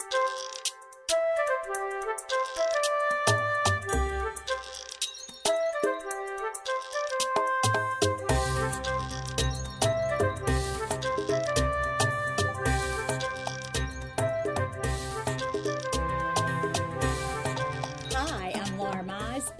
Thank 0.00 0.14
you. 2.56 2.79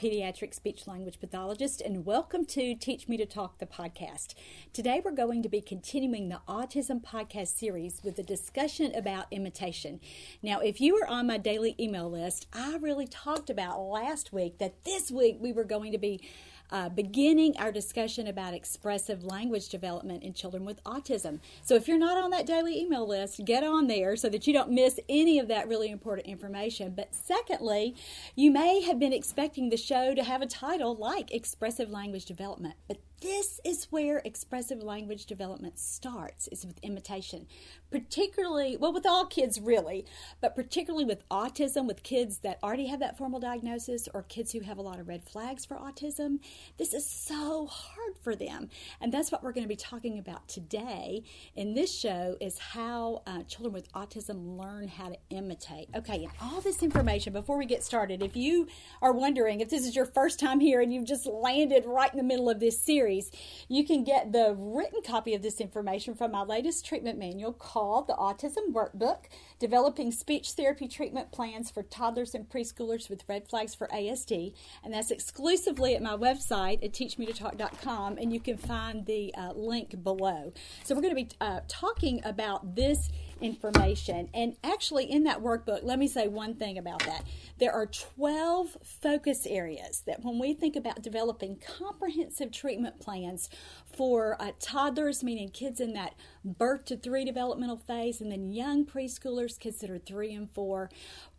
Pediatric 0.01 0.55
speech 0.55 0.87
language 0.87 1.21
pathologist, 1.21 1.83
and 1.83 2.07
welcome 2.07 2.47
to 2.47 2.75
Teach 2.75 3.07
Me 3.07 3.19
to 3.19 3.27
Talk, 3.27 3.59
the 3.59 3.67
podcast. 3.67 4.33
Today, 4.73 5.03
we're 5.05 5.11
going 5.11 5.43
to 5.43 5.49
be 5.51 5.61
continuing 5.61 6.31
the 6.31 6.41
Autism 6.49 7.03
podcast 7.03 7.59
series 7.59 8.01
with 8.03 8.19
a 8.19 8.23
discussion 8.23 8.95
about 8.95 9.27
imitation. 9.31 10.01
Now, 10.43 10.61
if 10.61 10.81
you 10.81 10.95
were 10.95 11.07
on 11.07 11.27
my 11.27 11.37
daily 11.37 11.77
email 11.79 12.11
list, 12.11 12.47
I 12.51 12.79
really 12.81 13.07
talked 13.07 13.51
about 13.51 13.79
last 13.79 14.33
week 14.33 14.57
that 14.57 14.85
this 14.85 15.11
week 15.11 15.37
we 15.39 15.53
were 15.53 15.65
going 15.65 15.93
to 15.93 15.99
be 15.99 16.27
uh, 16.73 16.89
beginning 16.89 17.57
our 17.59 17.73
discussion 17.73 18.27
about 18.27 18.55
expressive 18.55 19.25
language 19.25 19.69
development 19.69 20.23
in 20.23 20.33
children 20.33 20.65
with 20.65 20.83
autism. 20.85 21.41
So 21.63 21.75
if 21.75 21.89
you're 21.89 21.99
not 21.99 22.17
on 22.17 22.31
that 22.31 22.47
daily 22.47 22.79
email 22.81 23.07
list, 23.07 23.45
get 23.45 23.65
on 23.65 23.87
there 23.87 24.17
so 24.17 24.29
that 24.29 24.47
you 24.47 24.53
don't 24.53 24.71
miss 24.71 25.01
any 25.09 25.39
of 25.39 25.49
that 25.49 25.69
really 25.69 25.91
important 25.91 26.29
information. 26.29 26.95
But 26.97 27.15
secondly, 27.15 27.95
you 28.37 28.51
may 28.51 28.83
have 28.83 28.99
been 28.99 29.13
expecting 29.13 29.71
the 29.71 29.77
show 29.77 30.15
to 30.15 30.25
have 30.25 30.43
a 30.43 30.47
title 30.47 30.95
like 30.95 31.33
Expressive 31.33 31.91
Language 31.91 32.25
Development, 32.25 32.75
but 32.89 32.99
this 33.21 33.61
is 33.65 33.85
where 33.91 34.23
expressive 34.25 34.83
language 34.83 35.27
development 35.27 35.79
starts 35.79 36.49
is 36.49 36.65
with 36.65 36.79
imitation. 36.83 37.47
Particularly 37.91 38.77
well 38.77 38.93
with 38.93 39.07
all 39.07 39.27
kids 39.27 39.61
really 39.61 40.07
but 40.41 40.55
particularly 40.55 41.05
with 41.05 41.29
autism 41.29 41.87
with 41.87 42.03
kids 42.03 42.39
that 42.39 42.59
already 42.63 42.87
have 42.87 43.01
that 43.01 43.19
formal 43.19 43.41
diagnosis 43.41 44.09
or 44.15 44.23
kids 44.23 44.53
who 44.53 44.61
have 44.61 44.79
a 44.79 44.83
lot 44.83 44.99
of 44.99 45.09
red 45.09 45.23
flags 45.25 45.65
for 45.65 45.77
autism 45.77 46.39
this 46.79 46.95
is 46.95 47.05
so 47.05 47.67
hard 47.67 48.17
for 48.23 48.35
them. 48.35 48.71
And 49.01 49.13
that's 49.13 49.31
what 49.31 49.43
we're 49.43 49.53
going 49.53 49.65
to 49.65 49.69
be 49.69 49.77
talking 49.77 50.19
about 50.19 50.49
today 50.49 51.23
in 51.57 51.75
this 51.75 51.93
show 51.97 52.37
is 52.41 52.59
how 52.59 53.23
uh, 53.27 53.43
children 53.43 53.73
with 53.73 53.93
autism 53.93 54.59
learn 54.59 54.89
how 54.89 55.09
to 55.11 55.19
imitate. 55.31 55.89
Okay 55.95 56.25
and 56.25 56.33
all 56.41 56.61
this 56.61 56.83
information 56.83 57.33
before 57.33 57.59
we 57.59 57.67
get 57.67 57.85
started 57.85 58.23
if 58.23 58.37
you 58.37 58.67
are 59.03 59.13
wondering 59.13 59.61
if 59.61 59.69
this 59.69 59.87
is 59.87 59.95
your 59.95 60.07
first 60.07 60.39
time 60.39 60.61
here 60.61 60.81
and 60.81 60.95
you've 60.95 61.07
just 61.07 61.27
landed 61.27 61.85
right 61.87 62.13
in 62.13 62.17
the 62.17 62.25
middle 62.25 62.49
of 62.49 62.61
this 62.61 62.81
series 62.81 63.10
series. 63.11 63.31
You 63.69 63.85
can 63.85 64.05
get 64.05 64.33
the 64.33 64.55
written 64.57 65.03
copy 65.03 65.35
of 65.35 65.43
this 65.43 65.61
information 65.61 66.15
from 66.15 66.33
my 66.33 66.43
latest 66.43 66.85
treatment 66.85 67.19
manual 67.19 67.53
called 67.53 68.07
The 68.07 68.15
Autism 68.15 68.73
Workbook 68.73 69.25
Developing 69.59 70.13
Speech 70.13 70.53
Therapy 70.53 70.87
Treatment 70.87 71.33
Plans 71.33 71.71
for 71.71 71.83
Toddlers 71.83 72.35
and 72.35 72.49
Preschoolers 72.49 73.11
with 73.11 73.25
Red 73.29 73.49
Flags 73.49 73.75
for 73.75 73.89
ASD. 73.89 74.55
And 74.85 74.95
that's 74.95 75.11
exclusively 75.11 75.95
at 75.95 76.03
my 76.03 76.17
website 76.17 76.85
at 76.85 76.93
teachmetotalk.com, 76.93 78.19
and 78.19 78.33
you 78.33 78.41
can 78.41 78.57
find 78.57 79.07
the 79.07 79.35
uh, 79.35 79.53
link 79.55 80.03
below. 80.03 80.53
So, 80.85 80.95
we're 80.95 81.03
going 81.03 81.17
to 81.17 81.25
be 81.25 81.29
uh, 81.41 81.61
talking 81.69 82.21
about 82.25 82.77
this 82.77 83.11
information. 83.41 84.29
And 84.35 84.57
actually, 84.63 85.11
in 85.11 85.25
that 85.25 85.41
workbook, 85.41 85.81
let 85.83 85.99
me 85.99 86.09
say 86.09 86.29
one 86.29 86.55
thing 86.55 86.79
about 86.79 87.01
that. 87.07 87.25
There 87.59 87.73
are 87.73 87.87
12 87.87 88.77
focus 88.83 89.47
areas 89.47 90.03
that 90.07 90.25
when 90.25 90.39
we 90.39 90.55
think 90.55 90.77
about 90.77 91.03
developing 91.03 91.61
comprehensive 91.79 92.53
treatment 92.53 93.01
plans 93.01 93.51
for 93.97 94.37
uh, 94.41 94.53
toddlers, 94.61 95.23
meaning 95.23 95.51
kids 95.51 95.81
in 95.81 95.93
that 95.95 96.15
birth 96.45 96.87
to 96.87 96.97
three 96.97 97.25
developmental 97.25 97.77
phase, 97.77 98.21
and 98.21 98.31
then 98.31 98.51
young 98.51 98.87
preschoolers, 98.87 99.59
kids 99.59 99.79
that 99.81 99.91
are 99.91 99.99
three 99.99 100.33
and 100.33 100.51
four. 100.51 100.91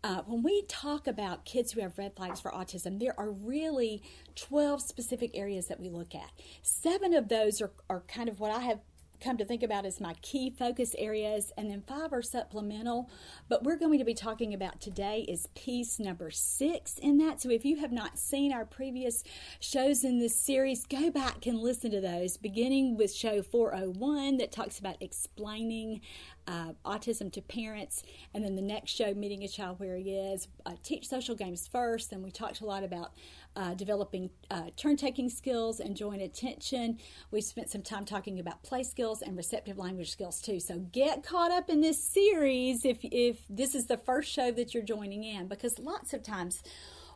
Uh, 0.04 0.22
when 0.26 0.44
we 0.44 0.64
talk 0.64 1.08
about 1.08 1.46
kids 1.46 1.72
who 1.72 1.82
have 1.82 1.98
red 1.98 2.16
flags 2.16 2.40
for 2.40 2.52
autism, 2.52 3.00
there 3.00 3.20
are 3.20 3.32
really 3.32 4.02
12 4.36 4.82
specific 4.82 5.32
areas 5.36 5.68
that 5.68 5.80
we 5.80 5.90
look 5.90 6.16
at. 6.16 6.30
Seven 6.62 7.14
of 7.14 7.30
those 7.30 7.62
are, 7.62 7.72
are 7.90 8.02
kind 8.08 8.28
of 8.28 8.40
what 8.40 8.52
I 8.52 8.62
have 8.62 8.80
come 9.22 9.38
to 9.38 9.46
think 9.46 9.64
about 9.64 9.86
as 9.86 10.02
my 10.02 10.16
key 10.22 10.50
focus 10.50 10.96
areas, 10.98 11.52
and 11.58 11.70
then 11.70 11.84
five 11.88 12.12
are 12.12 12.22
supplemental. 12.22 13.10
But 13.48 13.64
we're 13.64 13.78
going 13.78 14.00
to 14.00 14.06
be 14.06 14.14
talking 14.14 14.54
about 14.54 14.82
today 14.82 15.26
is 15.28 15.48
piece 15.56 16.00
number 16.00 16.32
six 16.32 16.98
in 16.98 17.18
that. 17.20 17.42
So 17.42 17.50
if 17.50 17.64
you 17.64 17.78
have 17.78 17.92
not 17.92 18.18
seen 18.18 18.52
our 18.52 18.66
previous 18.66 19.24
shows 19.60 20.04
in 20.04 20.20
this 20.20 20.36
series, 20.36 20.86
go 20.86 21.12
back 21.12 21.46
and 21.46 21.60
listen 21.60 21.92
to 21.92 22.02
those, 22.02 22.38
beginning 22.38 22.98
with 22.98 23.14
show 23.14 23.42
401 23.42 24.38
that 24.38 24.52
talks 24.52 24.80
about 24.80 24.98
explaining 25.00 26.02
uh, 26.48 26.74
autism 26.86 27.32
to 27.32 27.42
parents, 27.42 28.04
and 28.34 28.44
then 28.44 28.56
the 28.56 28.62
next 28.62 28.92
show, 28.92 29.14
Meeting 29.14 29.44
a 29.44 29.48
Child 29.48 29.80
Where 29.80 29.98
He 29.98 30.12
Is, 30.16 30.48
uh, 30.66 30.74
teach 30.84 31.08
social 31.08 31.36
games 31.36 31.68
first. 31.68 32.12
And 32.12 32.24
we 32.24 32.32
talked 32.32 32.62
a 32.62 32.66
lot 32.66 32.84
about 32.84 33.12
uh, 33.56 33.74
developing 33.74 34.30
uh, 34.50 34.70
turn 34.78 34.98
taking 34.98 35.30
skills 35.30 35.80
and 35.80 35.96
joint 35.96 36.22
attention. 36.22 36.98
We 37.32 37.42
spent 37.42 37.70
some 37.70 37.82
time 37.82 38.06
talking 38.06 38.40
about 38.40 38.64
play 38.64 38.84
skills 38.84 39.22
and 39.22 39.36
receptive 39.36 39.78
language 39.78 40.12
skills 40.12 40.42
too. 40.42 40.60
So 40.60 40.80
get 40.80 41.24
caught 41.24 41.52
up 41.52 41.70
in 41.70 41.82
this 41.82 42.04
series 42.04 42.86
if, 42.86 43.00
if 43.04 43.40
this 43.50 43.76
is 43.76 43.88
the 43.88 43.98
first 43.98 44.32
show 44.32 44.52
that 44.52 44.74
you're 44.74 44.84
joining 44.84 45.24
in, 45.24 45.48
because 45.48 45.80
lots 45.80 46.14
of 46.14 46.24
times 46.24 46.64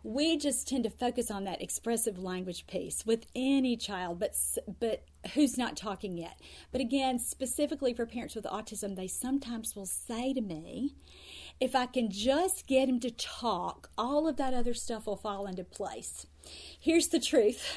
we 0.06 0.38
just 0.38 0.68
tend 0.68 0.84
to 0.84 0.90
focus 0.92 1.32
on 1.32 1.46
that 1.46 1.64
expressive 1.64 2.20
language 2.20 2.68
piece 2.68 3.08
with 3.08 3.26
any 3.34 3.76
child, 3.76 4.20
but 4.20 4.36
but 4.80 5.04
who's 5.34 5.58
not 5.58 5.76
talking 5.76 6.16
yet. 6.16 6.40
But 6.72 6.80
again, 6.80 7.18
specifically 7.18 7.92
for 7.92 8.06
parents 8.06 8.36
with 8.36 8.46
autism, 8.46 8.96
they 8.96 9.08
sometimes 9.08 9.76
will 9.76 9.88
say 9.88 10.32
to 10.34 10.42
me, 10.42 10.94
if 11.60 11.76
I 11.76 11.86
can 11.86 12.10
just 12.10 12.68
get 12.68 12.90
him 12.90 13.00
to 13.00 13.12
talk, 13.12 13.90
all 13.98 14.28
of 14.28 14.38
that 14.38 14.54
other 14.54 14.74
stuff 14.74 15.08
will 15.08 15.16
fall 15.16 15.48
into 15.48 15.64
place. 15.64 16.28
Here's 16.80 17.08
the 17.08 17.20
truth 17.20 17.76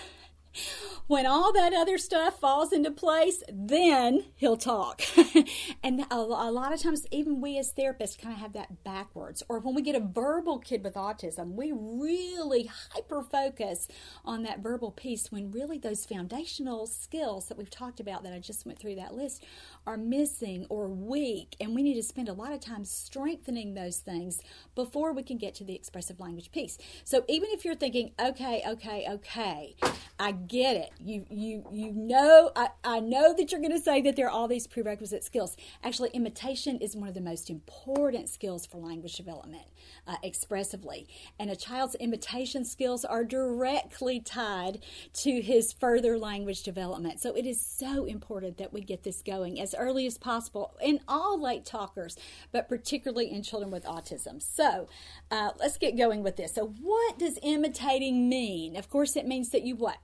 when 1.06 1.27
all 1.27 1.53
that 1.53 1.72
other 1.72 1.99
stuff 1.99 2.41
falls 2.41 2.72
into 2.72 2.91
place, 2.91 3.43
then 3.50 4.25
he'll 4.37 4.56
talk. 4.56 5.03
and 5.83 6.05
a, 6.11 6.19
lot 6.19 6.72
of 6.72 6.83
times, 6.83 7.06
even 7.11 7.41
we 7.41 7.59
as 7.59 7.72
therapists 7.72 8.21
kind 8.21 8.34
of 8.34 8.41
have 8.41 8.53
that 8.55 8.84
backwards. 8.84 9.43
Or 9.49 9.59
when 9.61 9.75
we 9.75 9.83
get 9.83 9.95
a 9.95 10.00
verbal 10.00 10.59
kid 10.59 10.83
with 10.84 10.95
autism, 10.95 11.55
we 11.55 11.72
really 11.72 12.71
hyper 12.93 13.22
focus 13.22 13.89
on 14.25 14.43
that 14.43 14.60
verbal 14.60 14.91
piece 14.91 15.31
when 15.31 15.50
really 15.50 15.78
those 15.78 16.05
foundational 16.05 16.87
skills 16.87 17.47
that 17.49 17.59
we've 17.59 17.71
talked 17.71 18.00
about 18.00 18.22
that 18.25 18.33
I 18.33 18.39
just 18.39 18.66
went 18.66 18.78
through 18.78 18.97
that 18.97 19.15
list 19.15 19.45
are 19.88 19.97
missing 19.97 20.66
or 20.69 20.88
weak. 20.88 21.56
And 21.60 21.75
we 21.75 21.82
need 21.82 21.94
to 21.94 22.03
spend 22.03 22.28
a 22.28 22.34
lot 22.34 22.53
of 22.53 22.60
time 22.60 22.84
strengthening 22.84 23.72
those 23.72 23.99
things 23.99 24.43
before 24.75 25.15
we 25.15 25.22
can 25.22 25.38
get 25.38 25.54
to 25.56 25.65
the 25.65 25.75
expressive 25.75 26.21
language 26.21 26.53
piece. 26.53 26.76
So 27.04 27.25
even 27.26 27.49
if 27.53 27.65
you're 27.65 27.75
thinking, 27.75 28.12
okay, 28.21 28.62
okay, 28.69 29.06
okay, 29.09 29.77
I 30.19 30.32
get 30.32 30.77
it. 30.77 30.91
You 31.00 31.25
you 31.31 31.65
you 31.72 31.93
know 31.93 32.50
I, 32.54 32.69
I 32.84 33.00
know 33.00 33.32
that 33.34 33.50
you're 33.50 33.60
to 33.69 33.78
say 33.78 34.00
that 34.03 34.16
there 34.16 34.27
are 34.27 34.31
all 34.31 34.48
these 34.48 34.66
prerequisite 34.66 35.25
skills. 35.25 35.56
Actually, 35.82 36.10
imitation 36.10 36.78
is 36.78 36.97
one 36.97 37.09
of 37.09 37.15
the 37.15 37.21
most 37.21 37.50
important 37.50 38.28
skills 38.28 38.66
for 38.66 38.78
language 38.78 39.16
development 39.16 39.65
uh, 40.06 40.16
expressively, 40.22 41.09
and 41.38 41.50
a 41.50 41.56
child's 41.56 41.94
imitation 41.97 42.65
skills 42.65 43.04
are 43.04 43.25
directly 43.25 44.21
tied 44.21 44.81
to 45.15 45.41
his 45.41 45.72
further 45.72 46.19
language 46.19 46.62
development. 46.62 47.21
So 47.21 47.34
it 47.34 47.47
is 47.47 47.60
so 47.60 48.04
important 48.04 48.59
that 48.59 48.72
we 48.72 48.81
get 48.81 49.03
this 49.03 49.22
going 49.22 49.60
as 49.60 49.75
early 49.78 50.06
as 50.06 50.19
possible 50.19 50.77
in 50.83 51.00
all 51.09 51.41
late 51.41 51.65
talkers, 51.65 52.16
but 52.53 52.69
particularly 52.69 53.31
in 53.31 53.43
children 53.43 53.71
with 53.71 53.84
autism. 53.84 54.43
So 54.43 54.89
uh, 55.31 55.50
let's 55.59 55.78
get 55.78 55.97
going 55.97 56.22
with 56.22 56.37
this. 56.37 56.55
So 56.55 56.75
what 56.81 57.19
does 57.19 57.39
imitating 57.43 58.28
mean? 58.28 58.77
Of 58.77 58.91
course, 58.91 59.16
it 59.16 59.27
means 59.27 59.50
that 59.50 59.62
you 59.62 59.77
what 59.77 59.99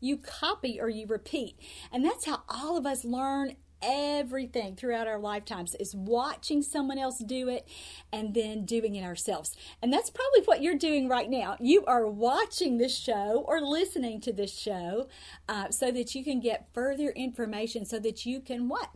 you 0.00 0.16
copy 0.16 0.80
or 0.80 0.88
you 0.88 1.06
repeat. 1.06 1.56
And 1.92 2.04
that's 2.04 2.26
how 2.26 2.42
all 2.48 2.76
of 2.76 2.86
us 2.86 3.04
learn 3.04 3.56
everything 3.82 4.76
throughout 4.76 5.06
our 5.06 5.18
lifetimes 5.18 5.74
is 5.76 5.94
watching 5.94 6.62
someone 6.62 6.98
else 6.98 7.18
do 7.18 7.48
it 7.48 7.66
and 8.12 8.34
then 8.34 8.64
doing 8.64 8.94
it 8.94 9.04
ourselves. 9.04 9.56
And 9.82 9.92
that's 9.92 10.10
probably 10.10 10.42
what 10.44 10.62
you're 10.62 10.76
doing 10.76 11.08
right 11.08 11.30
now. 11.30 11.56
You 11.60 11.84
are 11.86 12.06
watching 12.06 12.78
this 12.78 12.96
show 12.96 13.44
or 13.46 13.60
listening 13.60 14.20
to 14.22 14.32
this 14.32 14.56
show 14.56 15.08
uh, 15.48 15.70
so 15.70 15.90
that 15.92 16.14
you 16.14 16.24
can 16.24 16.40
get 16.40 16.68
further 16.72 17.10
information 17.10 17.84
so 17.84 17.98
that 18.00 18.26
you 18.26 18.40
can 18.40 18.68
what? 18.68 18.90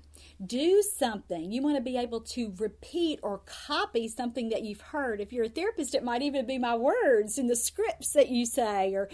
Do 0.44 0.82
something. 0.82 1.50
You 1.52 1.62
want 1.62 1.76
to 1.76 1.82
be 1.82 1.96
able 1.96 2.20
to 2.20 2.54
repeat 2.58 3.20
or 3.22 3.42
copy 3.46 4.08
something 4.08 4.48
that 4.48 4.62
you've 4.62 4.80
heard. 4.80 5.20
If 5.20 5.32
you're 5.32 5.44
a 5.44 5.48
therapist, 5.48 5.94
it 5.94 6.04
might 6.04 6.22
even 6.22 6.46
be 6.46 6.58
my 6.58 6.76
words 6.76 7.38
in 7.38 7.46
the 7.46 7.56
scripts 7.56 8.12
that 8.12 8.28
you 8.28 8.46
say 8.46 8.94
or 8.94 9.08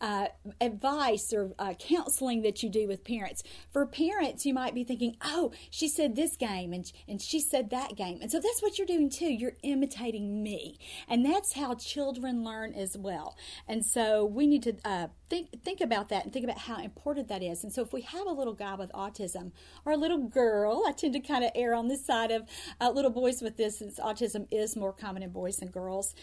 uh, 0.00 0.26
advice 0.60 1.32
or 1.32 1.52
uh, 1.58 1.74
counseling 1.74 2.42
that 2.42 2.62
you 2.62 2.68
do 2.68 2.88
with 2.88 3.04
parents. 3.04 3.42
For 3.72 3.86
parents, 3.86 4.44
you 4.44 4.54
might 4.54 4.74
be 4.74 4.84
thinking, 4.84 5.16
oh, 5.22 5.52
she 5.70 5.88
said 5.88 6.16
this 6.16 6.36
game 6.36 6.72
and, 6.72 6.90
and 7.08 7.20
she 7.20 7.40
said 7.40 7.70
that 7.70 7.96
game. 7.96 8.18
And 8.20 8.30
so 8.30 8.40
that's 8.40 8.62
what 8.62 8.78
you're 8.78 8.86
doing 8.86 9.10
too. 9.10 9.32
You're 9.32 9.56
imitating 9.62 10.42
me. 10.42 10.78
And 11.08 11.24
that's 11.24 11.54
how 11.54 11.74
children 11.74 12.44
learn 12.44 12.74
as 12.74 12.96
well. 12.96 13.36
And 13.68 13.84
so 13.84 14.24
we 14.24 14.46
need 14.46 14.62
to 14.64 14.76
uh, 14.84 15.06
think 15.34 15.64
think 15.64 15.80
about 15.80 16.08
that 16.10 16.24
and 16.24 16.32
think 16.32 16.44
about 16.44 16.58
how 16.58 16.78
important 16.80 17.28
that 17.28 17.42
is. 17.42 17.64
And 17.64 17.72
so, 17.72 17.82
if 17.82 17.92
we 17.92 18.02
have 18.02 18.26
a 18.26 18.32
little 18.32 18.54
guy 18.54 18.74
with 18.74 18.92
autism 18.92 19.52
or 19.84 19.92
a 19.92 19.96
little 19.96 20.28
girl, 20.28 20.84
I 20.86 20.92
tend 20.92 21.14
to 21.14 21.20
kind 21.20 21.44
of 21.44 21.50
err 21.54 21.74
on 21.74 21.88
this 21.88 22.04
side 22.04 22.30
of 22.30 22.42
uh, 22.80 22.90
little 22.90 23.10
boys 23.10 23.42
with 23.42 23.56
this, 23.56 23.78
since 23.78 23.98
autism 23.98 24.46
is 24.50 24.76
more 24.76 24.92
common 24.92 25.22
in 25.22 25.30
boys 25.30 25.56
than 25.56 25.68
girls. 25.68 26.14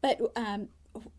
But 0.00 0.20
um, 0.36 0.68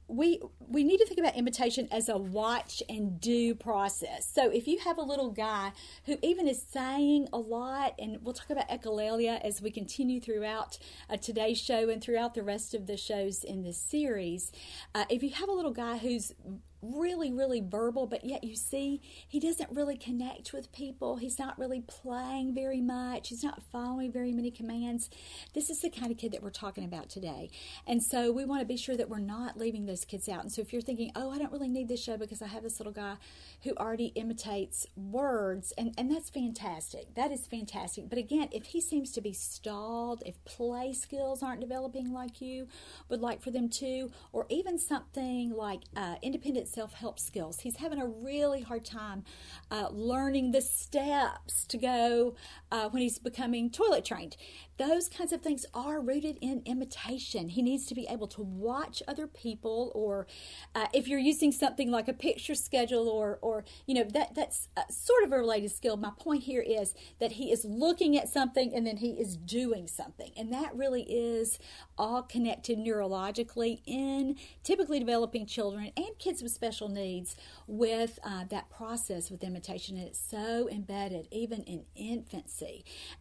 we 0.08 0.42
we 0.68 0.86
need 0.86 1.00
to 1.00 1.06
think 1.06 1.20
about 1.20 1.36
imitation 1.36 1.90
as 1.92 2.08
a 2.08 2.18
watch 2.18 2.82
and 2.88 3.20
do 3.20 3.54
process. 3.54 4.30
So 4.34 4.50
if 4.50 4.66
you 4.68 4.80
have 4.80 4.98
a 4.98 5.02
little 5.02 5.32
guy 5.32 5.74
who 6.06 6.18
even 6.22 6.48
is 6.48 6.62
saying 6.62 7.28
a 7.34 7.38
lot, 7.38 7.96
and 8.00 8.18
we'll 8.22 8.34
talk 8.34 8.50
about 8.50 8.70
echolalia 8.70 9.42
as 9.42 9.62
we 9.62 9.72
continue 9.72 10.22
throughout 10.22 10.78
uh, 11.10 11.18
today's 11.18 11.60
show 11.60 11.90
and 11.90 12.02
throughout 12.02 12.34
the 12.34 12.44
rest 12.44 12.74
of 12.74 12.88
the 12.88 12.96
shows 12.96 13.44
in 13.44 13.64
this 13.64 13.78
series. 13.78 14.54
Uh, 14.96 15.06
if 15.10 15.22
you 15.22 15.32
have 15.32 15.50
a 15.50 15.54
little 15.54 15.74
guy 15.74 15.98
who's 15.98 16.34
really, 16.82 17.32
really 17.32 17.62
verbal, 17.62 18.08
but 18.08 18.24
yet 18.26 18.44
you 18.44 18.56
see 18.56 19.02
he 19.28 19.40
doesn't 19.40 19.72
really 19.72 19.98
connect 19.98 20.54
with 20.54 20.72
people. 20.72 21.18
He's 21.18 21.40
not 21.40 21.58
really 21.60 21.82
playing 21.82 22.54
very 22.54 22.82
much. 22.82 23.30
He's 23.30 23.44
not 23.44 23.62
following 23.72 24.12
very 24.12 24.32
many 24.32 24.52
commands. 24.52 25.10
This 25.54 25.70
is 25.70 25.82
the 25.82 25.90
kind 25.90 26.12
of 26.12 26.18
kid 26.18 26.32
that 26.32 26.44
we're 26.44 26.50
talking 26.50 26.84
about 26.84 27.10
today. 27.10 27.50
And 27.86 28.02
so 28.02 28.32
we 28.32 28.46
want 28.46 28.62
to 28.62 28.66
be 28.66 28.78
sure 28.78 28.98
that 28.98 29.10
we're 29.10 29.20
not 29.20 29.58
leaving 29.58 29.86
those 29.86 30.06
kids 30.06 30.28
out. 30.28 30.42
And 30.42 30.52
so 30.52 30.62
if 30.62 30.74
you're 30.74 30.82
thinking, 30.82 31.12
oh, 31.16 31.32
I 31.32 31.38
don't 31.38 31.52
really 31.52 31.70
need 31.70 31.88
this 31.88 32.04
show 32.04 32.18
because 32.18 32.42
I 32.42 32.48
have 32.48 32.64
this 32.64 32.80
little 32.80 32.94
guy 32.94 33.16
who 33.64 33.74
already 33.76 34.08
imitates 34.16 34.88
words, 34.96 35.74
and, 35.78 35.94
and 35.98 36.10
that's 36.12 36.30
fantastic. 36.30 37.14
That 37.16 37.32
is 37.32 37.46
fantastic. 37.48 38.10
But 38.10 38.18
again, 38.18 38.50
if 38.52 38.66
he 38.66 38.82
seems 38.82 39.12
to 39.14 39.22
be 39.22 39.34
stalled, 39.34 40.24
if 40.26 40.44
play 40.46 40.94
skills 40.94 41.44
aren't 41.44 41.62
developing 41.62 42.12
like 42.12 42.42
you 42.42 42.68
would 43.10 43.22
like 43.22 43.42
for 43.42 43.52
them 43.52 43.70
to, 43.70 44.12
or 44.32 44.46
even 44.50 44.80
something 44.80 45.52
like 45.52 45.82
uh, 45.96 46.16
independent 46.22 46.68
self 46.72 46.94
help 46.94 47.20
skills. 47.20 47.60
He's 47.62 47.78
having 47.78 48.00
a 48.00 48.08
really 48.08 48.62
hard 48.62 48.86
time 48.86 49.24
uh, 49.70 49.90
learning 49.92 50.52
the 50.52 50.62
steps 50.62 51.66
to 51.66 51.78
go 51.78 52.36
uh, 52.72 52.90
when 52.90 53.02
he's 53.02 53.20
becoming 53.20 53.70
toilet 53.70 54.06
trained. 54.06 54.38
Those 54.78 55.10
kinds 55.10 55.32
of 55.32 55.42
things 55.42 55.66
are 55.74 56.00
rooted 56.00 56.38
in 56.42 56.64
imitation. 56.66 57.50
He 57.50 57.62
needs 57.62 57.86
to 57.88 57.96
be 57.96 58.08
able 58.10 58.28
to 58.28 58.42
watch 58.42 59.04
other 59.08 59.28
people, 59.28 59.92
or 59.94 60.26
uh, 60.74 60.88
if 60.94 61.08
you're 61.08 61.20
using 61.20 61.52
something 61.52 61.92
like 61.92 62.08
a 62.08 62.14
picture 62.14 62.56
schedule, 62.56 63.08
or, 63.08 63.38
or 63.42 63.64
you 63.86 63.94
know, 63.94 64.04
that 64.04 64.34
that's 64.34 64.70
uh, 64.78 64.84
sort 64.90 65.24
of 65.24 65.32
a 65.32 65.38
related 65.38 65.72
skill. 65.72 65.98
My 65.98 66.12
point 66.18 66.44
here 66.44 66.62
is 66.62 66.96
that 67.20 67.34
he 67.34 67.52
is 67.52 67.66
looking 67.66 68.18
at 68.18 68.30
something 68.30 68.74
and 68.74 68.88
then 68.88 68.98
he 68.98 69.12
is 69.12 69.38
doing 69.38 69.88
something. 69.88 70.32
And 70.36 70.52
that 70.54 70.76
really 70.76 71.04
is 71.04 71.60
all 71.98 72.24
connected 72.24 72.80
neurologically 72.80 73.82
in 73.86 74.38
typically 74.64 75.00
developing 75.00 75.46
children 75.46 75.92
and 75.96 76.18
kids 76.18 76.42
with 76.42 76.52
special 76.52 76.90
needs 76.90 77.36
with 77.68 78.18
uh, 78.24 78.46
that 78.50 78.70
process 78.70 79.30
with 79.30 79.44
imitation. 79.44 79.98
And 79.98 80.08
it's 80.08 80.20
so 80.20 80.68
embedded 80.72 81.28
even 81.32 81.62
in 81.64 81.86
infancy. 81.96 82.61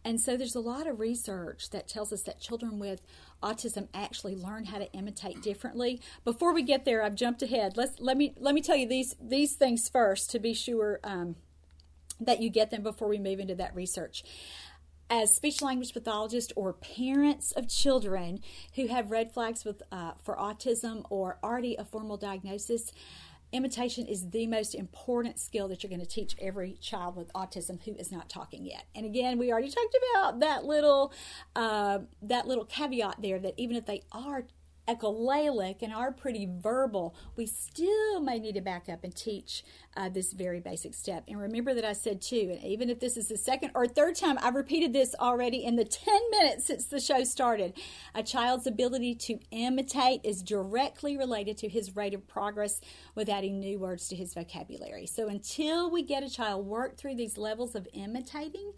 And 0.03 0.19
so 0.19 0.37
there's 0.37 0.55
a 0.55 0.59
lot 0.59 0.87
of 0.87 0.99
research 0.99 1.69
that 1.71 1.87
tells 1.87 2.11
us 2.13 2.21
that 2.23 2.39
children 2.39 2.79
with 2.79 3.01
autism 3.41 3.87
actually 3.93 4.35
learn 4.35 4.65
how 4.65 4.77
to 4.77 4.91
imitate 4.93 5.41
differently. 5.41 6.01
Before 6.23 6.53
we 6.53 6.63
get 6.63 6.85
there, 6.85 7.03
I've 7.03 7.15
jumped 7.15 7.41
ahead. 7.41 7.77
Let's 7.77 7.99
let 7.99 8.17
me 8.17 8.33
let 8.37 8.55
me 8.55 8.61
tell 8.61 8.75
you 8.75 8.87
these 8.87 9.15
these 9.21 9.53
things 9.53 9.89
first 9.89 10.31
to 10.31 10.39
be 10.39 10.53
sure 10.53 10.99
um, 11.03 11.35
that 12.19 12.41
you 12.41 12.49
get 12.49 12.71
them 12.71 12.83
before 12.83 13.07
we 13.07 13.17
move 13.17 13.39
into 13.39 13.55
that 13.55 13.75
research 13.75 14.23
as 15.11 15.35
speech 15.35 15.61
language 15.61 15.93
pathologists 15.93 16.53
or 16.55 16.71
parents 16.71 17.51
of 17.51 17.67
children 17.67 18.39
who 18.75 18.87
have 18.87 19.11
red 19.11 19.31
flags 19.31 19.65
with 19.65 19.83
uh, 19.91 20.13
for 20.23 20.37
autism 20.37 21.03
or 21.09 21.37
already 21.43 21.75
a 21.75 21.83
formal 21.83 22.15
diagnosis 22.15 22.93
imitation 23.51 24.05
is 24.05 24.29
the 24.29 24.47
most 24.47 24.75
important 24.75 25.39
skill 25.39 25.67
that 25.67 25.83
you're 25.83 25.89
going 25.89 25.99
to 26.01 26.05
teach 26.05 26.35
every 26.39 26.73
child 26.73 27.15
with 27.15 27.31
autism 27.33 27.81
who 27.83 27.93
is 27.95 28.11
not 28.11 28.29
talking 28.29 28.65
yet. 28.65 28.85
And 28.95 29.05
again 29.05 29.37
we 29.37 29.51
already 29.51 29.69
talked 29.69 29.95
about 30.13 30.39
that 30.39 30.65
little 30.65 31.13
uh, 31.55 31.99
that 32.21 32.47
little 32.47 32.65
caveat 32.65 33.21
there 33.21 33.39
that 33.39 33.53
even 33.57 33.75
if 33.75 33.85
they 33.85 34.03
are 34.11 34.45
echolalic 34.87 35.81
and 35.81 35.93
are 35.93 36.11
pretty 36.11 36.47
verbal, 36.49 37.15
we 37.35 37.45
still 37.45 38.19
may 38.19 38.39
need 38.39 38.55
to 38.55 38.61
back 38.61 38.89
up 38.89 39.03
and 39.03 39.15
teach 39.15 39.63
uh, 39.95 40.09
this 40.09 40.33
very 40.33 40.59
basic 40.59 40.93
step. 40.93 41.23
And 41.27 41.39
remember 41.39 41.73
that 41.73 41.85
I 41.85 41.93
said 41.93 42.21
too, 42.21 42.49
and 42.51 42.63
even 42.63 42.89
if 42.89 42.99
this 42.99 43.17
is 43.17 43.27
the 43.27 43.37
second 43.37 43.71
or 43.75 43.87
third 43.87 44.15
time 44.15 44.37
I've 44.41 44.55
repeated 44.55 44.93
this 44.93 45.15
already 45.19 45.63
in 45.63 45.75
the 45.75 45.85
10 45.85 46.19
minutes 46.31 46.65
since 46.65 46.85
the 46.85 46.99
show 46.99 47.23
started, 47.23 47.73
a 48.15 48.23
child's 48.23 48.67
ability 48.67 49.15
to 49.15 49.39
imitate 49.51 50.21
is 50.23 50.41
directly 50.41 51.17
related 51.17 51.57
to 51.59 51.69
his 51.69 51.95
rate 51.95 52.13
of 52.13 52.27
progress 52.27 52.81
with 53.15 53.29
adding 53.29 53.59
new 53.59 53.79
words 53.79 54.07
to 54.09 54.15
his 54.15 54.33
vocabulary. 54.33 55.05
So 55.05 55.27
until 55.27 55.89
we 55.89 56.03
get 56.03 56.23
a 56.23 56.29
child 56.29 56.65
work 56.65 56.97
through 56.97 57.15
these 57.15 57.37
levels 57.37 57.75
of 57.75 57.87
imitating, 57.93 58.73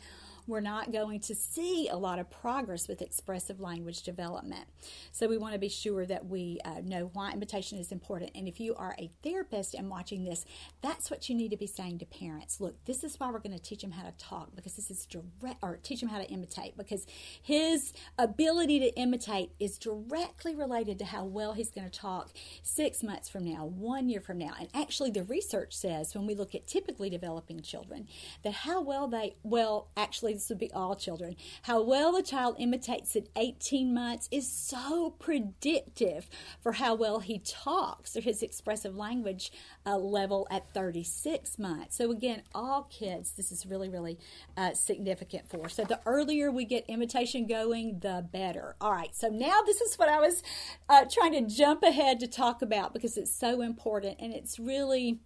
we're 0.47 0.59
not 0.59 0.91
going 0.91 1.19
to 1.21 1.35
see 1.35 1.87
a 1.89 1.95
lot 1.95 2.19
of 2.19 2.29
progress 2.29 2.87
with 2.87 3.01
expressive 3.01 3.59
language 3.59 4.03
development. 4.03 4.65
So 5.11 5.27
we 5.27 5.37
want 5.37 5.53
to 5.53 5.59
be 5.59 5.69
sure 5.69 6.05
that 6.05 6.25
we 6.25 6.59
uh, 6.65 6.81
know 6.83 7.09
why 7.13 7.31
imitation 7.31 7.77
is 7.77 7.91
important. 7.91 8.31
And 8.35 8.47
if 8.47 8.59
you 8.59 8.75
are 8.75 8.95
a 8.99 9.11
therapist 9.23 9.73
and 9.73 9.89
watching 9.89 10.23
this, 10.23 10.45
that's 10.81 11.09
what 11.09 11.29
you 11.29 11.35
need 11.35 11.51
to 11.51 11.57
be 11.57 11.67
saying 11.67 11.99
to 11.99 12.05
parents. 12.05 12.59
Look, 12.59 12.83
this 12.85 13.03
is 13.03 13.19
why 13.19 13.31
we're 13.31 13.39
going 13.39 13.57
to 13.57 13.63
teach 13.63 13.83
him 13.83 13.91
how 13.91 14.03
to 14.03 14.13
talk 14.17 14.55
because 14.55 14.75
this 14.75 14.91
is 14.91 15.05
direct, 15.05 15.59
or 15.61 15.77
teach 15.81 16.03
him 16.03 16.09
how 16.09 16.17
to 16.17 16.29
imitate 16.29 16.75
because 16.77 17.05
his 17.41 17.93
ability 18.17 18.79
to 18.79 18.95
imitate 18.97 19.51
is 19.59 19.77
directly 19.77 20.55
related 20.55 20.99
to 20.99 21.05
how 21.05 21.23
well 21.23 21.53
he's 21.53 21.71
going 21.71 21.89
to 21.89 21.99
talk 21.99 22.31
six 22.61 23.01
months 23.01 23.29
from 23.29 23.45
now, 23.45 23.65
one 23.65 24.09
year 24.09 24.21
from 24.21 24.37
now. 24.37 24.53
And 24.59 24.67
actually, 24.73 25.11
the 25.11 25.23
research 25.23 25.75
says 25.75 26.13
when 26.13 26.27
we 26.27 26.35
look 26.35 26.53
at 26.53 26.67
typically 26.67 27.09
developing 27.09 27.61
children, 27.61 28.07
that 28.43 28.53
how 28.53 28.81
well 28.81 29.07
they, 29.07 29.35
well, 29.43 29.89
actually, 29.95 30.32
this 30.33 30.49
would 30.49 30.59
be 30.59 30.71
all 30.71 30.95
children. 30.95 31.35
How 31.63 31.81
well 31.81 32.11
the 32.11 32.23
child 32.23 32.55
imitates 32.59 33.15
at 33.15 33.27
18 33.35 33.93
months 33.93 34.27
is 34.31 34.47
so 34.47 35.11
predictive 35.19 36.29
for 36.61 36.73
how 36.73 36.95
well 36.95 37.19
he 37.19 37.39
talks 37.39 38.15
or 38.15 38.21
his 38.21 38.41
expressive 38.43 38.95
language 38.95 39.51
uh, 39.85 39.97
level 39.97 40.47
at 40.49 40.73
36 40.73 41.57
months. 41.59 41.97
So, 41.97 42.11
again, 42.11 42.43
all 42.53 42.83
kids, 42.83 43.31
this 43.31 43.51
is 43.51 43.65
really, 43.65 43.89
really 43.89 44.19
uh, 44.57 44.73
significant 44.73 45.49
for. 45.49 45.69
So, 45.69 45.83
the 45.83 45.99
earlier 46.05 46.51
we 46.51 46.65
get 46.65 46.85
imitation 46.87 47.47
going, 47.47 47.99
the 47.99 48.25
better. 48.31 48.75
All 48.81 48.91
right, 48.91 49.15
so 49.15 49.27
now 49.27 49.61
this 49.65 49.81
is 49.81 49.95
what 49.95 50.09
I 50.09 50.19
was 50.19 50.43
uh, 50.89 51.05
trying 51.09 51.33
to 51.33 51.55
jump 51.55 51.83
ahead 51.83 52.19
to 52.19 52.27
talk 52.27 52.61
about 52.61 52.93
because 52.93 53.17
it's 53.17 53.35
so 53.35 53.61
important 53.61 54.17
and 54.19 54.33
it's 54.33 54.59
really 54.59 55.19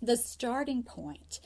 the 0.00 0.16
starting 0.16 0.82
point 0.82 1.40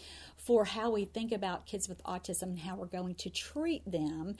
for 0.44 0.65
how 0.65 0.91
we 0.91 1.05
think 1.05 1.33
about 1.33 1.67
kids 1.67 1.89
with 1.89 2.03
autism 2.05 2.43
and 2.43 2.59
how 2.59 2.75
we're 2.75 2.87
going 2.87 3.15
to 3.15 3.31
treat 3.31 3.89
them 3.91 4.35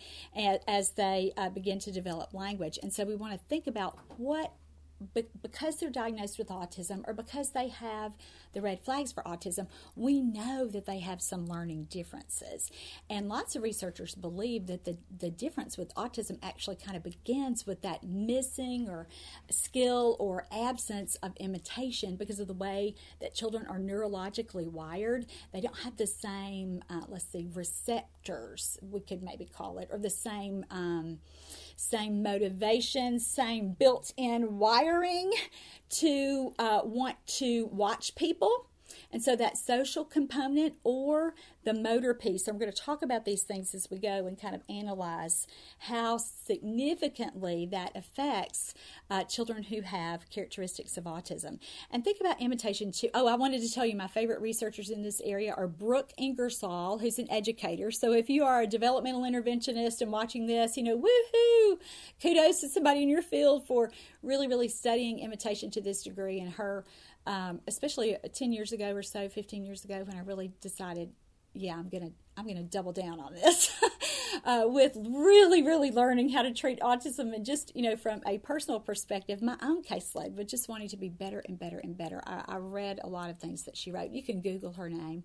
as, 0.67 0.91
they 0.91 1.33
uh, 1.37 1.49
begin 1.49 1.79
to 1.79 1.93
develop 1.93 2.35
language. 2.35 2.79
And 2.83 2.93
so 2.93 3.05
we 3.05 3.15
want 3.15 3.33
to 3.33 3.39
think 3.49 3.67
about 3.67 3.97
what 4.17 4.53
because 5.15 5.77
they're 5.77 5.91
diagnosed 5.91 6.39
with 6.39 6.49
autism 6.49 7.03
or 7.07 7.15
because 7.15 7.51
they 7.51 7.69
have 7.69 8.13
the 8.53 8.61
red 8.61 8.81
flags 8.81 9.13
for 9.13 9.23
autism, 9.23 9.67
we 9.97 10.21
know 10.21 10.67
that 10.67 10.87
they 10.87 11.01
have 11.01 11.23
some 11.23 11.47
learning 11.47 11.85
differences. 11.85 12.71
And 13.09 13.29
lots 13.29 13.57
of 13.57 13.63
researchers 13.63 14.15
believe 14.15 14.67
that 14.67 14.85
the, 14.85 14.99
the 15.17 15.31
difference 15.31 15.79
with 15.79 15.95
autism 15.95 16.39
actually 16.43 16.77
kind 16.77 16.97
of 16.97 17.03
begins 17.03 17.67
with 17.67 17.83
that 17.83 18.05
missing 18.05 18.89
or 18.89 19.09
skill 19.51 20.17
or 20.19 20.47
absence 20.53 21.17
of 21.17 21.33
imitation 21.39 22.17
because 22.17 22.41
of 22.41 22.49
the 22.49 22.55
way 22.55 22.95
that 23.21 23.35
children 23.35 23.67
are 23.67 23.79
neurologically 23.79 24.71
wired. 24.71 25.27
They 25.53 25.61
don't 25.61 25.79
have 25.81 25.97
the 25.97 26.07
same, 26.07 26.83
uh, 26.91 27.03
let's 27.09 27.25
see, 27.25 27.49
receptors, 27.55 28.79
we 28.83 29.01
could 29.01 29.23
maybe 29.23 29.47
call 29.47 29.79
it, 29.79 29.89
or 29.91 29.99
the 29.99 30.11
same. 30.11 30.65
Um, 30.71 31.19
same 31.77 32.23
motivation, 32.23 33.19
same 33.19 33.73
built 33.73 34.13
in 34.17 34.59
wiring 34.59 35.33
to 35.91 36.55
uh, 36.59 36.81
want 36.85 37.17
to 37.27 37.67
watch 37.67 38.15
people. 38.15 38.67
And 39.13 39.23
so 39.23 39.37
that 39.37 39.57
social 39.59 40.05
component 40.05 40.75
or 40.85 41.35
the 41.65 41.75
motor 41.75 42.15
piece. 42.15 42.45
So 42.45 42.53
I'm 42.53 42.59
going 42.59 42.73
to 42.73 42.77
talk 42.77 43.03
about 43.03 43.25
these 43.25 43.43
things 43.43 43.75
as 43.75 43.91
we 43.91 43.99
go 43.99 44.27
and 44.27 44.41
kind 44.41 44.55
of 44.55 44.63
analyze 44.69 45.47
how 45.79 46.17
significantly 46.17 47.67
that 47.71 47.95
affects 47.95 48.75
uh, 49.11 49.25
children 49.25 49.65
who 49.65 49.83
have 49.83 50.29
characteristics 50.31 50.97
of 50.97 51.05
autism. 51.05 51.59
And 51.91 52.03
think 52.03 52.19
about 52.21 52.41
imitation 52.41 52.91
too. 52.93 53.09
Oh, 53.15 53.27
I 53.27 53.37
wanted 53.37 53.63
to 53.63 53.73
tell 53.73 53.87
you 53.87 53.97
my 53.97 54.09
favorite 54.09 54.41
researchers 54.41 54.91
in 54.91 55.03
this 55.03 55.21
area 55.25 55.55
are 55.57 55.69
Brooke 55.69 56.13
Ingersoll, 56.19 56.99
who's 56.99 57.19
an 57.19 57.31
educator. 57.31 57.91
So 57.91 58.13
if 58.13 58.29
you 58.29 58.45
are 58.45 58.63
a 58.63 58.67
developmental 58.67 59.23
interventionist 59.23 60.01
and 60.01 60.11
watching 60.11 60.47
this, 60.47 60.77
you 60.77 60.83
know, 60.83 60.99
woohoo! 60.99 61.79
Kudos 62.21 62.61
to 62.61 62.69
somebody 62.69 63.03
in 63.03 63.09
your 63.09 63.23
field 63.23 63.67
for 63.67 63.91
really, 64.23 64.49
really 64.49 64.69
studying 64.69 65.19
imitation 65.21 65.71
to 65.71 65.81
this 65.81 66.03
degree. 66.03 66.41
And 66.41 66.53
her, 66.53 66.85
um, 67.27 67.61
especially 67.67 68.17
10 68.33 68.53
years 68.53 68.73
ago 68.73 68.95
or 68.95 69.03
so, 69.03 69.29
15 69.29 69.65
years 69.65 69.85
ago, 69.85 70.03
when 70.05 70.17
I 70.17 70.21
really 70.21 70.53
decided 70.61 71.11
yeah, 71.55 71.75
I'm 71.75 71.89
gonna 71.89 72.11
I'm 72.37 72.47
gonna 72.47 72.63
double 72.63 72.93
down 72.93 73.21
on 73.21 73.35
this. 73.35 73.71
uh, 74.45 74.65
with 74.67 74.97
really, 75.09 75.63
really 75.63 75.91
learning 75.91 76.31
how 76.31 76.43
to 76.43 76.53
treat 76.53 76.81
autism 76.81 77.33
and 77.33 77.45
just, 77.45 77.75
you 77.77 77.83
know, 77.83 77.97
from 77.97 78.21
a 78.27 78.39
personal 78.39 78.81
perspective, 78.81 79.41
my 79.41 79.57
own 79.63 79.83
caseload 79.83 80.35
with 80.35 80.49
just 80.49 80.69
wanting 80.69 80.89
to 80.89 80.97
be 80.97 81.09
better 81.09 81.43
and 81.49 81.59
better 81.59 81.79
and 81.79 81.97
better. 81.97 82.21
I, 82.27 82.43
I 82.49 82.57
read 82.57 82.99
a 83.05 83.09
lot 83.09 83.31
of 83.31 83.39
things 83.39 83.63
that 83.65 83.77
she 83.77 83.93
wrote. 83.93 84.11
You 84.11 84.23
can 84.23 84.41
Google 84.41 84.73
her 84.73 84.91
name 84.91 85.23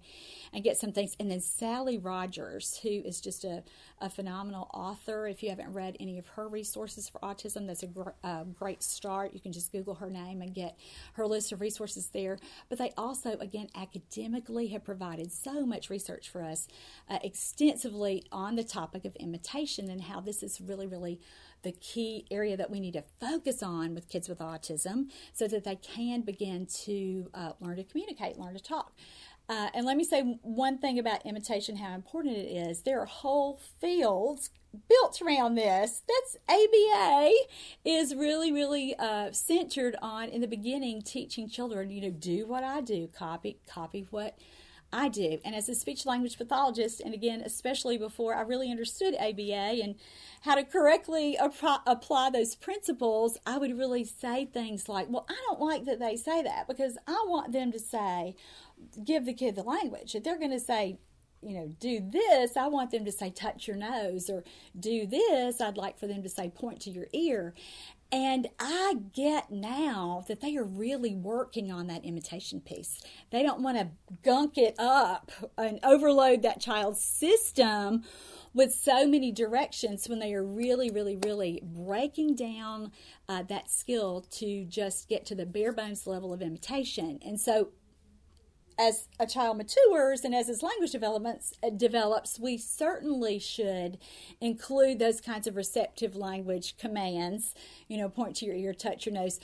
and 0.53 0.63
get 0.63 0.77
some 0.77 0.91
things. 0.91 1.15
And 1.19 1.31
then 1.31 1.41
Sally 1.41 1.97
Rogers, 1.97 2.79
who 2.83 2.89
is 2.89 3.19
just 3.19 3.43
a, 3.43 3.63
a 3.99 4.09
phenomenal 4.09 4.69
author. 4.73 5.27
If 5.27 5.41
you 5.41 5.49
haven't 5.49 5.73
read 5.73 5.97
any 5.99 6.19
of 6.19 6.27
her 6.27 6.47
resources 6.47 7.09
for 7.09 7.19
autism, 7.19 7.65
that's 7.65 7.83
a 7.83 7.87
gr- 7.87 8.09
uh, 8.23 8.43
great 8.43 8.83
start. 8.83 9.33
You 9.33 9.39
can 9.39 9.51
just 9.51 9.71
Google 9.71 9.95
her 9.95 10.09
name 10.09 10.41
and 10.41 10.53
get 10.53 10.77
her 11.13 11.25
list 11.25 11.51
of 11.51 11.61
resources 11.61 12.09
there. 12.13 12.37
But 12.69 12.77
they 12.77 12.93
also, 12.97 13.37
again, 13.39 13.69
academically 13.75 14.67
have 14.67 14.83
provided 14.83 15.31
so 15.31 15.65
much 15.65 15.89
research 15.89 16.29
for 16.29 16.43
us 16.43 16.67
uh, 17.09 17.17
extensively 17.23 18.23
on 18.31 18.55
the 18.55 18.63
topic 18.63 19.05
of 19.07 19.15
imitation 19.15 19.89
and 19.89 20.01
how 20.01 20.19
this 20.19 20.43
is 20.43 20.61
really, 20.61 20.85
really 20.85 21.19
the 21.63 21.71
key 21.71 22.25
area 22.29 22.55
that 22.55 22.69
we 22.69 22.79
need 22.79 22.93
to 22.93 23.03
focus 23.19 23.63
on 23.63 23.95
with 23.95 24.07
kids 24.09 24.29
with 24.29 24.39
autism 24.39 25.09
so 25.33 25.47
that 25.47 25.63
they 25.63 25.75
can 25.75 26.21
begin 26.21 26.67
to 26.67 27.29
uh, 27.33 27.53
learn 27.59 27.77
to 27.77 27.83
communicate, 27.83 28.37
learn 28.37 28.53
to 28.53 28.61
talk. 28.61 28.93
Uh, 29.49 29.69
and 29.73 29.85
let 29.85 29.95
me 29.95 30.03
say 30.03 30.21
one 30.41 30.77
thing 30.77 30.99
about 30.99 31.25
imitation, 31.25 31.77
how 31.77 31.95
important 31.95 32.35
it 32.35 32.47
is. 32.47 32.81
There 32.81 32.99
are 32.99 33.05
whole 33.05 33.59
fields 33.79 34.49
built 34.89 35.21
around 35.21 35.55
this. 35.55 36.03
That's 36.07 36.37
ABA 36.49 37.31
is 37.85 38.13
really, 38.13 38.51
really 38.51 38.93
uh, 38.97 39.31
centered 39.31 39.95
on 40.01 40.29
in 40.29 40.41
the 40.41 40.47
beginning 40.47 41.01
teaching 41.01 41.49
children, 41.49 41.89
you 41.89 42.01
know, 42.01 42.09
do 42.09 42.45
what 42.45 42.63
I 42.63 42.81
do, 42.81 43.07
copy, 43.07 43.59
copy 43.65 44.05
what 44.09 44.37
I 44.91 45.09
do. 45.09 45.39
And 45.43 45.53
as 45.53 45.67
a 45.67 45.75
speech 45.75 46.05
language 46.05 46.37
pathologist, 46.37 47.01
and 47.01 47.13
again, 47.13 47.41
especially 47.41 47.97
before 47.97 48.33
I 48.33 48.41
really 48.41 48.71
understood 48.71 49.15
ABA 49.15 49.81
and 49.83 49.95
how 50.41 50.55
to 50.55 50.63
correctly 50.63 51.37
ap- 51.37 51.83
apply 51.85 52.29
those 52.29 52.55
principles, 52.55 53.37
I 53.45 53.57
would 53.57 53.77
really 53.77 54.05
say 54.05 54.45
things 54.45 54.87
like, 54.87 55.07
Well, 55.09 55.25
I 55.29 55.35
don't 55.47 55.59
like 55.59 55.85
that 55.85 55.99
they 55.99 56.15
say 56.15 56.41
that 56.43 56.67
because 56.67 56.97
I 57.05 57.25
want 57.27 57.51
them 57.51 57.71
to 57.73 57.79
say, 57.79 58.35
give 59.03 59.25
the 59.25 59.33
kid 59.33 59.55
the 59.55 59.63
language. 59.63 60.15
If 60.15 60.23
they're 60.23 60.39
going 60.39 60.51
to 60.51 60.59
say, 60.59 60.99
you 61.41 61.53
know, 61.53 61.67
do 61.79 62.01
this, 62.01 62.57
I 62.57 62.67
want 62.67 62.91
them 62.91 63.05
to 63.05 63.11
say, 63.11 63.29
touch 63.29 63.67
your 63.67 63.77
nose, 63.77 64.29
or 64.29 64.43
do 64.79 65.05
this, 65.05 65.61
I'd 65.61 65.77
like 65.77 65.99
for 65.99 66.07
them 66.07 66.23
to 66.23 66.29
say, 66.29 66.49
point 66.49 66.81
to 66.81 66.89
your 66.89 67.07
ear. 67.13 67.53
And 68.11 68.47
I 68.57 68.95
get 69.13 69.51
now 69.51 70.23
that 70.27 70.39
they 70.39 70.55
are 70.55 70.63
really 70.63 71.13
working 71.13 71.71
on 71.71 71.87
that 71.87 72.05
imitation 72.05 72.61
piece. 72.61 73.01
They 73.31 73.43
don't 73.43 73.61
want 73.61 73.77
to 73.77 73.89
gunk 74.23 74.57
it 74.57 74.75
up 74.79 75.31
and 75.57 75.79
overload 75.83 76.41
that 76.43 76.61
child's 76.61 77.03
system 77.03 78.03
with 78.53 78.73
so 78.73 79.05
many 79.05 79.31
directions 79.31 80.07
when 80.07 80.19
they 80.19 80.33
are 80.33 80.43
really, 80.43 80.89
really, 80.89 81.17
really 81.17 81.61
breaking 81.63 82.35
down 82.35 82.91
uh, 83.27 83.43
that 83.43 83.69
skill 83.69 84.25
to 84.31 84.63
just 84.65 85.09
get 85.09 85.25
to 85.25 85.35
the 85.35 85.45
bare 85.45 85.73
bones 85.73 86.07
level 86.07 86.33
of 86.33 86.41
imitation. 86.41 87.19
And 87.25 87.39
so 87.39 87.69
as 88.79 89.07
a 89.19 89.25
child 89.25 89.57
matures 89.57 90.23
and 90.23 90.35
as 90.35 90.47
his 90.47 90.61
language 90.61 90.91
developments 90.91 91.53
uh, 91.63 91.69
develops, 91.69 92.39
we 92.39 92.57
certainly 92.57 93.39
should 93.39 93.97
include 94.39 94.99
those 94.99 95.19
kinds 95.19 95.47
of 95.47 95.55
receptive 95.55 96.15
language 96.15 96.77
commands. 96.77 97.55
You 97.87 97.97
know, 97.97 98.09
point 98.09 98.35
to 98.37 98.45
your 98.45 98.55
ear, 98.55 98.73
touch 98.73 99.05
your 99.05 99.15
nose. 99.15 99.39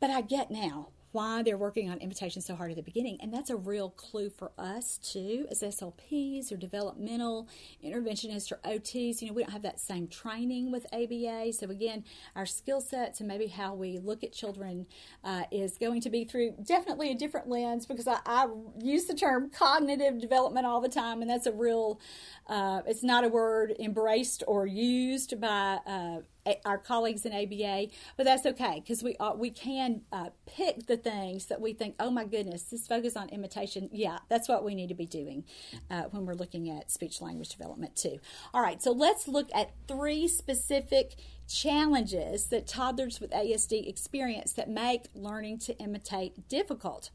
But 0.00 0.10
I 0.10 0.20
get 0.20 0.50
now 0.50 0.88
why 1.12 1.42
they're 1.42 1.58
working 1.58 1.90
on 1.90 1.98
imitation 1.98 2.42
so 2.42 2.54
hard 2.54 2.70
at 2.70 2.76
the 2.76 2.82
beginning. 2.82 3.18
And 3.20 3.32
that's 3.32 3.50
a 3.50 3.56
real 3.56 3.90
clue 3.90 4.30
for 4.30 4.52
us 4.58 4.98
too, 4.98 5.46
as 5.50 5.62
SLPs 5.62 6.50
or 6.50 6.56
developmental 6.56 7.48
interventionists 7.84 8.50
or 8.50 8.56
OTs. 8.64 9.20
You 9.20 9.28
know, 9.28 9.34
we 9.34 9.42
don't 9.42 9.52
have 9.52 9.62
that 9.62 9.80
same 9.80 10.08
training 10.08 10.72
with 10.72 10.86
ABA. 10.92 11.52
So 11.52 11.70
again, 11.70 12.04
our 12.34 12.46
skill 12.46 12.80
sets 12.80 13.20
and 13.20 13.28
maybe 13.28 13.46
how 13.46 13.74
we 13.74 13.98
look 13.98 14.24
at 14.24 14.32
children 14.32 14.86
uh, 15.22 15.44
is 15.50 15.78
going 15.78 16.00
to 16.00 16.10
be 16.10 16.24
through 16.24 16.54
definitely 16.62 17.10
a 17.10 17.14
different 17.14 17.48
lens 17.48 17.86
because 17.86 18.08
I, 18.08 18.18
I, 18.26 18.48
use 18.80 19.04
the 19.04 19.14
term 19.14 19.50
cognitive 19.50 20.20
development 20.20 20.66
all 20.66 20.80
the 20.80 20.88
time, 20.88 21.22
and 21.22 21.30
that's 21.30 21.46
a 21.46 21.52
real, 21.52 22.00
uh, 22.48 22.82
it's 22.86 23.02
not 23.02 23.24
a 23.24 23.28
word 23.28 23.74
embraced 23.78 24.42
or 24.46 24.66
used 24.66 25.40
by 25.40 25.78
uh, 25.86 26.20
our 26.64 26.78
colleagues 26.78 27.24
in 27.24 27.32
ABA, 27.32 27.88
but 28.16 28.24
that's 28.24 28.46
okay 28.46 28.80
because 28.80 29.02
we 29.02 29.16
we 29.36 29.50
can 29.50 30.02
uh, 30.12 30.30
pick 30.46 30.86
the 30.86 30.96
things 30.96 31.46
that 31.46 31.60
we 31.60 31.72
think, 31.72 31.94
oh 32.00 32.10
my 32.10 32.24
goodness, 32.24 32.64
this 32.64 32.86
focus 32.86 33.16
on 33.16 33.28
imitation. 33.28 33.88
Yeah, 33.92 34.18
that's 34.28 34.48
what 34.48 34.64
we 34.64 34.74
need 34.74 34.88
to 34.88 34.94
be 34.94 35.06
doing 35.06 35.44
uh, 35.90 36.04
when 36.10 36.26
we're 36.26 36.34
looking 36.34 36.70
at 36.70 36.90
speech 36.90 37.20
language 37.20 37.50
development 37.50 37.96
too. 37.96 38.18
All 38.52 38.62
right, 38.62 38.82
so 38.82 38.92
let's 38.92 39.28
look 39.28 39.48
at 39.54 39.72
three 39.86 40.28
specific 40.28 41.16
challenges 41.48 42.46
that 42.46 42.66
toddlers 42.66 43.20
with 43.20 43.30
ASD 43.30 43.88
experience 43.88 44.52
that 44.54 44.68
make 44.68 45.04
learning 45.14 45.58
to 45.58 45.76
imitate 45.78 46.48
difficult. 46.48 47.10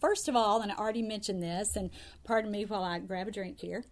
First 0.00 0.28
of 0.28 0.36
all, 0.36 0.62
and 0.62 0.72
I 0.72 0.76
already 0.76 1.02
mentioned 1.02 1.42
this, 1.42 1.76
and 1.76 1.90
pardon 2.24 2.50
me 2.50 2.64
while 2.64 2.82
I 2.82 2.98
grab 3.00 3.28
a 3.28 3.30
drink 3.30 3.60
here. 3.60 3.84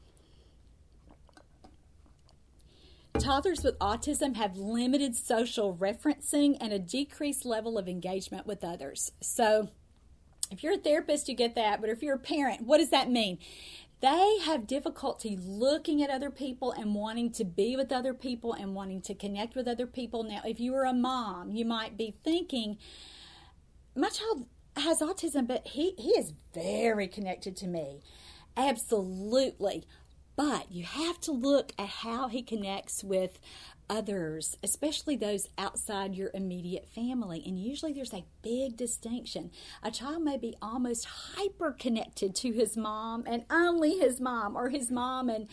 Toddlers 3.29 3.63
with 3.63 3.79
autism 3.79 4.37
have 4.37 4.57
limited 4.57 5.15
social 5.15 5.77
referencing 5.77 6.57
and 6.63 6.73
a 6.73 6.79
decreased 6.79 7.45
level 7.45 7.77
of 7.77 7.87
engagement 7.87 8.47
with 8.47 8.65
others. 8.65 9.13
So, 9.21 9.69
if 10.51 10.63
you're 10.63 10.73
a 10.73 10.79
therapist, 10.79 11.29
you 11.29 11.37
get 11.37 11.55
that, 11.55 11.83
but 11.83 11.91
if 11.91 12.03
you're 12.03 12.15
a 12.15 12.19
parent, 12.19 12.63
what 12.63 12.79
does 12.79 12.89
that 12.89 13.11
mean? 13.11 13.37
They 14.01 14.39
have 14.47 14.67
difficulty 14.67 15.37
looking 15.39 16.03
at 16.03 16.09
other 16.09 16.31
people 16.31 16.73
and 16.73 16.95
wanting 16.95 17.31
to 17.33 17.45
be 17.45 17.77
with 17.77 17.93
other 17.93 18.15
people 18.15 18.55
and 18.55 18.75
wanting 18.75 19.03
to 19.03 19.15
connect 19.15 19.55
with 19.55 19.69
other 19.69 19.87
people. 19.87 20.23
Now, 20.23 20.41
if 20.47 20.59
you 20.59 20.73
were 20.73 20.87
a 20.87 20.95
mom, 20.95 21.51
you 21.51 21.67
might 21.67 21.99
be 21.99 22.17
thinking, 22.25 22.79
my 23.95 24.09
child 24.09 24.47
has 24.75 25.03
autism, 25.03 25.47
but 25.47 25.67
he, 25.67 25.93
he 25.99 26.13
is 26.13 26.33
very 26.55 27.07
connected 27.07 27.59
to 27.59 27.67
me. 27.67 28.01
Absolutely. 28.57 29.85
But 30.39 30.71
you 30.71 30.85
have 30.85 31.21
to 31.23 31.33
look 31.33 31.73
at 31.77 31.89
how 31.89 32.29
he 32.29 32.43
connects 32.43 33.03
with 33.03 33.41
others, 33.91 34.57
especially 34.63 35.17
those 35.17 35.49
outside 35.59 36.15
your 36.15 36.31
immediate 36.33 36.89
family. 36.89 37.43
And 37.45 37.59
usually 37.59 37.93
there's 37.93 38.15
a 38.15 38.25
big 38.41 38.77
distinction. 38.77 39.51
A 39.83 39.91
child 39.91 40.23
may 40.23 40.37
be 40.37 40.55
almost 40.63 41.07
hyper 41.07 41.73
connected 41.73 42.37
to 42.37 42.53
his 42.53 42.77
mom 42.77 43.25
and 43.27 43.47
only 43.51 43.99
his 43.99 44.21
mom, 44.21 44.57
or 44.57 44.69
his 44.69 44.93
mom 44.93 45.29
and, 45.29 45.49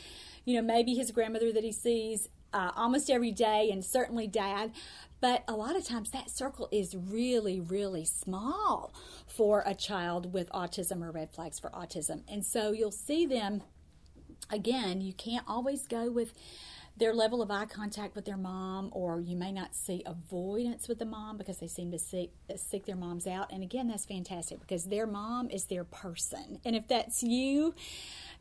you 0.46 0.56
know, 0.56 0.62
maybe 0.62 0.94
his 0.94 1.10
grandmother 1.10 1.52
that 1.52 1.64
he 1.64 1.72
sees 1.72 2.30
uh, 2.54 2.70
almost 2.76 3.10
every 3.10 3.32
day, 3.32 3.72
and 3.72 3.84
certainly 3.84 4.28
dad. 4.28 4.72
But 5.20 5.46
a 5.48 5.54
lot 5.54 5.76
of 5.76 5.84
times 5.84 6.12
that 6.12 6.30
circle 6.30 6.70
is 6.72 6.96
really, 6.96 7.60
really 7.60 8.06
small 8.06 8.94
for 9.26 9.64
a 9.66 9.74
child 9.74 10.32
with 10.32 10.48
autism 10.52 11.02
or 11.02 11.10
red 11.10 11.32
flags 11.32 11.58
for 11.58 11.72
autism. 11.72 12.22
And 12.28 12.46
so 12.46 12.72
you'll 12.72 12.92
see 12.92 13.26
them 13.26 13.64
again, 14.50 15.02
you 15.02 15.14
can't 15.14 15.46
always 15.48 15.88
go 15.88 16.12
with 16.12 16.34
their 16.98 17.14
level 17.14 17.42
of 17.42 17.52
eye 17.52 17.66
contact 17.66 18.16
with 18.16 18.26
their 18.26 18.38
mom, 18.38 18.90
or 18.94 19.20
you 19.20 19.36
may 19.36 19.52
not 19.52 19.76
see 19.76 20.02
avoidance 20.06 20.88
with 20.88 21.00
the 21.00 21.06
mom 21.06 21.38
because 21.38 21.58
they 21.58 21.68
seem 21.68 21.92
to 21.92 22.00
seek, 22.00 22.32
seek 22.56 22.86
their 22.86 22.96
moms 22.96 23.28
out. 23.28 23.52
And 23.52 23.62
again, 23.64 23.88
that's 23.88 24.06
fantastic 24.06 24.62
because 24.62 24.86
their 24.86 25.06
mom 25.06 25.50
is 25.50 25.66
their 25.66 25.84
person. 25.84 26.60
And 26.64 26.76
if 26.76 26.88
that's 26.88 27.22
you, 27.22 27.74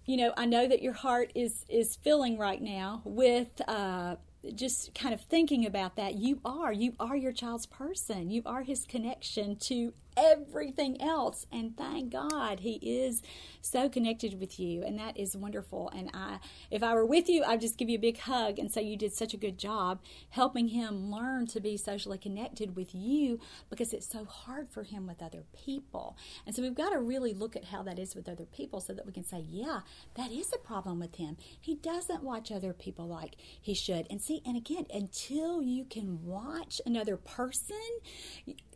you 0.06 0.16
know, 0.16 0.32
I 0.36 0.46
know 0.46 0.68
that 0.68 0.82
your 0.82 0.92
heart 0.92 1.32
is 1.34 1.64
is 1.68 1.96
filling 1.96 2.38
right 2.38 2.62
now 2.62 3.02
with. 3.04 3.60
Uh, 3.68 4.16
just 4.54 4.94
kind 4.94 5.14
of 5.14 5.22
thinking 5.22 5.64
about 5.64 5.96
that 5.96 6.16
you 6.16 6.38
are 6.44 6.70
you 6.70 6.92
are 7.00 7.16
your 7.16 7.32
child's 7.32 7.64
person 7.64 8.30
you 8.30 8.42
are 8.44 8.62
his 8.62 8.84
connection 8.84 9.56
to 9.56 9.94
everything 10.16 11.00
else. 11.00 11.46
And 11.52 11.76
thank 11.76 12.12
God 12.12 12.60
he 12.60 12.74
is 12.74 13.22
so 13.60 13.88
connected 13.88 14.38
with 14.40 14.58
you. 14.58 14.82
And 14.82 14.98
that 14.98 15.16
is 15.18 15.36
wonderful. 15.36 15.90
And 15.90 16.10
I, 16.14 16.38
if 16.70 16.82
I 16.82 16.94
were 16.94 17.06
with 17.06 17.28
you, 17.28 17.44
I'd 17.44 17.60
just 17.60 17.78
give 17.78 17.88
you 17.88 17.98
a 17.98 18.00
big 18.00 18.18
hug 18.18 18.58
and 18.58 18.70
say 18.70 18.82
you 18.82 18.96
did 18.96 19.12
such 19.12 19.34
a 19.34 19.38
good 19.38 19.58
job 19.58 20.00
helping 20.30 20.68
him 20.68 21.10
learn 21.10 21.46
to 21.48 21.60
be 21.60 21.76
socially 21.76 22.18
connected 22.18 22.76
with 22.76 22.94
you 22.94 23.40
because 23.70 23.92
it's 23.92 24.10
so 24.10 24.24
hard 24.24 24.70
for 24.70 24.82
him 24.82 25.06
with 25.06 25.22
other 25.22 25.44
people. 25.64 26.16
And 26.46 26.54
so 26.54 26.62
we've 26.62 26.74
got 26.74 26.90
to 26.90 26.98
really 26.98 27.32
look 27.32 27.56
at 27.56 27.66
how 27.66 27.82
that 27.84 27.98
is 27.98 28.14
with 28.14 28.28
other 28.28 28.44
people 28.44 28.80
so 28.80 28.92
that 28.92 29.06
we 29.06 29.12
can 29.12 29.24
say, 29.24 29.44
yeah, 29.48 29.80
that 30.14 30.30
is 30.30 30.52
a 30.52 30.58
problem 30.58 30.98
with 30.98 31.16
him. 31.16 31.36
He 31.60 31.74
doesn't 31.76 32.22
watch 32.22 32.50
other 32.50 32.72
people 32.72 33.06
like 33.06 33.36
he 33.60 33.74
should. 33.74 34.06
And 34.10 34.20
see, 34.20 34.42
and 34.44 34.56
again, 34.56 34.86
until 34.92 35.62
you 35.62 35.84
can 35.84 36.24
watch 36.24 36.80
another 36.86 37.16
person, 37.16 37.76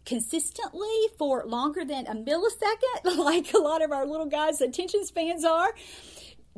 consistently 0.08 0.88
for 1.18 1.44
longer 1.44 1.84
than 1.84 2.06
a 2.06 2.14
millisecond, 2.14 3.04
like 3.18 3.52
a 3.52 3.58
lot 3.58 3.82
of 3.82 3.92
our 3.92 4.06
little 4.06 4.26
guys' 4.26 4.60
attention 4.62 5.04
spans 5.04 5.44
are, 5.44 5.74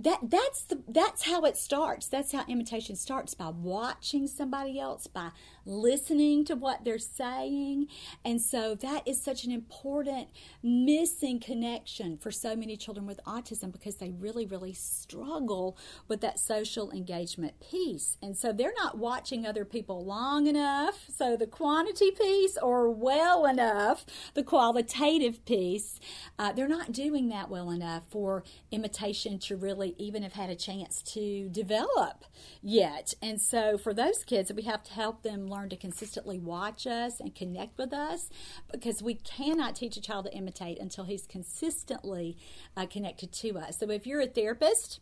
that 0.05 0.31
that's 0.31 0.63
the 0.63 0.83
that's 0.89 1.27
how 1.27 1.45
it 1.45 1.57
starts. 1.57 2.07
That's 2.07 2.33
how 2.33 2.45
imitation 2.49 2.97
starts 2.97 3.35
by 3.35 3.49
watching 3.49 4.27
somebody 4.27 4.79
else 4.79 5.07
by 5.07 5.31
listening 5.67 6.45
to 6.47 6.55
what 6.55 6.85
they're 6.85 6.99
saying. 6.99 7.89
And 8.25 8.41
so 8.41 8.75
that 8.77 9.07
is 9.07 9.23
such 9.23 9.45
an 9.45 9.53
important 9.53 10.29
missing 10.63 11.39
connection 11.39 12.17
for 12.17 12.31
so 12.31 12.57
many 12.57 12.77
children 12.77 13.07
with 13.07 13.21
autism 13.27 13.73
because 13.73 13.97
they 13.97 14.11
really 14.11 14.47
really 14.47 14.73
struggle 14.73 15.77
with 16.09 16.21
that 16.23 16.39
social 16.39 16.91
engagement 16.93 17.61
piece. 17.61 18.17
And 18.23 18.37
so 18.37 18.53
they're 18.53 18.73
not 18.77 18.99
watching 18.99 19.47
other 19.47 19.65
people 19.65 20.05
long 20.05 20.47
enough 20.47 21.07
so 21.15 21.37
the 21.37 21.47
quantity 21.47 22.11
piece 22.11 22.57
or 22.57 22.91
well 22.91 23.45
enough 23.45 24.07
the 24.35 24.43
qualitative 24.43 25.45
piece 25.45 26.01
uh, 26.39 26.53
they're 26.53 26.69
not 26.69 26.93
doing 26.93 27.29
that 27.29 27.51
well 27.51 27.71
enough 27.71 28.05
for 28.11 28.43
imitation 28.71 29.39
to 29.39 29.57
really 29.57 29.90
even 29.99 30.23
have 30.23 30.33
had 30.33 30.51
a 30.51 30.57
chance 30.57 31.03
to 31.03 31.49
develop 31.49 32.25
yet. 32.63 33.15
And 33.23 33.41
so 33.41 33.79
for 33.79 33.95
those 33.95 34.25
kids, 34.25 34.53
we 34.53 34.63
have 34.63 34.83
to 34.85 34.93
help 34.93 35.23
them 35.23 35.49
learn 35.49 35.69
to 35.71 35.77
consistently 35.77 36.39
watch 36.39 36.87
us 36.87 37.21
and 37.21 37.35
connect 37.35 37.79
with 37.79 37.93
us 37.93 38.29
because 38.71 39.03
we 39.03 39.15
cannot 39.15 39.75
teach 39.75 39.97
a 39.97 40.01
child 40.01 40.27
to 40.27 40.33
imitate 40.33 40.79
until 40.79 41.05
he's 41.05 41.27
consistently 41.27 42.37
uh, 42.77 42.87
connected 42.87 43.33
to 43.33 43.59
us. 43.59 43.79
So 43.79 43.91
if 43.91 44.07
you're 44.07 44.21
a 44.21 44.27
therapist 44.27 45.01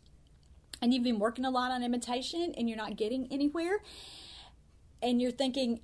and 0.81 0.93
you've 0.93 1.03
been 1.03 1.19
working 1.19 1.45
a 1.45 1.49
lot 1.49 1.71
on 1.71 1.83
imitation 1.83 2.53
and 2.57 2.69
you're 2.69 2.77
not 2.77 2.95
getting 2.97 3.27
anywhere, 3.31 3.79
and 5.01 5.21
you're 5.21 5.31
thinking, 5.31 5.79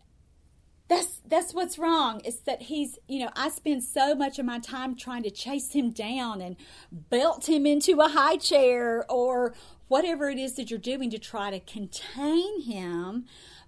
that's 0.88 1.22
that's 1.28 1.54
what's 1.54 1.78
wrong. 1.80 2.22
Is 2.22 2.40
that 2.42 2.64
he's 2.64 3.00
you 3.08 3.20
know 3.20 3.32
i 3.36 3.50
spend 3.50 3.84
so 3.84 4.16
much 4.16 4.40
of 4.40 4.46
my 4.46 4.60
time 4.60 4.96
trying 4.96 5.24
to 5.24 5.32
chase 5.32 5.72
him 5.74 5.92
down 5.92 6.42
and 6.42 6.56
belt 6.92 7.50
him 7.50 7.66
into 7.66 8.00
a 8.02 8.08
high 8.08 8.38
chair 8.38 9.06
or 9.10 9.54
whatever 9.88 10.30
it 10.30 10.38
is 10.38 10.54
that 10.56 10.70
you're 10.70 10.80
doing 10.80 11.10
to 11.12 11.20
try 11.20 11.52
to 11.52 11.60
contain 11.60 12.62
him 12.62 13.26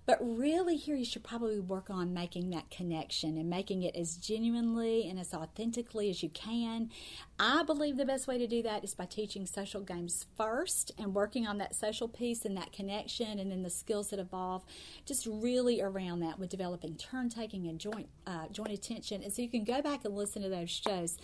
but 0.07 0.17
really, 0.21 0.77
here 0.77 0.95
you 0.95 1.03
should 1.03 1.25
probably 1.25 1.59
work 1.59 1.89
on 1.89 2.13
making 2.13 2.49
that 2.51 2.71
connection 2.71 3.37
and 3.37 3.49
making 3.49 3.83
it 3.83 3.93
as 3.93 4.15
genuinely 4.15 5.09
and 5.09 5.19
as 5.19 5.33
authentically 5.33 6.09
as 6.09 6.23
you 6.23 6.29
can. 6.29 6.89
I 7.37 7.63
believe 7.63 7.97
the 7.97 8.05
best 8.05 8.25
way 8.25 8.37
to 8.37 8.47
do 8.47 8.63
that 8.63 8.85
is 8.85 8.95
by 8.95 9.05
teaching 9.05 9.45
social 9.45 9.81
games 9.81 10.25
first 10.37 10.93
and 10.97 11.13
working 11.13 11.45
on 11.45 11.57
that 11.57 11.75
social 11.75 12.07
piece 12.07 12.45
and 12.45 12.55
that 12.55 12.71
connection 12.71 13.37
and 13.37 13.51
then 13.51 13.63
the 13.63 13.69
skills 13.69 14.09
that 14.11 14.19
evolve 14.19 14.63
just 15.05 15.27
really 15.29 15.81
around 15.81 16.21
that 16.21 16.39
with 16.39 16.49
developing 16.49 16.95
turn 16.95 17.27
taking 17.27 17.67
and 17.67 17.77
joint 17.77 18.07
uh, 18.25 18.47
joint 18.49 18.71
attention. 18.71 19.21
And 19.21 19.33
so 19.33 19.41
you 19.41 19.49
can 19.49 19.65
go 19.65 19.81
back 19.81 20.05
and 20.05 20.15
listen 20.15 20.41
to 20.41 20.49
those 20.49 20.69
shows. 20.69 21.17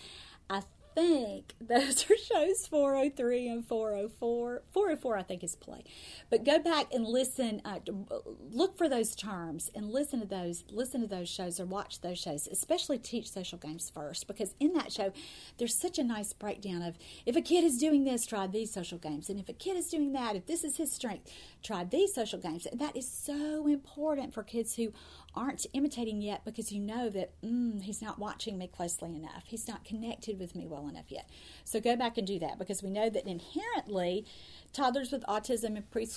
I 0.49 0.61
think 0.95 1.53
those 1.61 2.09
are 2.09 2.17
shows 2.17 2.67
403 2.67 3.47
and 3.47 3.67
404. 3.67 4.63
404, 4.71 5.17
I 5.17 5.23
think, 5.23 5.43
is 5.43 5.55
play. 5.55 5.83
But 6.29 6.43
go 6.43 6.59
back 6.59 6.93
and 6.93 7.05
listen, 7.05 7.61
uh, 7.65 7.79
look 8.51 8.77
for 8.77 8.89
those 8.89 9.15
terms 9.15 9.69
and 9.75 9.89
listen 9.89 10.19
to 10.19 10.25
those, 10.25 10.63
listen 10.69 11.01
to 11.01 11.07
those 11.07 11.29
shows 11.29 11.59
or 11.59 11.65
watch 11.65 12.01
those 12.01 12.19
shows, 12.19 12.47
especially 12.47 12.97
teach 12.97 13.29
social 13.29 13.57
games 13.57 13.89
first, 13.93 14.27
because 14.27 14.55
in 14.59 14.73
that 14.73 14.91
show, 14.91 15.11
there's 15.57 15.75
such 15.75 15.97
a 15.97 16.03
nice 16.03 16.33
breakdown 16.33 16.81
of 16.81 16.97
if 17.25 17.35
a 17.35 17.41
kid 17.41 17.63
is 17.63 17.77
doing 17.77 18.03
this, 18.03 18.25
try 18.25 18.47
these 18.47 18.71
social 18.71 18.97
games. 18.97 19.29
And 19.29 19.39
if 19.39 19.49
a 19.49 19.53
kid 19.53 19.77
is 19.77 19.87
doing 19.87 20.13
that, 20.13 20.35
if 20.35 20.45
this 20.45 20.63
is 20.63 20.77
his 20.77 20.91
strength, 20.91 21.31
try 21.63 21.83
these 21.83 22.13
social 22.13 22.39
games. 22.39 22.65
And 22.65 22.79
that 22.79 22.95
is 22.95 23.07
so 23.07 23.67
important 23.67 24.33
for 24.33 24.43
kids 24.43 24.75
who 24.75 24.91
aren't 25.33 25.65
imitating 25.73 26.21
yet 26.21 26.43
because 26.45 26.71
you 26.71 26.79
know 26.79 27.09
that 27.09 27.31
mm, 27.41 27.81
he's 27.81 28.01
not 28.01 28.19
watching 28.19 28.57
me 28.57 28.67
closely 28.67 29.15
enough. 29.15 29.43
He's 29.45 29.67
not 29.67 29.85
connected 29.85 30.39
with 30.39 30.55
me 30.55 30.67
well 30.67 30.87
enough 30.87 31.09
yet. 31.09 31.29
So 31.63 31.79
go 31.79 31.95
back 31.95 32.17
and 32.17 32.27
do 32.27 32.37
that 32.39 32.59
because 32.59 32.83
we 32.83 32.89
know 32.89 33.09
that 33.09 33.25
inherently 33.25 34.25
toddlers 34.73 35.11
with 35.11 35.23
autism 35.23 35.75
and 35.77 35.89
pre- 35.89 36.07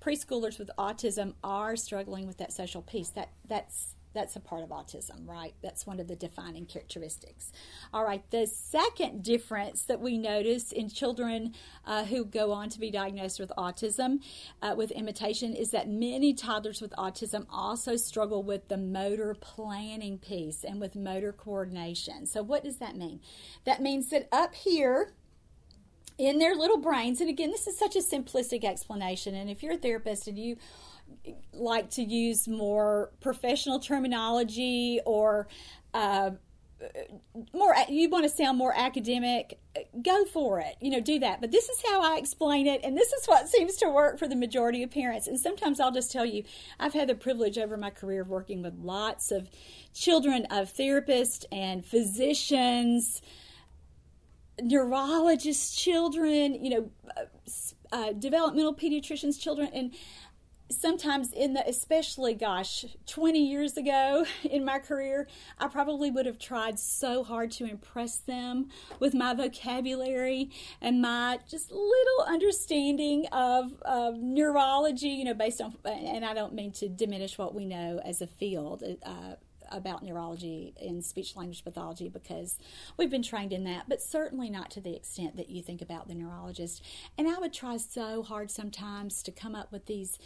preschoolers 0.00 0.58
with 0.58 0.70
autism 0.78 1.34
are 1.42 1.76
struggling 1.76 2.26
with 2.26 2.38
that 2.38 2.52
social 2.52 2.82
piece. 2.82 3.08
That 3.10 3.30
that's 3.46 3.94
that's 4.12 4.36
a 4.36 4.40
part 4.40 4.62
of 4.62 4.70
autism, 4.70 5.26
right? 5.26 5.54
That's 5.62 5.86
one 5.86 6.00
of 6.00 6.08
the 6.08 6.16
defining 6.16 6.66
characteristics. 6.66 7.52
All 7.92 8.04
right, 8.04 8.22
the 8.30 8.46
second 8.46 9.22
difference 9.22 9.82
that 9.82 10.00
we 10.00 10.18
notice 10.18 10.72
in 10.72 10.88
children 10.88 11.54
uh, 11.86 12.04
who 12.04 12.24
go 12.24 12.52
on 12.52 12.68
to 12.70 12.80
be 12.80 12.90
diagnosed 12.90 13.38
with 13.38 13.52
autism 13.56 14.20
uh, 14.62 14.74
with 14.76 14.90
imitation 14.92 15.54
is 15.54 15.70
that 15.70 15.88
many 15.88 16.34
toddlers 16.34 16.80
with 16.80 16.92
autism 16.92 17.46
also 17.50 17.96
struggle 17.96 18.42
with 18.42 18.68
the 18.68 18.76
motor 18.76 19.34
planning 19.40 20.18
piece 20.18 20.64
and 20.64 20.80
with 20.80 20.96
motor 20.96 21.32
coordination. 21.32 22.26
So, 22.26 22.42
what 22.42 22.64
does 22.64 22.78
that 22.78 22.96
mean? 22.96 23.20
That 23.64 23.80
means 23.80 24.10
that 24.10 24.28
up 24.32 24.54
here, 24.54 25.12
in 26.18 26.38
their 26.38 26.54
little 26.54 26.76
brains, 26.76 27.22
and 27.22 27.30
again, 27.30 27.50
this 27.50 27.66
is 27.66 27.78
such 27.78 27.96
a 27.96 28.00
simplistic 28.00 28.62
explanation, 28.62 29.34
and 29.34 29.48
if 29.48 29.62
you're 29.62 29.72
a 29.72 29.78
therapist 29.78 30.28
and 30.28 30.38
you 30.38 30.56
like 31.52 31.90
to 31.90 32.02
use 32.02 32.48
more 32.48 33.12
professional 33.20 33.78
terminology 33.78 35.00
or 35.04 35.48
uh, 35.94 36.30
more 37.52 37.74
you 37.88 38.08
want 38.08 38.24
to 38.24 38.28
sound 38.28 38.56
more 38.56 38.72
academic 38.74 39.58
go 40.02 40.24
for 40.24 40.60
it 40.60 40.76
you 40.80 40.90
know 40.90 41.00
do 41.00 41.18
that. 41.18 41.40
But 41.40 41.50
this 41.50 41.68
is 41.68 41.82
how 41.86 42.00
i 42.02 42.16
explain 42.16 42.66
it 42.66 42.80
and 42.82 42.96
this 42.96 43.12
is 43.12 43.26
what 43.26 43.48
seems 43.48 43.76
to 43.76 43.88
work 43.88 44.18
for 44.18 44.26
the 44.26 44.36
majority 44.36 44.82
of 44.82 44.90
parents. 44.90 45.26
And 45.26 45.38
sometimes 45.38 45.80
i'll 45.80 45.92
just 45.92 46.10
tell 46.10 46.24
you 46.24 46.44
i've 46.78 46.94
had 46.94 47.08
the 47.08 47.14
privilege 47.14 47.58
over 47.58 47.76
my 47.76 47.90
career 47.90 48.22
of 48.22 48.28
working 48.28 48.62
with 48.62 48.74
lots 48.78 49.30
of 49.30 49.50
children 49.92 50.46
of 50.46 50.72
therapists 50.72 51.44
and 51.52 51.84
physicians 51.84 53.20
neurologists 54.62 55.74
children 55.74 56.62
you 56.62 56.70
know 56.70 56.90
uh, 57.16 57.24
uh, 57.92 58.12
developmental 58.12 58.74
pediatricians 58.74 59.40
children 59.40 59.68
and 59.72 59.94
sometimes 60.70 61.32
in 61.32 61.52
the 61.52 61.68
especially 61.68 62.34
gosh 62.34 62.84
20 63.06 63.38
years 63.38 63.76
ago 63.76 64.24
in 64.44 64.64
my 64.64 64.78
career 64.78 65.26
i 65.58 65.66
probably 65.66 66.10
would 66.10 66.26
have 66.26 66.38
tried 66.38 66.78
so 66.78 67.24
hard 67.24 67.50
to 67.50 67.64
impress 67.64 68.18
them 68.18 68.68
with 69.00 69.12
my 69.12 69.34
vocabulary 69.34 70.50
and 70.80 71.02
my 71.02 71.38
just 71.48 71.70
little 71.70 72.24
understanding 72.26 73.26
of, 73.32 73.72
of 73.82 74.16
neurology 74.18 75.08
you 75.08 75.24
know 75.24 75.34
based 75.34 75.60
on 75.60 75.74
and 75.84 76.24
i 76.24 76.32
don't 76.32 76.54
mean 76.54 76.70
to 76.70 76.88
diminish 76.88 77.36
what 77.36 77.54
we 77.54 77.64
know 77.64 78.00
as 78.04 78.22
a 78.22 78.26
field 78.26 78.84
uh, 79.04 79.34
about 79.70 80.02
neurology 80.02 80.74
and 80.80 81.04
speech 81.04 81.36
language 81.36 81.64
pathology 81.64 82.08
because 82.08 82.58
we've 82.96 83.10
been 83.10 83.22
trained 83.22 83.52
in 83.52 83.64
that, 83.64 83.88
but 83.88 84.02
certainly 84.02 84.50
not 84.50 84.70
to 84.72 84.80
the 84.80 84.94
extent 84.94 85.36
that 85.36 85.50
you 85.50 85.62
think 85.62 85.80
about 85.80 86.08
the 86.08 86.14
neurologist. 86.14 86.82
And 87.16 87.28
I 87.28 87.38
would 87.38 87.52
try 87.52 87.76
so 87.76 88.22
hard 88.22 88.50
sometimes 88.50 89.22
to 89.22 89.32
come 89.32 89.54
up 89.54 89.72
with 89.72 89.86
these 89.86 90.18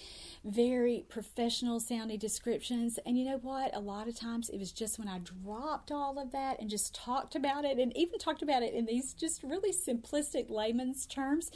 very 0.44 1.04
professional 1.08 1.80
sounding 1.80 2.18
descriptions. 2.18 2.98
And 3.04 3.18
you 3.18 3.24
know 3.24 3.38
what? 3.38 3.74
A 3.74 3.80
lot 3.80 4.08
of 4.08 4.16
times 4.16 4.48
it 4.48 4.58
was 4.58 4.72
just 4.72 4.98
when 4.98 5.08
I 5.08 5.18
dropped 5.18 5.90
all 5.90 6.18
of 6.18 6.32
that 6.32 6.60
and 6.60 6.70
just 6.70 6.94
talked 6.94 7.34
about 7.34 7.64
it 7.64 7.78
and 7.78 7.96
even 7.96 8.18
talked 8.18 8.42
about 8.42 8.62
it 8.62 8.74
in 8.74 8.86
these 8.86 9.12
just 9.12 9.42
really 9.42 9.72
simplistic 9.72 10.50
layman's 10.50 11.06
terms 11.06 11.50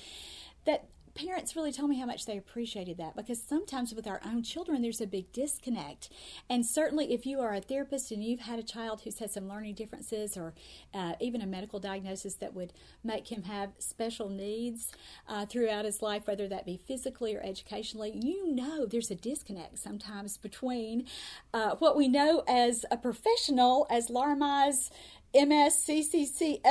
that 0.65 0.89
parents 1.19 1.57
really 1.57 1.73
told 1.73 1.91
me 1.91 1.99
how 1.99 2.07
much 2.07 2.27
they 2.27 2.37
appreciated 2.37 2.97
that 2.99 3.17
because 3.17 3.43
sometimes 3.43 3.93
with 3.93 4.07
our 4.07 4.21
own 4.25 4.43
children 4.43 4.83
there's 4.83 5.01
a 5.01 5.07
big 5.07 5.33
disconnect. 5.33 6.11
And 6.49 6.65
certainly 6.65 7.13
if 7.13 7.27
you 7.27 7.41
are 7.41 7.55
a 7.55 7.61
therapist 7.61 8.13
and 8.13 8.23
you've 8.23 8.41
had 8.41 8.59
a 8.59 8.63
child 8.63 9.01
who's 9.03 9.19
had 9.19 9.31
some 9.31 9.49
learning 9.49 9.75
differences 9.75 10.37
or 10.37 10.55
uh, 10.95 11.15
even 11.21 11.41
a 11.41 11.47
medical 11.47 11.81
diagnosis 11.81 12.35
that 12.37 12.55
would 12.55 12.73
make 13.03 13.33
him 13.33 13.43
have 13.43 13.71
special 13.79 14.29
needs 14.29 14.93
uh, 15.29 15.45
throughout 15.45 15.85
his 15.85 16.03
life 16.03 16.27
whether 16.27 16.47
that 16.47 16.65
be 16.65 16.77
physically 16.77 17.35
or 17.35 17.43
educationally 17.43 18.13
you 18.15 18.55
know 18.55 18.87
there's 18.87 19.11
a 19.11 19.17
disconnect 19.17 19.79
sometimes 19.79 20.37
between 20.37 21.05
uh, 21.53 21.75
what 21.77 21.97
we 21.97 22.07
know 22.07 22.45
as 22.47 22.85
a 22.91 22.97
professional 22.97 23.87
as 23.91 24.09
Laura 24.09 24.37
Mize 24.37 24.91
MSCCC 25.18 25.18
SLP 25.35 26.63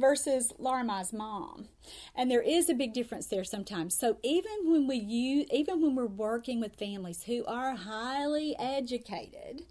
versus 0.00 0.52
Laura 0.58 0.84
Mize 0.84 1.12
mom. 1.12 1.68
And 2.14 2.30
there 2.30 2.42
is 2.42 2.68
a 2.68 2.74
big 2.74 2.92
difference 2.92 3.26
there 3.26 3.44
sometimes. 3.44 3.98
So 3.98 4.18
even 4.22 4.52
when 4.64 4.86
we 4.86 4.96
use, 4.96 5.46
even 5.50 5.82
when 5.82 5.94
we're 5.94 6.06
working 6.06 6.60
with 6.60 6.76
families 6.76 7.24
who 7.24 7.44
are 7.46 7.74
highly 7.74 8.56
educated, 8.58 9.62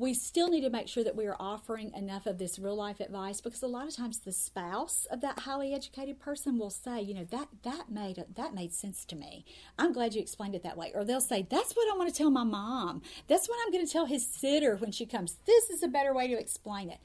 we 0.00 0.14
still 0.14 0.48
need 0.48 0.62
to 0.62 0.70
make 0.70 0.88
sure 0.88 1.04
that 1.04 1.14
we 1.14 1.26
are 1.26 1.36
offering 1.38 1.92
enough 1.94 2.24
of 2.24 2.38
this 2.38 2.58
real 2.58 2.74
life 2.74 3.00
advice 3.00 3.42
because 3.42 3.62
a 3.62 3.66
lot 3.66 3.86
of 3.86 3.94
times 3.94 4.20
the 4.20 4.32
spouse 4.32 5.06
of 5.10 5.20
that 5.20 5.40
highly 5.40 5.74
educated 5.74 6.18
person 6.18 6.58
will 6.58 6.70
say, 6.70 7.02
you 7.02 7.12
know, 7.12 7.26
that 7.30 7.48
that 7.64 7.90
made 7.90 8.24
that 8.34 8.54
made 8.54 8.72
sense 8.72 9.04
to 9.04 9.14
me. 9.14 9.44
I'm 9.78 9.92
glad 9.92 10.14
you 10.14 10.22
explained 10.22 10.54
it 10.54 10.62
that 10.62 10.78
way. 10.78 10.90
Or 10.94 11.04
they'll 11.04 11.20
say, 11.20 11.46
that's 11.48 11.74
what 11.74 11.92
I 11.92 11.98
want 11.98 12.08
to 12.08 12.16
tell 12.16 12.30
my 12.30 12.44
mom. 12.44 13.02
That's 13.28 13.46
what 13.46 13.58
I'm 13.62 13.70
going 13.70 13.86
to 13.86 13.92
tell 13.92 14.06
his 14.06 14.26
sitter 14.26 14.74
when 14.76 14.90
she 14.90 15.04
comes. 15.04 15.36
This 15.44 15.68
is 15.68 15.82
a 15.82 15.88
better 15.88 16.14
way 16.14 16.28
to 16.28 16.38
explain 16.38 16.88
it. 16.88 16.98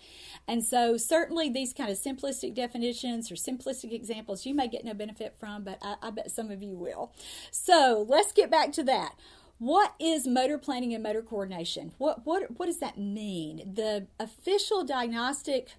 And 0.48 0.64
so 0.64 0.96
certainly 0.96 1.50
these 1.50 1.74
kind 1.74 1.90
of 1.92 1.98
simplistic 1.98 2.56
definitions 2.56 3.30
or 3.30 3.36
simplistic 3.36 3.92
examples 3.92 4.46
you 4.46 4.56
may 4.56 4.70
get 4.70 4.86
no 4.86 4.94
benefit 4.94 5.36
from, 5.38 5.66
but 5.66 5.80
I, 5.82 5.96
I 6.02 6.12
bet 6.12 6.32
some 6.32 6.50
of 6.50 6.64
you 6.64 6.78
will. 6.78 7.12
So 7.52 8.06
let's 8.08 8.32
get 8.32 8.50
back 8.50 8.72
to 8.74 8.84
that. 8.84 9.16
What 9.58 9.94
is 10.00 10.28
motor 10.28 10.58
planning 10.58 10.94
and 10.94 11.02
motor 11.02 11.22
coordination? 11.22 11.94
What 11.98 12.26
what 12.26 12.58
what 12.58 12.66
does 12.66 12.80
that 12.80 12.98
mean? 12.98 13.72
The 13.74 14.08
official 14.20 14.84
diagnostic 14.84 15.74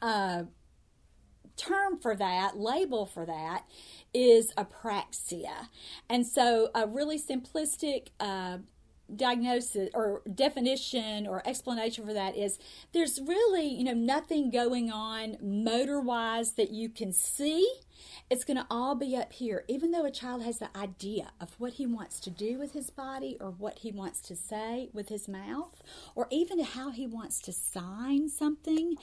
uh, 0.00 0.44
term 1.56 1.98
for 1.98 2.16
that, 2.16 2.56
label 2.56 3.04
for 3.04 3.26
that, 3.26 3.64
is 4.14 4.52
apraxia. 4.54 5.68
And 6.08 6.26
so, 6.26 6.70
a 6.74 6.86
really 6.86 7.18
simplistic 7.18 8.08
uh, 8.18 8.58
diagnosis 9.16 9.90
or 9.94 10.22
definition 10.32 11.26
or 11.26 11.46
explanation 11.46 12.06
for 12.06 12.12
that 12.12 12.36
is 12.36 12.58
there's 12.92 13.20
really 13.20 13.66
you 13.66 13.84
know 13.84 13.94
nothing 13.94 14.50
going 14.50 14.90
on 14.90 15.36
motor 15.40 16.00
wise 16.00 16.52
that 16.52 16.70
you 16.70 16.88
can 16.88 17.12
see. 17.12 17.68
It's 18.30 18.44
going 18.44 18.56
to 18.56 18.66
all 18.70 18.94
be 18.94 19.14
up 19.16 19.32
here 19.32 19.64
even 19.68 19.90
though 19.90 20.06
a 20.06 20.10
child 20.10 20.42
has 20.42 20.58
the 20.58 20.74
idea 20.76 21.32
of 21.40 21.54
what 21.58 21.74
he 21.74 21.86
wants 21.86 22.18
to 22.20 22.30
do 22.30 22.58
with 22.58 22.72
his 22.72 22.88
body 22.90 23.36
or 23.40 23.50
what 23.50 23.80
he 23.80 23.92
wants 23.92 24.20
to 24.22 24.36
say 24.36 24.88
with 24.92 25.08
his 25.08 25.28
mouth 25.28 25.82
or 26.14 26.26
even 26.30 26.64
how 26.64 26.90
he 26.90 27.06
wants 27.06 27.40
to 27.42 27.52
sign 27.52 28.28
something 28.28 28.94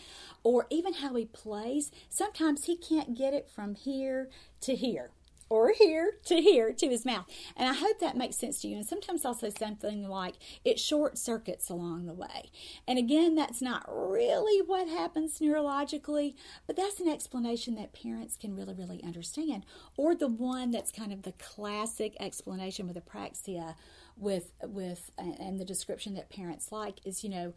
or 0.43 0.65
even 0.70 0.93
how 0.96 1.13
he 1.15 1.26
plays. 1.26 1.91
Sometimes 2.10 2.65
he 2.65 2.76
can't 2.76 3.15
get 3.15 3.34
it 3.34 3.50
from 3.50 3.76
here 3.76 4.30
to 4.62 4.76
here 4.76 5.12
or 5.49 5.71
here 5.71 6.17
to 6.25 6.41
here 6.41 6.73
to 6.73 6.88
his 6.88 7.05
mouth. 7.05 7.25
And 7.55 7.69
I 7.69 7.73
hope 7.73 7.99
that 7.99 8.17
makes 8.17 8.36
sense 8.36 8.62
to 8.62 8.67
you. 8.67 8.77
And 8.77 8.86
sometimes 8.86 9.25
I'll 9.25 9.33
say 9.33 9.49
something 9.49 10.07
like 10.07 10.36
it 10.65 10.79
short 10.79 11.17
circuits 11.17 11.69
along 11.69 12.05
the 12.05 12.13
way. 12.13 12.51
And 12.88 12.99
again, 12.99 13.36
that's 13.36 13.62
not 13.62 13.86
really 13.88 14.62
what 14.62 14.88
happens 14.88 15.39
neurologically, 15.39 16.36
but 16.65 16.75
that's 16.75 16.99
an 16.99 17.10
explanation 17.10 17.75
that 17.75 17.93
parents 17.93 18.38
can 18.38 18.55
really, 18.55 18.73
really 18.73 19.03
understand. 19.03 19.65
Or 19.95 20.15
the 20.15 20.27
one 20.27 20.71
that's 20.71 20.91
kind 20.91 21.13
of 21.13 21.23
the 21.23 21.33
classic 21.33 22.15
explanation 22.19 22.88
with 22.88 22.97
apraxia 22.97 23.75
with 24.19 24.51
with 24.63 25.12
and 25.17 25.60
the 25.60 25.65
description 25.65 26.15
that 26.15 26.29
parents 26.29 26.71
like 26.71 26.99
is, 27.05 27.23
you 27.23 27.29
know, 27.29 27.53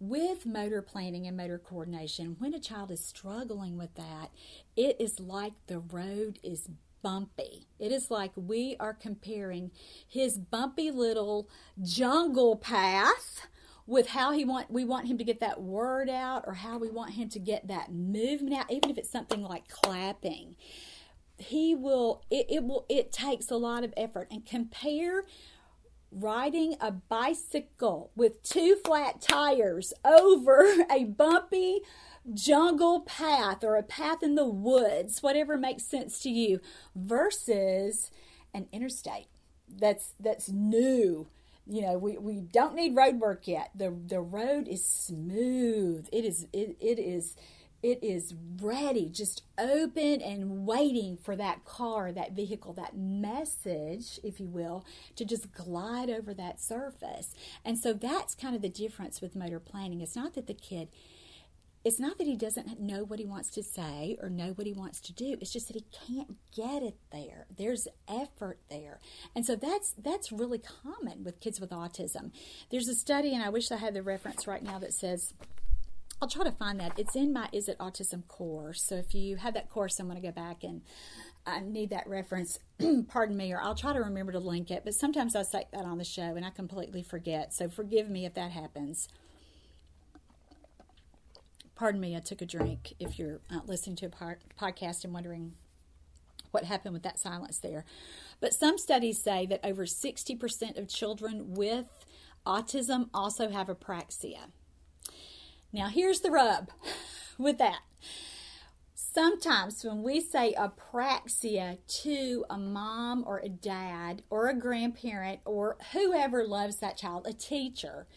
with 0.00 0.46
motor 0.46 0.80
planning 0.80 1.26
and 1.26 1.36
motor 1.36 1.58
coordination, 1.58 2.36
when 2.38 2.54
a 2.54 2.60
child 2.60 2.90
is 2.90 3.04
struggling 3.04 3.76
with 3.76 3.94
that, 3.94 4.30
it 4.76 4.96
is 5.00 5.18
like 5.18 5.54
the 5.66 5.80
road 5.80 6.38
is 6.42 6.68
bumpy. 7.02 7.66
It 7.78 7.92
is 7.92 8.10
like 8.10 8.32
we 8.36 8.76
are 8.80 8.94
comparing 8.94 9.70
his 10.06 10.38
bumpy 10.38 10.90
little 10.90 11.48
jungle 11.82 12.56
path 12.56 13.46
with 13.86 14.08
how 14.08 14.32
he 14.32 14.44
want 14.44 14.70
we 14.70 14.84
want 14.84 15.08
him 15.08 15.16
to 15.16 15.24
get 15.24 15.40
that 15.40 15.62
word 15.62 16.10
out 16.10 16.44
or 16.46 16.52
how 16.52 16.76
we 16.78 16.90
want 16.90 17.12
him 17.12 17.28
to 17.30 17.38
get 17.38 17.66
that 17.68 17.90
movement 17.90 18.54
out 18.54 18.70
even 18.70 18.90
if 18.90 18.98
it's 18.98 19.10
something 19.10 19.42
like 19.42 19.66
clapping 19.66 20.54
he 21.38 21.74
will 21.74 22.22
it, 22.30 22.46
it 22.50 22.64
will 22.64 22.84
it 22.90 23.10
takes 23.10 23.50
a 23.50 23.56
lot 23.56 23.82
of 23.82 23.94
effort 23.96 24.28
and 24.30 24.44
compare 24.44 25.24
riding 26.10 26.74
a 26.80 26.90
bicycle 26.90 28.10
with 28.14 28.42
two 28.42 28.76
flat 28.84 29.20
tires 29.20 29.92
over 30.04 30.66
a 30.90 31.04
bumpy 31.04 31.80
jungle 32.34 33.00
path 33.00 33.62
or 33.64 33.76
a 33.76 33.82
path 33.82 34.22
in 34.22 34.34
the 34.34 34.46
woods, 34.48 35.22
whatever 35.22 35.56
makes 35.56 35.84
sense 35.84 36.20
to 36.20 36.30
you, 36.30 36.60
versus 36.94 38.10
an 38.54 38.66
interstate 38.72 39.26
that's 39.68 40.14
that's 40.20 40.48
new. 40.48 41.26
You 41.66 41.82
know, 41.82 41.98
we, 41.98 42.16
we 42.16 42.40
don't 42.40 42.74
need 42.74 42.96
road 42.96 43.20
work 43.20 43.46
yet. 43.46 43.70
The 43.74 43.90
the 43.90 44.20
road 44.20 44.68
is 44.68 44.84
smooth. 44.84 46.08
It 46.12 46.24
is 46.24 46.46
it, 46.52 46.76
it 46.80 46.98
is 46.98 47.36
it 47.80 48.02
is 48.02 48.34
ready, 48.60 49.08
just 49.08 49.42
open 49.56 50.20
and 50.20 50.66
waiting 50.66 51.16
for 51.16 51.36
that 51.36 51.64
car, 51.64 52.10
that 52.10 52.32
vehicle, 52.32 52.72
that 52.72 52.96
message, 52.96 54.18
if 54.24 54.40
you 54.40 54.48
will, 54.48 54.84
to 55.14 55.24
just 55.24 55.52
glide 55.52 56.10
over 56.10 56.34
that 56.34 56.60
surface. 56.60 57.34
And 57.64 57.78
so 57.78 57.92
that's 57.92 58.34
kind 58.34 58.56
of 58.56 58.62
the 58.62 58.68
difference 58.68 59.20
with 59.20 59.36
motor 59.36 59.60
planning. 59.60 60.00
It's 60.00 60.16
not 60.16 60.34
that 60.34 60.48
the 60.48 60.54
kid 60.54 60.88
it's 61.88 61.98
not 61.98 62.18
that 62.18 62.26
he 62.26 62.36
doesn't 62.36 62.78
know 62.78 63.02
what 63.02 63.18
he 63.18 63.24
wants 63.24 63.48
to 63.48 63.62
say 63.62 64.18
or 64.20 64.28
know 64.28 64.48
what 64.50 64.66
he 64.66 64.74
wants 64.74 65.00
to 65.00 65.12
do 65.14 65.36
it's 65.40 65.52
just 65.52 65.68
that 65.68 65.74
he 65.76 65.84
can't 66.06 66.36
get 66.54 66.82
it 66.82 66.96
there 67.10 67.46
there's 67.56 67.88
effort 68.06 68.58
there 68.68 68.98
and 69.34 69.46
so 69.46 69.56
that's 69.56 69.94
that's 69.96 70.30
really 70.30 70.58
common 70.58 71.24
with 71.24 71.40
kids 71.40 71.58
with 71.58 71.70
autism 71.70 72.30
there's 72.70 72.88
a 72.88 72.94
study 72.94 73.32
and 73.34 73.42
i 73.42 73.48
wish 73.48 73.72
i 73.72 73.76
had 73.76 73.94
the 73.94 74.02
reference 74.02 74.46
right 74.46 74.62
now 74.62 74.78
that 74.78 74.92
says 74.92 75.32
I'll 76.20 76.28
try 76.28 76.42
to 76.42 76.50
find 76.50 76.80
that. 76.80 76.98
It's 76.98 77.14
in 77.14 77.32
my 77.32 77.48
Is 77.52 77.68
It 77.68 77.78
Autism 77.78 78.26
course. 78.26 78.82
So 78.82 78.96
if 78.96 79.14
you 79.14 79.36
have 79.36 79.54
that 79.54 79.70
course, 79.70 80.00
I'm 80.00 80.08
going 80.08 80.20
to 80.20 80.26
go 80.26 80.32
back 80.32 80.64
and 80.64 80.82
I 81.46 81.60
need 81.60 81.90
that 81.90 82.08
reference. 82.08 82.58
Pardon 83.08 83.36
me, 83.36 83.52
or 83.52 83.60
I'll 83.60 83.76
try 83.76 83.92
to 83.92 84.00
remember 84.00 84.32
to 84.32 84.40
link 84.40 84.72
it. 84.72 84.82
But 84.84 84.94
sometimes 84.94 85.36
I 85.36 85.42
say 85.42 85.66
that 85.72 85.84
on 85.84 85.96
the 85.96 86.04
show 86.04 86.34
and 86.34 86.44
I 86.44 86.50
completely 86.50 87.04
forget. 87.04 87.54
So 87.54 87.68
forgive 87.68 88.10
me 88.10 88.26
if 88.26 88.34
that 88.34 88.50
happens. 88.50 89.06
Pardon 91.78 92.00
me, 92.00 92.16
I 92.16 92.18
took 92.18 92.42
a 92.42 92.46
drink 92.46 92.94
if 92.98 93.20
you're 93.20 93.38
uh, 93.54 93.60
listening 93.64 93.94
to 93.96 94.06
a 94.06 94.36
podcast 94.60 95.04
and 95.04 95.14
wondering 95.14 95.52
what 96.50 96.64
happened 96.64 96.92
with 96.92 97.04
that 97.04 97.20
silence 97.20 97.58
there. 97.58 97.84
But 98.40 98.52
some 98.52 98.78
studies 98.78 99.22
say 99.22 99.46
that 99.46 99.60
over 99.62 99.84
60% 99.84 100.76
of 100.76 100.88
children 100.88 101.54
with 101.54 101.86
autism 102.44 103.10
also 103.14 103.50
have 103.50 103.68
apraxia. 103.68 104.50
Now, 105.72 105.86
here's 105.86 106.18
the 106.18 106.32
rub 106.32 106.70
with 107.38 107.58
that. 107.58 107.82
Sometimes 108.96 109.84
when 109.84 110.02
we 110.02 110.20
say 110.20 110.56
apraxia 110.58 111.78
to 112.02 112.44
a 112.50 112.58
mom 112.58 113.22
or 113.24 113.38
a 113.38 113.48
dad 113.48 114.24
or 114.30 114.48
a 114.48 114.54
grandparent 114.54 115.42
or 115.44 115.76
whoever 115.92 116.44
loves 116.44 116.78
that 116.78 116.96
child, 116.96 117.24
a 117.24 117.32
teacher, 117.32 118.08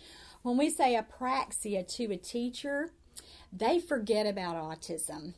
when 0.41 0.58
we 0.58 0.71
say 0.71 1.00
apraxia 1.00 1.88
to 1.97 2.12
a 2.12 2.17
teacher, 2.17 2.89
they 3.52 3.80
forget 3.80 4.26
about 4.26 4.56
autism. 4.56 5.34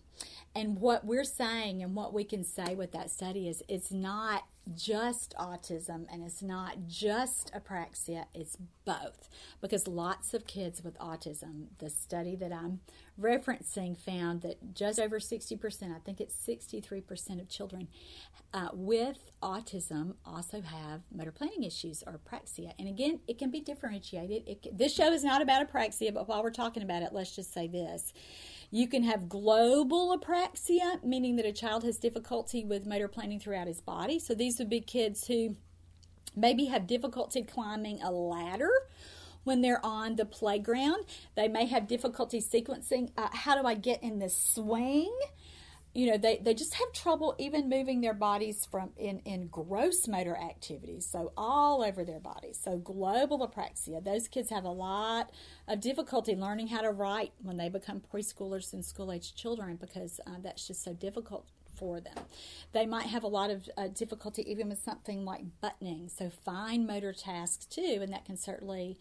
And 0.56 0.80
what 0.80 1.06
we're 1.06 1.23
saying 1.23 1.82
and 1.82 1.95
what 1.95 2.13
we 2.13 2.23
can 2.23 2.43
say 2.43 2.76
with 2.76 2.91
that 2.91 3.10
study 3.10 3.47
is 3.47 3.63
it's 3.67 3.91
not 3.91 4.43
just 4.73 5.36
autism 5.39 6.06
and 6.12 6.23
it's 6.23 6.41
not 6.41 6.88
just 6.88 7.52
apraxia, 7.54 8.26
it's 8.34 8.58
both. 8.86 9.30
Because 9.62 9.88
lots 9.88 10.34
of 10.34 10.47
kids 10.47 10.84
with 10.84 10.97
autism, 10.99 11.67
the 11.80 11.89
study 11.89 12.36
that 12.36 12.52
I'm 12.52 12.80
referencing 13.19 13.97
found 13.97 14.41
that 14.41 14.73
just 14.73 14.99
over 14.99 15.19
60%, 15.19 15.95
I 15.95 15.99
think 15.99 16.19
it's 16.21 16.36
63% 16.36 17.41
of 17.41 17.49
children 17.49 17.88
uh, 18.54 18.69
with 18.73 19.32
autism 19.41 20.15
also 20.26 20.62
have 20.62 21.02
motor 21.13 21.32
planning 21.32 21.63
issues 21.63 22.04
or 22.06 22.19
apraxia. 22.19 22.73
And 22.80 22.88
again, 22.88 23.19
it 23.28 23.38
can 23.38 23.52
be 23.52 23.60
differentiated. 23.60 24.47
It, 24.47 24.78
this 24.78 24.93
show 24.95 25.12
is 25.12 25.23
not 25.23 25.41
about 25.41 25.71
apraxia, 25.71 26.13
but 26.13 26.28
while 26.28 26.43
we're 26.43 26.52
talking 26.52 26.84
about 26.84 27.04
it, 27.04 27.10
let's 27.12 27.36
just 27.36 27.54
say 27.54 27.67
this 27.67 28.13
you 28.73 28.88
can 28.88 29.03
have 29.03 29.29
global 29.29 30.17
apraxia, 30.17 31.03
meaning 31.03 31.36
that 31.36 31.45
a 31.45 31.51
child 31.51 31.83
has 31.83 31.99
difficulty 31.99 32.65
with 32.65 32.88
motor 32.88 33.07
planning 33.07 33.39
throughout 33.39 33.67
his 33.67 33.79
body. 33.79 34.17
So 34.17 34.33
these 34.33 34.57
would 34.57 34.69
be 34.69 34.81
kids 34.81 35.27
who 35.27 35.55
maybe 36.36 36.65
have 36.65 36.88
difficulty 36.88 37.43
climbing 37.43 38.01
a 38.01 38.09
ladder 38.09 38.71
when 39.43 39.62
they're 39.62 39.86
on 39.86 40.15
the 40.15 40.25
playground. 40.25 41.05
They 41.36 41.47
may 41.47 41.67
have 41.67 41.88
difficulty 41.88 42.41
sequencing 42.41 43.12
uh, 43.15 43.27
how 43.31 43.62
do 43.62 43.67
I 43.67 43.75
get 43.75 44.01
in 44.01 44.17
the 44.17 44.29
swing? 44.29 45.15
You 45.93 46.08
know 46.10 46.17
they, 46.17 46.38
they 46.38 46.53
just 46.53 46.73
have 46.73 46.91
trouble 46.91 47.36
even 47.38 47.69
moving 47.69 48.01
their 48.01 48.13
bodies 48.13 48.67
from 48.69 48.89
in, 48.97 49.19
in 49.19 49.47
gross 49.47 50.08
motor 50.08 50.36
activities 50.36 51.08
so 51.10 51.32
all 51.38 51.84
over 51.84 52.03
their 52.03 52.19
bodies 52.19 52.60
so 52.62 52.77
global 52.77 53.47
apraxia 53.47 54.03
those 54.03 54.27
kids 54.27 54.49
have 54.49 54.63
a 54.63 54.69
lot 54.69 55.32
of 55.67 55.79
difficulty 55.79 56.36
learning 56.36 56.67
how 56.67 56.82
to 56.82 56.91
write 56.91 57.32
when 57.41 57.58
they 57.58 57.69
become 57.69 58.01
preschoolers 58.13 58.73
and 58.73 58.84
school 58.84 59.12
age 59.12 59.36
children 59.36 59.75
because 59.75 60.19
uh, 60.25 60.32
that's 60.41 60.67
just 60.67 60.84
so 60.84 60.93
difficult 60.93 61.45
for 61.75 61.99
them. 61.99 62.15
They 62.71 62.86
might 62.86 63.08
have 63.08 63.23
a 63.23 63.27
lot 63.27 63.49
of 63.49 63.69
uh, 63.77 63.88
difficulty 63.88 64.49
even 64.49 64.69
with 64.69 64.82
something 64.82 65.25
like 65.25 65.41
buttoning, 65.62 66.10
so 66.10 66.29
fine 66.29 66.86
motor 66.86 67.13
tasks 67.13 67.65
too, 67.65 67.99
and 68.01 68.13
that 68.13 68.25
can 68.25 68.38
certainly 68.38 68.97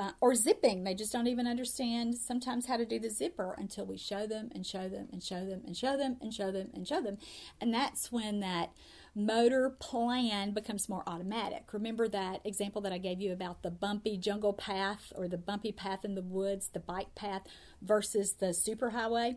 uh, 0.00 0.12
or 0.22 0.34
zipping. 0.34 0.84
They 0.84 0.94
just 0.94 1.12
don't 1.12 1.26
even 1.26 1.46
understand 1.46 2.16
sometimes 2.16 2.64
how 2.64 2.78
to 2.78 2.86
do 2.86 2.98
the 2.98 3.10
zipper 3.10 3.54
until 3.58 3.84
we 3.84 3.98
show 3.98 4.26
them 4.26 4.48
and 4.54 4.66
show 4.66 4.88
them 4.88 5.08
and 5.12 5.22
show 5.22 5.44
them 5.44 5.60
and 5.66 5.76
show 5.76 5.94
them 5.94 6.16
and 6.22 6.32
show 6.32 6.50
them 6.50 6.70
and 6.72 6.88
show 6.88 7.02
them. 7.02 7.18
And 7.60 7.74
that's 7.74 8.10
when 8.10 8.40
that 8.40 8.70
motor 9.14 9.68
plan 9.68 10.52
becomes 10.52 10.88
more 10.88 11.02
automatic. 11.06 11.74
Remember 11.74 12.08
that 12.08 12.40
example 12.46 12.80
that 12.80 12.94
I 12.94 12.98
gave 12.98 13.20
you 13.20 13.30
about 13.30 13.62
the 13.62 13.70
bumpy 13.70 14.16
jungle 14.16 14.54
path 14.54 15.12
or 15.14 15.28
the 15.28 15.36
bumpy 15.36 15.70
path 15.70 16.02
in 16.02 16.14
the 16.14 16.22
woods, 16.22 16.70
the 16.72 16.80
bike 16.80 17.14
path 17.14 17.42
versus 17.82 18.32
the 18.32 18.46
superhighway. 18.46 19.36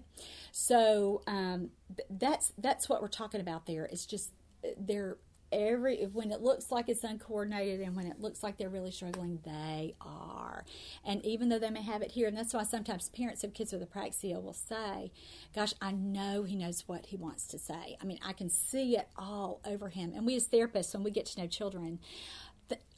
So 0.53 1.23
um, 1.27 1.71
that's 2.09 2.53
that's 2.57 2.87
what 2.87 3.01
we're 3.01 3.09
talking 3.09 3.41
about 3.41 3.65
there. 3.65 3.83
It's 3.83 4.05
just 4.05 4.31
they're 4.77 5.17
every 5.53 6.03
when 6.11 6.31
it 6.31 6.41
looks 6.41 6.71
like 6.71 6.89
it's 6.89 7.03
uncoordinated 7.03 7.79
and 7.81 7.95
when 7.95 8.07
it 8.07 8.19
looks 8.19 8.43
like 8.43 8.57
they're 8.57 8.69
really 8.69 8.91
struggling 8.91 9.39
they 9.45 9.93
are 10.01 10.65
and 11.05 11.23
even 11.25 11.49
though 11.49 11.59
they 11.59 11.69
may 11.69 11.81
have 11.81 12.01
it 12.01 12.11
here 12.11 12.27
and 12.27 12.37
that's 12.37 12.53
why 12.53 12.63
sometimes 12.63 13.09
parents 13.09 13.43
of 13.43 13.53
kids 13.53 13.71
with 13.71 13.89
apraxia 13.89 14.41
will 14.41 14.53
say 14.53 15.11
gosh 15.55 15.73
i 15.81 15.91
know 15.91 16.43
he 16.43 16.55
knows 16.55 16.83
what 16.87 17.07
he 17.07 17.15
wants 17.15 17.47
to 17.47 17.59
say 17.59 17.97
i 18.01 18.05
mean 18.05 18.19
i 18.25 18.33
can 18.33 18.49
see 18.49 18.97
it 18.97 19.07
all 19.17 19.61
over 19.65 19.89
him 19.89 20.11
and 20.15 20.25
we 20.25 20.35
as 20.35 20.47
therapists 20.47 20.93
when 20.93 21.03
we 21.03 21.11
get 21.11 21.25
to 21.25 21.39
know 21.39 21.47
children 21.47 21.99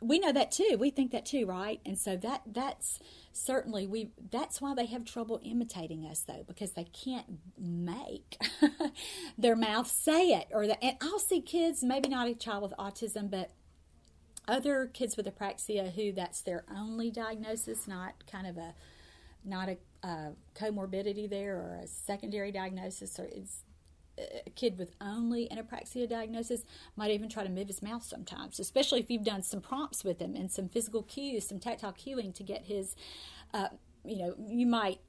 we 0.02 0.20
know 0.20 0.32
that 0.32 0.52
too. 0.52 0.78
We 0.80 0.90
think 0.90 1.12
that 1.12 1.26
too, 1.26 1.46
right? 1.46 1.80
And 1.86 1.98
so 1.98 2.16
that 2.18 2.42
that's 2.46 3.00
certainly 3.38 3.86
we 3.86 4.12
that's 4.32 4.62
why 4.62 4.74
they 4.74 4.86
have 4.86 5.04
trouble 5.04 5.42
imitating 5.44 6.06
us 6.06 6.22
though 6.22 6.46
because 6.48 6.72
they 6.72 6.86
can't 6.86 7.26
make 7.60 8.38
their 9.38 9.58
mouth 9.58 9.88
say 9.88 10.30
it 10.30 10.48
or 10.52 10.66
the, 10.66 10.82
and 10.82 10.96
I'll 11.02 11.20
see 11.20 11.42
kids 11.42 11.84
maybe 11.84 12.08
not 12.08 12.30
a 12.30 12.34
child 12.34 12.64
with 12.64 12.74
autism 12.80 13.30
but 13.30 13.52
other 14.48 14.86
kids 14.86 15.18
with 15.18 15.26
apraxia 15.26 15.92
who 15.94 16.14
that's 16.14 16.42
their 16.42 16.64
only 16.74 17.12
diagnosis 17.12 17.90
not 17.90 18.14
kind 18.32 18.48
of 18.48 18.58
a 18.58 18.74
not 19.44 19.68
a, 19.68 19.78
a 20.08 20.32
comorbidity 20.56 21.30
there 21.30 21.58
or 21.58 21.82
a 21.84 21.88
secondary 21.88 22.54
diagnosis 22.54 23.20
or 23.20 23.26
it's 23.26 23.65
a 24.18 24.50
kid 24.52 24.78
with 24.78 24.92
only 25.02 25.50
an 25.52 25.58
apraxia 25.58 26.08
diagnosis 26.10 26.64
might 26.96 27.12
even 27.12 27.30
try 27.30 27.44
to 27.44 27.50
move 27.50 27.68
his 27.68 27.82
mouth 27.82 28.04
sometimes, 28.04 28.60
especially 28.60 29.00
if 29.00 29.10
you've 29.10 29.24
done 29.24 29.44
some 29.44 29.62
prompts 29.62 30.04
with 30.04 30.20
him 30.20 30.36
and 30.36 30.52
some 30.52 30.70
physical 30.70 31.04
cues, 31.04 31.48
some 31.48 31.60
tactile 31.60 31.94
cueing 31.94 32.34
to 32.34 32.44
get 32.44 32.66
his, 32.66 32.96
uh, 33.54 33.70
you 34.04 34.18
know, 34.18 34.36
you 34.48 34.66
might 34.66 35.00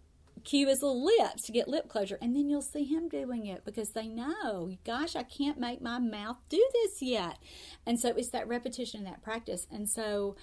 cue 0.45 0.69
his 0.69 0.83
little 0.83 1.05
lips 1.05 1.42
to 1.42 1.53
get 1.53 1.69
lip 1.69 1.88
closure, 1.88 2.19
and 2.21 2.37
then 2.37 2.49
you'll 2.49 2.62
see 2.62 2.85
him 2.85 3.09
doing 3.09 3.47
it 3.47 3.64
because 3.64 3.90
they 3.90 4.07
know, 4.07 4.77
gosh, 4.85 5.16
I 5.16 5.23
can't 5.23 5.59
make 5.59 5.81
my 5.81 5.99
mouth 5.99 6.37
do 6.49 6.64
this 6.73 7.03
yet. 7.03 7.38
And 7.87 7.99
so 7.99 8.11
it's 8.11 8.31
that 8.31 8.49
repetition 8.49 8.99
and 8.99 9.07
that 9.07 9.23
practice. 9.23 9.66
And 9.71 9.88
so, 9.88 10.37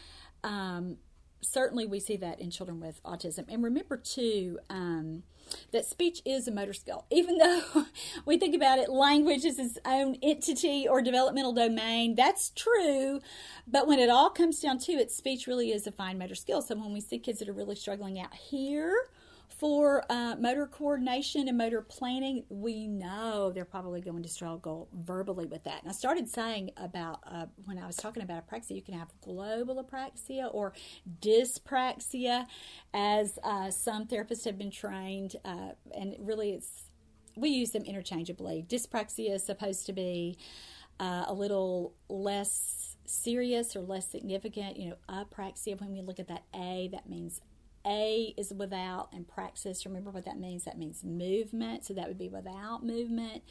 um, 0.44 0.98
certainly 1.42 1.86
we 1.86 2.00
see 2.00 2.18
that 2.18 2.40
in 2.40 2.50
children 2.50 2.80
with 2.80 3.02
autism. 3.04 3.46
And 3.50 3.64
remember, 3.64 3.98
too, 3.98 4.60
um, 4.70 5.24
that 5.72 5.86
speech 5.86 6.22
is 6.26 6.48
a 6.48 6.52
motor 6.52 6.74
skill. 6.74 7.06
Even 7.12 7.38
though 7.38 7.86
we 8.26 8.38
think 8.38 8.56
about 8.56 8.80
it, 8.80 8.90
language 8.90 9.46
is 9.46 9.60
its 9.60 9.78
own 9.86 10.18
entity 10.22 10.88
or 10.88 11.02
developmental 11.02 11.54
domain, 11.54 12.16
that's 12.16 12.50
true. 12.50 13.20
But 13.68 13.88
when 13.88 14.00
it 14.00 14.10
all 14.10 14.30
comes 14.30 14.60
down 14.60 14.80
to 14.80 14.94
it, 14.94 15.12
speech 15.12 15.48
really 15.48 15.72
is 15.72 15.88
a 15.88 15.92
fine 15.92 16.18
motor 16.18 16.36
skill. 16.36 16.62
So 16.62 16.76
when 16.76 16.94
we 16.94 17.02
see 17.02 17.20
kids 17.20 17.40
that 17.40 17.50
are 17.50 17.54
really 17.54 17.76
struggling 17.76 18.20
out 18.20 18.34
here, 18.34 18.94
for 19.50 20.04
uh, 20.10 20.36
motor 20.40 20.68
coordination 20.68 21.48
and 21.48 21.58
motor 21.58 21.82
planning, 21.82 22.44
we 22.50 22.88
know 22.88 23.52
they're 23.54 23.66
probably 23.66 24.02
going 24.02 24.24
to 24.24 24.30
struggle 24.30 24.90
verbally 24.94 25.46
with 25.46 25.64
that. 25.64 25.82
And 25.82 25.90
I 25.90 25.94
started 25.94 26.28
saying 26.28 26.72
about 26.78 27.20
uh, 27.26 27.46
when 27.66 27.78
I 27.78 27.88
was 27.88 27.96
talking 27.96 28.24
about 28.24 28.48
apraxia, 28.48 28.76
you 28.76 28.82
can 28.82 28.96
have 28.96 29.10
global 29.22 29.84
apraxia 29.84 30.54
or 30.54 30.74
dyspraxia, 31.22 32.48
as 32.94 33.40
uh, 33.44 33.72
some 33.72 34.06
therapists 34.08 34.46
have 34.46 34.58
been 34.58 34.72
trained, 34.72 35.36
uh, 35.46 35.72
and 35.96 36.16
really 36.20 36.52
it's 36.52 36.84
we 37.36 37.50
use 37.50 37.72
them 37.72 37.84
interchangeably. 37.84 38.66
Dyspraxia 38.68 39.34
is 39.34 39.44
supposed 39.44 39.86
to 39.88 39.94
be 39.94 40.38
uh, 41.00 41.26
a 41.28 41.34
little 41.34 41.94
less 42.10 42.98
serious 43.06 43.76
or 43.76 43.82
less 43.82 44.08
significant. 44.08 44.78
You 44.78 44.90
know, 44.90 44.96
apraxia, 45.10 45.80
when 45.80 45.92
we 45.92 46.02
look 46.02 46.20
at 46.20 46.28
that 46.28 46.44
A, 46.54 46.90
that 46.92 47.10
means 47.10 47.42
a 47.86 48.34
is 48.38 48.54
without, 48.54 49.10
and 49.14 49.28
praxis, 49.28 49.86
remember 49.86 50.10
what 50.12 50.26
that 50.26 50.40
means? 50.40 50.64
That 50.64 50.78
means 50.78 51.04
movement, 51.04 51.86
so 51.86 51.94
that 51.94 52.08
would 52.08 52.18
be 52.18 52.30
without 52.30 52.86
movement. 52.86 53.44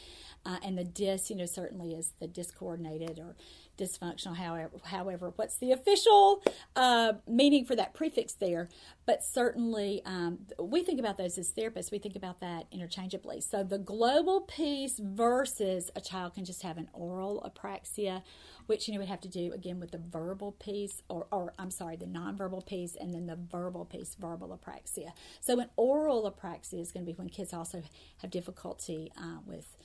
Uh, 0.45 0.57
and 0.65 0.77
the 0.77 0.85
dis, 0.85 1.31
you 1.31 1.37
know, 1.37 1.47
certainly 1.47 1.95
is 1.95 2.13
the 2.21 2.27
discoordinated 2.27 3.19
or 3.19 3.37
dysfunctional, 3.79 4.37
however, 4.37 4.71
however 4.85 5.33
what's 5.37 5.57
the 5.57 5.73
official 5.73 6.43
uh, 6.77 7.15
meaning 7.27 7.65
for 7.65 7.77
that 7.77 7.95
prefix 7.95 8.35
there? 8.35 8.69
But 9.07 9.25
certainly, 9.25 10.03
um, 10.05 10.41
we 10.61 10.83
think 10.83 11.01
about 11.01 11.17
those 11.17 11.39
as 11.39 11.53
therapists, 11.53 11.91
we 11.91 11.99
think 11.99 12.17
about 12.17 12.41
that 12.41 12.67
interchangeably. 12.71 13.41
So 13.41 13.63
the 13.63 13.79
global 13.79 14.43
piece 14.43 14.99
versus 14.99 15.91
a 15.97 16.01
child 16.01 16.35
can 16.35 16.45
just 16.45 16.63
have 16.63 16.79
an 16.79 16.89
oral 16.93 17.43
apraxia 17.49 18.23
which 18.67 18.89
you 18.89 18.95
know 18.95 19.01
would 19.01 19.09
have 19.09 19.21
to 19.21 19.29
do 19.29 19.53
again 19.53 19.81
with 19.81 19.91
the 19.91 19.99
verbal 19.99 20.53
piece, 20.53 21.03
or, 21.09 21.27
or 21.31 21.53
I'm 21.59 21.71
sorry, 21.71 21.97
the 21.97 22.07
nonverbal 22.07 22.67
piece, 22.67 22.97
and 22.97 23.13
then 23.13 23.27
the 23.27 23.37
verbal 23.37 23.85
piece, 23.85 24.15
verbal 24.15 24.59
apraxia. 24.59 25.13
So 25.41 25.59
an 25.61 25.69
oral 25.77 26.31
apraxia 26.31 26.81
is 26.81 26.93
going 26.93 27.05
to 27.05 27.13
be 27.13 27.17
when 27.17 27.29
kids 27.29 27.53
also 27.53 27.83
have 28.19 28.31
difficulty 28.31 29.13
uh, 29.17 29.39
with 29.47 29.77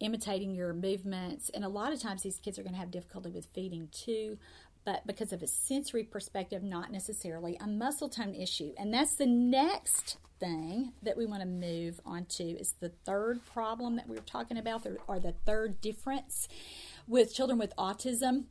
imitating 0.00 0.54
your 0.54 0.72
movements, 0.72 1.50
and 1.50 1.64
a 1.64 1.68
lot 1.68 1.92
of 1.92 2.00
times 2.00 2.22
these 2.22 2.38
kids 2.38 2.58
are 2.58 2.62
going 2.62 2.74
to 2.74 2.80
have 2.80 2.90
difficulty 2.90 3.30
with 3.30 3.46
feeding 3.46 3.88
too 3.92 4.38
but 4.84 5.06
because 5.06 5.32
of 5.32 5.42
a 5.42 5.46
sensory 5.46 6.04
perspective, 6.04 6.62
not 6.62 6.92
necessarily 6.92 7.56
a 7.56 7.66
muscle 7.66 8.08
tone 8.08 8.34
issue. 8.34 8.72
And 8.76 8.92
that's 8.92 9.14
the 9.14 9.26
next 9.26 10.18
thing 10.38 10.92
that 11.02 11.16
we 11.16 11.26
want 11.26 11.42
to 11.42 11.48
move 11.48 12.00
on 12.04 12.26
to 12.26 12.44
is 12.44 12.74
the 12.80 12.90
third 12.90 13.44
problem 13.46 13.96
that 13.96 14.08
we 14.08 14.16
were 14.16 14.22
talking 14.22 14.58
about, 14.58 14.86
or 15.06 15.18
the 15.18 15.34
third 15.46 15.80
difference 15.80 16.48
with 17.06 17.34
children 17.34 17.58
with 17.58 17.74
autism 17.76 18.44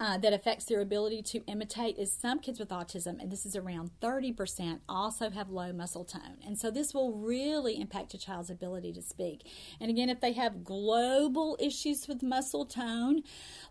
uh, 0.00 0.16
that 0.16 0.32
affects 0.32 0.64
their 0.64 0.80
ability 0.80 1.20
to 1.20 1.44
imitate 1.46 1.98
is 1.98 2.10
some 2.10 2.38
kids 2.38 2.58
with 2.58 2.70
autism, 2.70 3.20
and 3.20 3.30
this 3.30 3.44
is 3.44 3.54
around 3.54 3.90
30%, 4.00 4.80
also 4.88 5.28
have 5.28 5.50
low 5.50 5.74
muscle 5.74 6.06
tone. 6.06 6.38
And 6.44 6.58
so 6.58 6.70
this 6.70 6.94
will 6.94 7.12
really 7.12 7.78
impact 7.78 8.14
a 8.14 8.18
child's 8.18 8.48
ability 8.48 8.94
to 8.94 9.02
speak. 9.02 9.46
And 9.78 9.90
again, 9.90 10.08
if 10.08 10.20
they 10.20 10.32
have 10.32 10.64
global 10.64 11.58
issues 11.60 12.08
with 12.08 12.22
muscle 12.22 12.64
tone, 12.64 13.22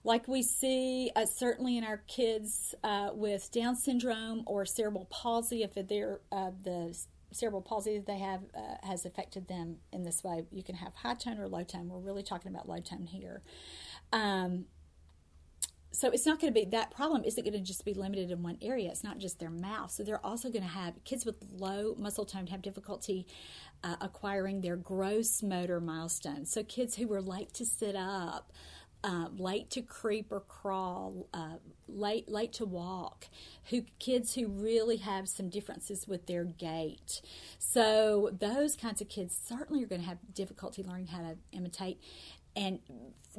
like 0.03 0.27
we 0.27 0.43
see 0.43 1.11
uh, 1.15 1.25
certainly 1.25 1.77
in 1.77 1.83
our 1.83 2.03
kids 2.07 2.75
uh, 2.83 3.09
with 3.11 3.49
Down 3.51 3.75
syndrome 3.75 4.43
or 4.45 4.65
cerebral 4.65 5.07
palsy, 5.09 5.63
if 5.63 5.73
they're 5.73 6.19
uh, 6.31 6.51
the 6.63 6.95
cerebral 7.31 7.61
palsy 7.61 7.97
that 7.97 8.05
they 8.05 8.19
have 8.19 8.41
uh, 8.55 8.87
has 8.87 9.05
affected 9.05 9.47
them 9.47 9.77
in 9.91 10.03
this 10.03 10.23
way. 10.23 10.43
You 10.51 10.63
can 10.63 10.75
have 10.75 10.95
high 10.95 11.13
tone 11.13 11.39
or 11.39 11.47
low 11.47 11.63
tone. 11.63 11.87
We're 11.87 11.99
really 11.99 12.23
talking 12.23 12.51
about 12.51 12.67
low 12.67 12.79
tone 12.79 13.05
here. 13.05 13.41
Um, 14.11 14.65
so 15.91 16.09
it's 16.11 16.25
not 16.25 16.39
going 16.39 16.53
to 16.53 16.59
be 16.59 16.65
that 16.69 16.91
problem 16.91 17.23
isn't 17.23 17.43
going 17.43 17.53
to 17.53 17.59
just 17.59 17.83
be 17.83 17.93
limited 17.93 18.31
in 18.31 18.43
one 18.43 18.57
area. 18.61 18.89
It's 18.89 19.03
not 19.03 19.17
just 19.17 19.39
their 19.39 19.49
mouth. 19.49 19.91
So 19.91 20.03
they're 20.03 20.23
also 20.25 20.49
going 20.49 20.63
to 20.63 20.69
have 20.69 21.03
kids 21.03 21.25
with 21.25 21.35
low 21.51 21.95
muscle 21.97 22.25
tone 22.25 22.47
have 22.47 22.61
difficulty 22.61 23.25
uh, 23.83 23.95
acquiring 24.01 24.61
their 24.61 24.75
gross 24.75 25.41
motor 25.41 25.79
milestones. 25.79 26.51
So 26.51 26.63
kids 26.63 26.95
who 26.95 27.07
were 27.07 27.21
late 27.21 27.53
to 27.55 27.65
sit 27.65 27.95
up 27.95 28.51
uh, 29.03 29.27
late 29.37 29.69
to 29.71 29.81
creep 29.81 30.31
or 30.31 30.41
crawl, 30.41 31.27
uh, 31.33 31.55
late 31.87 32.27
late 32.27 32.51
to 32.53 32.65
walk, 32.65 33.27
who 33.69 33.83
kids 33.97 34.35
who 34.35 34.47
really 34.47 34.97
have 34.97 35.29
some 35.29 35.49
differences 35.49 36.07
with 36.07 36.27
their 36.27 36.43
gait. 36.43 37.21
So 37.57 38.29
those 38.37 38.75
kinds 38.75 39.01
of 39.01 39.07
kids 39.07 39.37
certainly 39.47 39.83
are 39.83 39.87
going 39.87 40.01
to 40.01 40.07
have 40.07 40.17
difficulty 40.33 40.83
learning 40.83 41.07
how 41.07 41.19
to 41.19 41.37
imitate. 41.51 42.01
And 42.55 42.79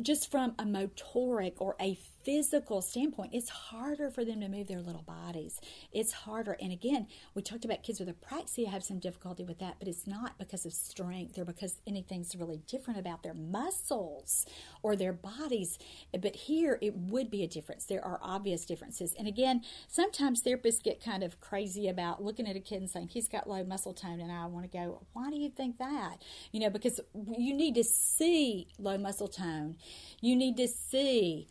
just 0.02 0.30
from 0.30 0.54
a 0.58 0.64
motoric 0.64 1.54
or 1.58 1.76
a 1.80 1.98
physical 2.24 2.82
standpoint, 2.82 3.32
it's 3.32 3.48
harder 3.48 4.10
for 4.10 4.24
them 4.24 4.40
to 4.40 4.48
move 4.48 4.66
their 4.66 4.80
little 4.80 5.02
bodies. 5.02 5.60
It's 5.92 6.12
harder. 6.12 6.56
And 6.60 6.72
again, 6.72 7.06
we 7.34 7.42
talked 7.42 7.64
about 7.64 7.82
kids 7.82 7.98
with 7.98 8.08
apraxia 8.08 8.68
have 8.68 8.84
some 8.84 8.98
difficulty 8.98 9.42
with 9.42 9.58
that, 9.60 9.76
but 9.78 9.88
it's 9.88 10.06
not 10.06 10.38
because 10.38 10.66
of 10.66 10.72
strength 10.72 11.38
or 11.38 11.44
because 11.44 11.80
anything's 11.86 12.36
really 12.36 12.60
different 12.66 13.00
about 13.00 13.22
their 13.22 13.34
muscles 13.34 14.44
or 14.82 14.96
their 14.96 15.12
bodies. 15.12 15.78
But 16.18 16.36
here 16.36 16.78
it 16.82 16.94
would 16.94 17.30
be 17.30 17.42
a 17.42 17.48
difference. 17.48 17.86
There 17.86 18.04
are 18.04 18.20
obvious 18.22 18.64
differences. 18.66 19.14
And 19.18 19.26
again, 19.26 19.62
sometimes 19.88 20.42
therapists 20.42 20.82
get 20.82 21.02
kind 21.02 21.22
of 21.22 21.40
crazy 21.40 21.88
about 21.88 22.22
looking 22.22 22.46
at 22.46 22.56
a 22.56 22.60
kid 22.60 22.80
and 22.80 22.90
saying, 22.90 23.08
he's 23.08 23.28
got 23.28 23.48
low 23.48 23.64
muscle 23.64 23.94
tone. 23.94 24.20
And 24.20 24.30
I 24.30 24.46
want 24.46 24.70
to 24.70 24.78
go, 24.78 25.06
why 25.14 25.30
do 25.30 25.36
you 25.36 25.48
think 25.48 25.78
that? 25.78 26.18
You 26.52 26.60
know, 26.60 26.70
because 26.70 27.00
you 27.14 27.54
need 27.54 27.74
to 27.76 27.84
see 27.84 28.68
low 28.78 28.98
muscle 28.98 29.28
tone. 29.28 29.76
You 30.20 30.36
need 30.36 30.56
to 30.56 30.68
see 30.68 31.48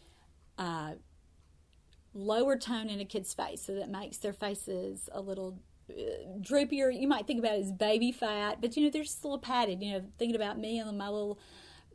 uh, 0.58 0.94
lower 2.14 2.58
tone 2.58 2.90
in 2.90 3.00
a 3.00 3.06
kid's 3.06 3.34
face, 3.34 3.62
so 3.62 3.76
that 3.76 3.90
makes 3.90 4.18
their 4.18 4.34
faces 4.34 5.10
a 5.12 5.22
little 5.22 5.60
uh, 5.90 5.94
droopier. 6.40 6.98
You 6.98 7.08
might 7.08 7.28
think 7.28 7.40
about 7.40 7.56
it 7.56 7.62
as 7.62 7.72
baby 7.72 8.12
fat, 8.12 8.62
but 8.62 8.76
you 8.76 8.84
know 8.84 8.90
they're 8.90 9.04
just 9.04 9.24
a 9.24 9.28
little 9.28 9.40
padded. 9.40 9.82
You 9.82 9.94
know, 9.94 10.06
thinking 10.18 10.36
about 10.36 10.60
me 10.60 10.80
and 10.80 10.98
my 10.98 11.10
little 11.10 11.40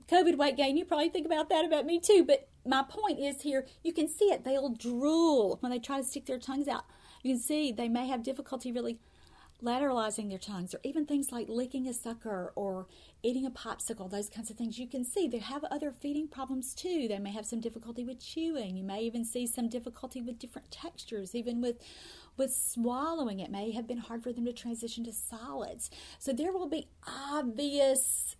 COVID 0.08 0.36
weight 0.36 0.56
gain, 0.56 0.76
you 0.76 0.84
probably 0.84 1.08
think 1.08 1.26
about 1.26 1.48
that 1.48 1.64
about 1.64 1.86
me 1.86 2.00
too. 2.00 2.24
But 2.26 2.48
my 2.66 2.82
point 2.82 3.18
is 3.18 3.42
here, 3.42 3.66
you 3.82 3.92
can 3.92 4.08
see 4.08 4.26
it. 4.26 4.44
They'll 4.44 4.70
drool 4.70 5.58
when 5.60 5.70
they 5.70 5.78
try 5.78 5.98
to 5.98 6.04
stick 6.04 6.26
their 6.26 6.38
tongues 6.38 6.68
out. 6.68 6.84
You 7.22 7.34
can 7.34 7.42
see 7.42 7.72
they 7.72 7.88
may 7.88 8.06
have 8.08 8.22
difficulty 8.22 8.70
really 8.70 8.98
lateralizing 9.62 10.28
their 10.28 10.38
tongues, 10.38 10.74
or 10.74 10.80
even 10.82 11.06
things 11.06 11.32
like 11.32 11.48
licking 11.48 11.86
a 11.88 11.94
sucker 11.94 12.52
or 12.56 12.86
eating 13.22 13.46
a 13.46 13.50
popsicle, 13.50 14.10
those 14.10 14.28
kinds 14.28 14.50
of 14.50 14.56
things. 14.56 14.78
You 14.78 14.86
can 14.86 15.04
see 15.04 15.26
they 15.26 15.38
have 15.38 15.64
other 15.64 15.92
feeding 15.92 16.28
problems 16.28 16.74
too. 16.74 17.06
They 17.08 17.18
may 17.18 17.32
have 17.32 17.46
some 17.46 17.60
difficulty 17.60 18.04
with 18.04 18.20
chewing. 18.20 18.76
You 18.76 18.84
may 18.84 19.02
even 19.02 19.24
see 19.24 19.46
some 19.46 19.68
difficulty 19.68 20.20
with 20.20 20.38
different 20.38 20.70
textures, 20.70 21.34
even 21.34 21.60
with 21.60 21.76
with 22.36 22.52
swallowing. 22.52 23.40
It 23.40 23.50
may 23.50 23.70
have 23.72 23.86
been 23.86 23.98
hard 23.98 24.22
for 24.22 24.32
them 24.32 24.44
to 24.44 24.52
transition 24.52 25.04
to 25.04 25.12
solids. 25.12 25.90
So 26.18 26.32
there 26.32 26.52
will 26.52 26.68
be 26.68 26.88
obvious 27.06 28.36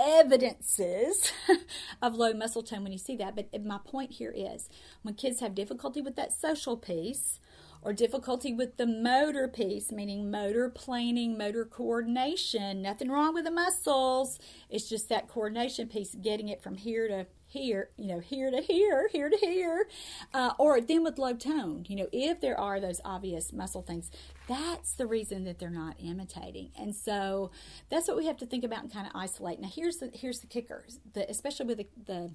evidences 0.00 1.32
of 2.02 2.16
low 2.16 2.32
muscle 2.32 2.62
tone 2.62 2.82
when 2.82 2.92
you 2.92 2.98
see 2.98 3.16
that. 3.16 3.36
But 3.36 3.64
my 3.64 3.78
point 3.84 4.12
here 4.12 4.32
is 4.34 4.68
when 5.02 5.14
kids 5.14 5.40
have 5.40 5.54
difficulty 5.54 6.00
with 6.00 6.16
that 6.16 6.32
social 6.32 6.76
piece, 6.76 7.38
or 7.82 7.92
difficulty 7.92 8.52
with 8.52 8.76
the 8.76 8.86
motor 8.86 9.48
piece, 9.48 9.90
meaning 9.90 10.30
motor 10.30 10.68
planning, 10.68 11.36
motor 11.38 11.64
coordination. 11.64 12.82
Nothing 12.82 13.10
wrong 13.10 13.34
with 13.34 13.44
the 13.44 13.50
muscles. 13.50 14.38
It's 14.68 14.88
just 14.88 15.08
that 15.08 15.28
coordination 15.28 15.88
piece, 15.88 16.14
getting 16.14 16.48
it 16.48 16.62
from 16.62 16.76
here 16.76 17.08
to 17.08 17.26
here, 17.50 17.90
you 17.96 18.06
know, 18.06 18.20
here 18.20 18.50
to 18.50 18.60
here, 18.60 19.08
here 19.08 19.28
to 19.28 19.36
here, 19.36 19.88
uh, 20.32 20.52
or 20.56 20.80
then 20.80 21.02
with 21.02 21.18
low 21.18 21.34
tone, 21.34 21.84
you 21.88 21.96
know, 21.96 22.06
if 22.12 22.40
there 22.40 22.58
are 22.58 22.78
those 22.78 23.00
obvious 23.04 23.52
muscle 23.52 23.82
things, 23.82 24.10
that's 24.46 24.92
the 24.92 25.06
reason 25.06 25.42
that 25.44 25.58
they're 25.58 25.68
not 25.68 25.96
imitating. 25.98 26.70
And 26.78 26.94
so 26.94 27.50
that's 27.88 28.06
what 28.06 28.16
we 28.16 28.26
have 28.26 28.36
to 28.38 28.46
think 28.46 28.62
about 28.62 28.84
and 28.84 28.92
kind 28.92 29.06
of 29.06 29.12
isolate. 29.16 29.58
Now, 29.58 29.68
here's 29.68 29.96
the 29.96 30.10
here's 30.14 30.38
the 30.40 30.46
kicker, 30.46 30.84
the, 31.12 31.28
especially 31.28 31.66
with 31.66 31.78
the, 31.78 31.86
the 32.06 32.30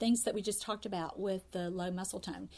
things 0.00 0.24
that 0.24 0.34
we 0.34 0.42
just 0.42 0.62
talked 0.62 0.86
about 0.86 1.18
with 1.18 1.50
the 1.52 1.70
low 1.70 1.90
muscle 1.90 2.20
tone. 2.20 2.48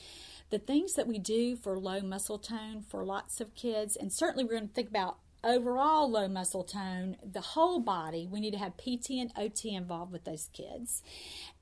The 0.50 0.58
things 0.58 0.94
that 0.94 1.06
we 1.06 1.18
do 1.18 1.56
for 1.56 1.78
low 1.78 2.00
muscle 2.00 2.38
tone 2.38 2.82
for 2.82 3.04
lots 3.04 3.40
of 3.40 3.54
kids, 3.54 3.96
and 3.96 4.12
certainly 4.12 4.44
we're 4.44 4.56
going 4.58 4.68
to 4.68 4.74
think 4.74 4.88
about 4.88 5.18
overall 5.44 6.10
low 6.10 6.28
muscle 6.28 6.64
tone, 6.64 7.16
the 7.22 7.40
whole 7.40 7.80
body, 7.80 8.26
we 8.30 8.40
need 8.40 8.52
to 8.52 8.58
have 8.58 8.76
PT 8.76 9.10
and 9.12 9.32
OT 9.36 9.74
involved 9.74 10.12
with 10.12 10.24
those 10.24 10.50
kids. 10.52 11.02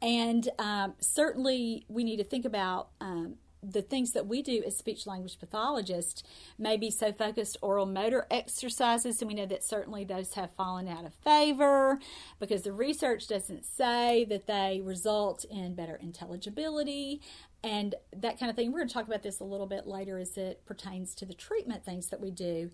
And 0.00 0.48
um, 0.58 0.94
certainly 1.00 1.84
we 1.88 2.02
need 2.02 2.16
to 2.16 2.24
think 2.24 2.44
about 2.44 2.88
um, 3.00 3.36
the 3.62 3.82
things 3.82 4.12
that 4.12 4.26
we 4.26 4.42
do 4.42 4.62
as 4.66 4.76
speech 4.76 5.06
language 5.06 5.38
pathologists 5.38 6.22
may 6.58 6.76
be 6.76 6.90
so 6.90 7.12
focused 7.12 7.56
oral 7.60 7.86
motor 7.86 8.26
exercises, 8.30 9.20
and 9.20 9.28
we 9.28 9.34
know 9.34 9.46
that 9.46 9.64
certainly 9.64 10.04
those 10.04 10.34
have 10.34 10.50
fallen 10.56 10.86
out 10.86 11.04
of 11.04 11.14
favor 11.14 11.98
because 12.38 12.62
the 12.62 12.72
research 12.72 13.26
doesn't 13.26 13.64
say 13.64 14.24
that 14.28 14.46
they 14.46 14.80
result 14.84 15.44
in 15.50 15.74
better 15.74 15.96
intelligibility 15.96 17.20
and 17.64 17.94
that 18.16 18.38
kind 18.38 18.50
of 18.50 18.56
thing. 18.56 18.70
We're 18.70 18.78
going 18.78 18.88
to 18.88 18.94
talk 18.94 19.06
about 19.06 19.22
this 19.22 19.40
a 19.40 19.44
little 19.44 19.66
bit 19.66 19.86
later 19.86 20.18
as 20.18 20.36
it 20.36 20.64
pertains 20.64 21.14
to 21.16 21.26
the 21.26 21.34
treatment 21.34 21.84
things 21.84 22.08
that 22.08 22.20
we 22.20 22.30
do. 22.30 22.70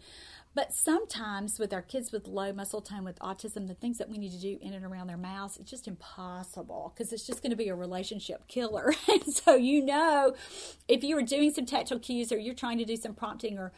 But 0.54 0.72
sometimes 0.72 1.58
with 1.58 1.72
our 1.72 1.82
kids 1.82 2.12
with 2.12 2.28
low 2.28 2.52
muscle 2.52 2.80
tone 2.80 3.04
with 3.04 3.18
autism, 3.18 3.66
the 3.66 3.74
things 3.74 3.98
that 3.98 4.08
we 4.08 4.18
need 4.18 4.32
to 4.32 4.40
do 4.40 4.58
in 4.60 4.72
and 4.72 4.84
around 4.84 5.08
their 5.08 5.16
mouths, 5.16 5.56
it's 5.56 5.70
just 5.70 5.88
impossible 5.88 6.92
because 6.94 7.12
it's 7.12 7.26
just 7.26 7.42
going 7.42 7.50
to 7.50 7.56
be 7.56 7.68
a 7.68 7.74
relationship 7.74 8.46
killer. 8.46 8.94
and 9.08 9.24
so 9.24 9.56
you 9.56 9.84
know, 9.84 10.34
if 10.86 11.02
you 11.02 11.16
are 11.16 11.22
doing 11.22 11.52
some 11.52 11.66
tactile 11.66 11.98
cues 11.98 12.30
or 12.30 12.38
you're 12.38 12.54
trying 12.54 12.78
to 12.78 12.84
do 12.84 12.96
some 12.96 13.14
prompting 13.14 13.58
or 13.58 13.72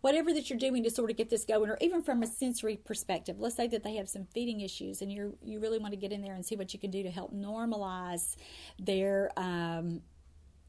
whatever 0.00 0.32
that 0.32 0.50
you're 0.50 0.58
doing 0.58 0.82
to 0.82 0.90
sort 0.90 1.10
of 1.10 1.16
get 1.16 1.30
this 1.30 1.44
going 1.44 1.70
or 1.70 1.78
even 1.80 2.02
from 2.02 2.22
a 2.22 2.26
sensory 2.26 2.76
perspective 2.76 3.38
let's 3.38 3.54
say 3.54 3.68
that 3.68 3.84
they 3.84 3.94
have 3.94 4.08
some 4.08 4.26
feeding 4.34 4.60
issues 4.60 5.00
and 5.00 5.12
you 5.12 5.38
you 5.44 5.60
really 5.60 5.78
want 5.78 5.92
to 5.92 5.96
get 5.96 6.10
in 6.10 6.20
there 6.20 6.34
and 6.34 6.44
see 6.44 6.56
what 6.56 6.74
you 6.74 6.78
can 6.80 6.90
do 6.90 7.04
to 7.04 7.10
help 7.10 7.32
normalize 7.32 8.34
their 8.80 9.30
um, 9.36 10.02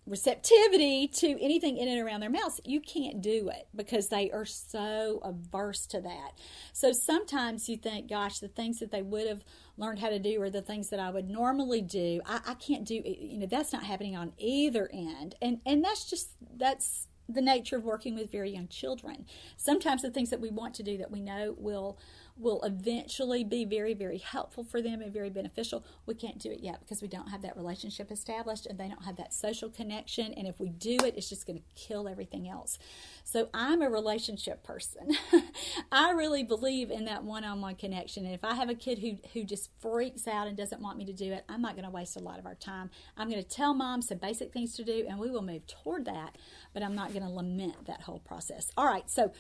receptivity 0.06 1.08
to 1.08 1.42
anything 1.42 1.78
in 1.78 1.88
and 1.88 2.02
around 2.02 2.20
their 2.20 2.30
mouths, 2.30 2.60
you 2.66 2.82
can't 2.82 3.22
do 3.22 3.50
it 3.50 3.68
because 3.76 4.10
they 4.10 4.30
are 4.32 4.46
so 4.46 5.22
averse 5.24 5.86
to 5.88 6.02
that. 6.02 6.32
So 6.74 6.92
sometimes 6.92 7.70
you 7.70 7.78
think, 7.78 8.10
gosh, 8.10 8.40
the 8.40 8.48
things 8.48 8.80
that 8.80 8.92
they 8.92 9.02
would 9.02 9.28
have 9.28 9.44
learned 9.78 10.00
how 10.00 10.10
to 10.10 10.20
do 10.20 10.42
are 10.42 10.50
the 10.50 10.62
things 10.62 10.90
that 10.90 11.00
I 11.00 11.10
would 11.10 11.30
normally 11.30 11.82
do. 11.82 12.22
I, 12.26 12.42
I 12.48 12.54
can't 12.56 12.86
do, 12.86 13.02
you 13.06 13.40
know, 13.40 13.46
that's 13.46 13.72
not 13.72 13.84
happening 13.84 14.16
on 14.16 14.34
either 14.38 14.90
end. 14.92 15.36
And, 15.42 15.62
and 15.66 15.84
that's 15.84 16.10
just, 16.10 16.32
that's, 16.58 17.08
the 17.30 17.42
nature 17.42 17.78
of 17.78 17.86
working 17.86 18.16
with 18.16 18.32
very 18.32 18.52
young 18.52 18.68
children. 18.68 19.26
Sometimes 19.56 20.02
the 20.02 20.12
things 20.12 20.30
that 20.30 20.42
we 20.42 20.50
want 20.50 20.74
to 20.76 20.84
do 20.84 20.98
that 20.98 21.10
we 21.10 21.22
know 21.22 21.56
will 21.58 21.98
will 22.38 22.62
eventually 22.64 23.44
be 23.44 23.64
very, 23.64 23.94
very 23.94 24.18
helpful 24.18 24.64
for 24.64 24.82
them 24.82 25.02
and 25.02 25.14
very 25.14 25.30
beneficial. 25.30 25.86
We 26.06 26.16
can't 26.16 26.40
do 26.40 26.50
it 26.50 26.62
yet 26.62 26.80
because 26.80 27.02
we 27.02 27.08
don't 27.08 27.30
have 27.30 27.42
that 27.44 27.56
relationship 27.56 28.12
established 28.12 28.66
and 28.66 28.80
they 28.80 28.88
don't 28.88 29.06
have 29.06 29.18
that 29.18 29.34
social 29.34 29.70
connection. 29.70 30.34
And 30.34 30.48
if 30.48 30.60
we 30.60 30.70
do 30.70 30.98
it, 31.04 31.14
it's 31.16 31.30
just 31.30 31.46
going 31.46 31.60
to 31.60 31.64
kill 31.76 32.08
everything 32.08 32.50
else. 32.50 32.80
So 33.24 33.50
I'm 33.54 33.82
a 33.82 33.90
relationship 33.90 34.64
person. 34.64 35.16
I 35.92 36.12
really 36.12 36.44
believe 36.44 36.90
in 36.90 37.06
that 37.06 37.24
one 37.24 37.44
on 37.44 37.62
one 37.62 37.76
connection. 37.76 38.26
And 38.26 38.34
if 38.34 38.44
I 38.44 38.56
have 38.56 38.70
a 38.70 38.76
kid 38.76 39.00
who, 39.00 39.18
who 39.34 39.44
just 39.44 39.70
freaks 39.80 40.28
out 40.28 40.48
and 40.48 40.58
doesn't 40.58 40.82
want 40.82 40.98
me 40.98 41.06
to 41.06 41.14
do 41.14 41.32
it, 41.32 41.46
I'm 41.48 41.62
not 41.62 41.76
going 41.76 41.86
to 41.86 41.92
waste 41.92 42.16
a 42.16 42.20
lot 42.20 42.40
of 42.40 42.46
our 42.46 42.56
time. 42.56 42.90
I'm 43.16 43.30
going 43.30 43.44
to 43.44 43.48
tell 43.48 43.74
mom 43.74 44.02
some 44.02 44.18
basic 44.18 44.52
things 44.52 44.76
to 44.76 44.84
do 44.84 45.06
and 45.08 45.20
we 45.20 45.30
will 45.30 45.44
move 45.44 45.68
toward 45.68 46.06
that, 46.06 46.38
but 46.74 46.82
I'm 46.82 46.96
not 46.96 47.14
going 47.14 47.24
to 47.24 47.30
lament 47.30 47.86
that 47.86 48.02
whole 48.02 48.20
process. 48.20 48.72
All 48.76 48.86
right, 48.86 49.10
so 49.10 49.32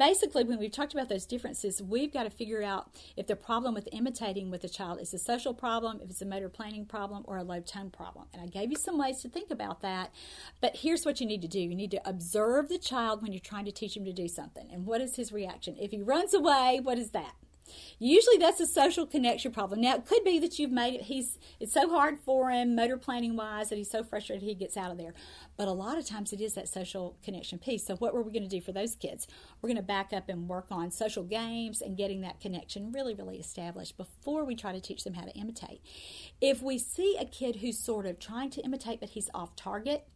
basically, 0.00 0.44
when 0.44 0.58
we've 0.58 0.72
talked 0.72 0.94
about 0.94 1.10
those 1.10 1.26
differences, 1.26 1.82
we've 1.82 2.10
got 2.10 2.22
to 2.22 2.30
figure 2.30 2.62
out 2.62 2.90
if 3.18 3.26
the 3.26 3.36
problem 3.36 3.74
with 3.74 3.86
imitating 3.92 4.50
with 4.50 4.64
a 4.64 4.68
child 4.68 4.98
is 4.98 5.12
a 5.12 5.18
social 5.18 5.52
problem, 5.52 6.00
if 6.02 6.08
it's 6.08 6.22
a 6.22 6.26
motor 6.26 6.48
planning 6.48 6.86
problem, 6.86 7.22
or 7.26 7.36
a 7.36 7.44
low 7.44 7.60
tone 7.60 7.90
problem. 7.90 8.24
And 8.32 8.42
I 8.42 8.46
gave 8.46 8.70
you 8.70 8.78
some 8.78 8.96
ways 8.96 9.20
to 9.20 9.28
think 9.28 9.50
about 9.50 9.82
that. 9.82 10.10
But 10.62 10.76
here's 10.76 11.04
what 11.04 11.20
you 11.20 11.26
need 11.26 11.42
to 11.42 11.48
do 11.48 11.60
you 11.60 11.74
need 11.74 11.90
to 11.90 12.08
observe 12.08 12.70
the 12.70 12.78
child 12.78 13.20
when 13.20 13.32
you're 13.32 13.40
trying 13.40 13.66
to 13.66 13.72
teach 13.72 13.94
him 13.94 14.06
to 14.06 14.12
do 14.12 14.26
something. 14.26 14.70
And 14.72 14.86
what 14.86 15.02
is 15.02 15.16
his 15.16 15.32
reaction? 15.32 15.76
If 15.78 15.90
he 15.90 16.00
runs 16.00 16.32
away, 16.32 16.80
what 16.82 16.98
is 16.98 17.10
that? 17.10 17.34
Usually 17.98 18.38
that's 18.38 18.60
a 18.60 18.66
social 18.66 19.06
connection 19.06 19.52
problem. 19.52 19.80
Now 19.80 19.96
it 19.96 20.06
could 20.06 20.24
be 20.24 20.38
that 20.38 20.58
you've 20.58 20.70
made 20.70 20.94
it 20.94 21.02
he's 21.02 21.38
it's 21.58 21.72
so 21.72 21.88
hard 21.88 22.18
for 22.18 22.50
him 22.50 22.74
motor 22.74 22.96
planning 22.96 23.36
wise 23.36 23.68
that 23.68 23.76
he's 23.76 23.90
so 23.90 24.02
frustrated 24.02 24.42
he 24.42 24.54
gets 24.54 24.76
out 24.76 24.90
of 24.90 24.98
there. 24.98 25.14
But 25.56 25.68
a 25.68 25.72
lot 25.72 25.98
of 25.98 26.06
times 26.06 26.32
it 26.32 26.40
is 26.40 26.54
that 26.54 26.68
social 26.68 27.16
connection 27.22 27.58
piece. 27.58 27.86
So 27.86 27.96
what 27.96 28.14
were 28.14 28.22
we 28.22 28.32
going 28.32 28.42
to 28.42 28.48
do 28.48 28.60
for 28.60 28.72
those 28.72 28.94
kids? 28.94 29.26
We're 29.60 29.68
going 29.68 29.76
to 29.76 29.82
back 29.82 30.12
up 30.12 30.28
and 30.28 30.48
work 30.48 30.66
on 30.70 30.90
social 30.90 31.24
games 31.24 31.82
and 31.82 31.96
getting 31.96 32.20
that 32.22 32.40
connection 32.40 32.92
really 32.92 33.14
really 33.14 33.38
established 33.38 33.96
before 33.96 34.44
we 34.44 34.54
try 34.54 34.72
to 34.72 34.80
teach 34.80 35.04
them 35.04 35.14
how 35.14 35.24
to 35.24 35.32
imitate. 35.32 35.80
If 36.40 36.62
we 36.62 36.78
see 36.78 37.16
a 37.18 37.24
kid 37.24 37.56
who's 37.56 37.78
sort 37.78 38.06
of 38.06 38.18
trying 38.18 38.50
to 38.50 38.62
imitate 38.62 39.00
but 39.00 39.10
he's 39.10 39.30
off 39.34 39.56
target, 39.56 40.06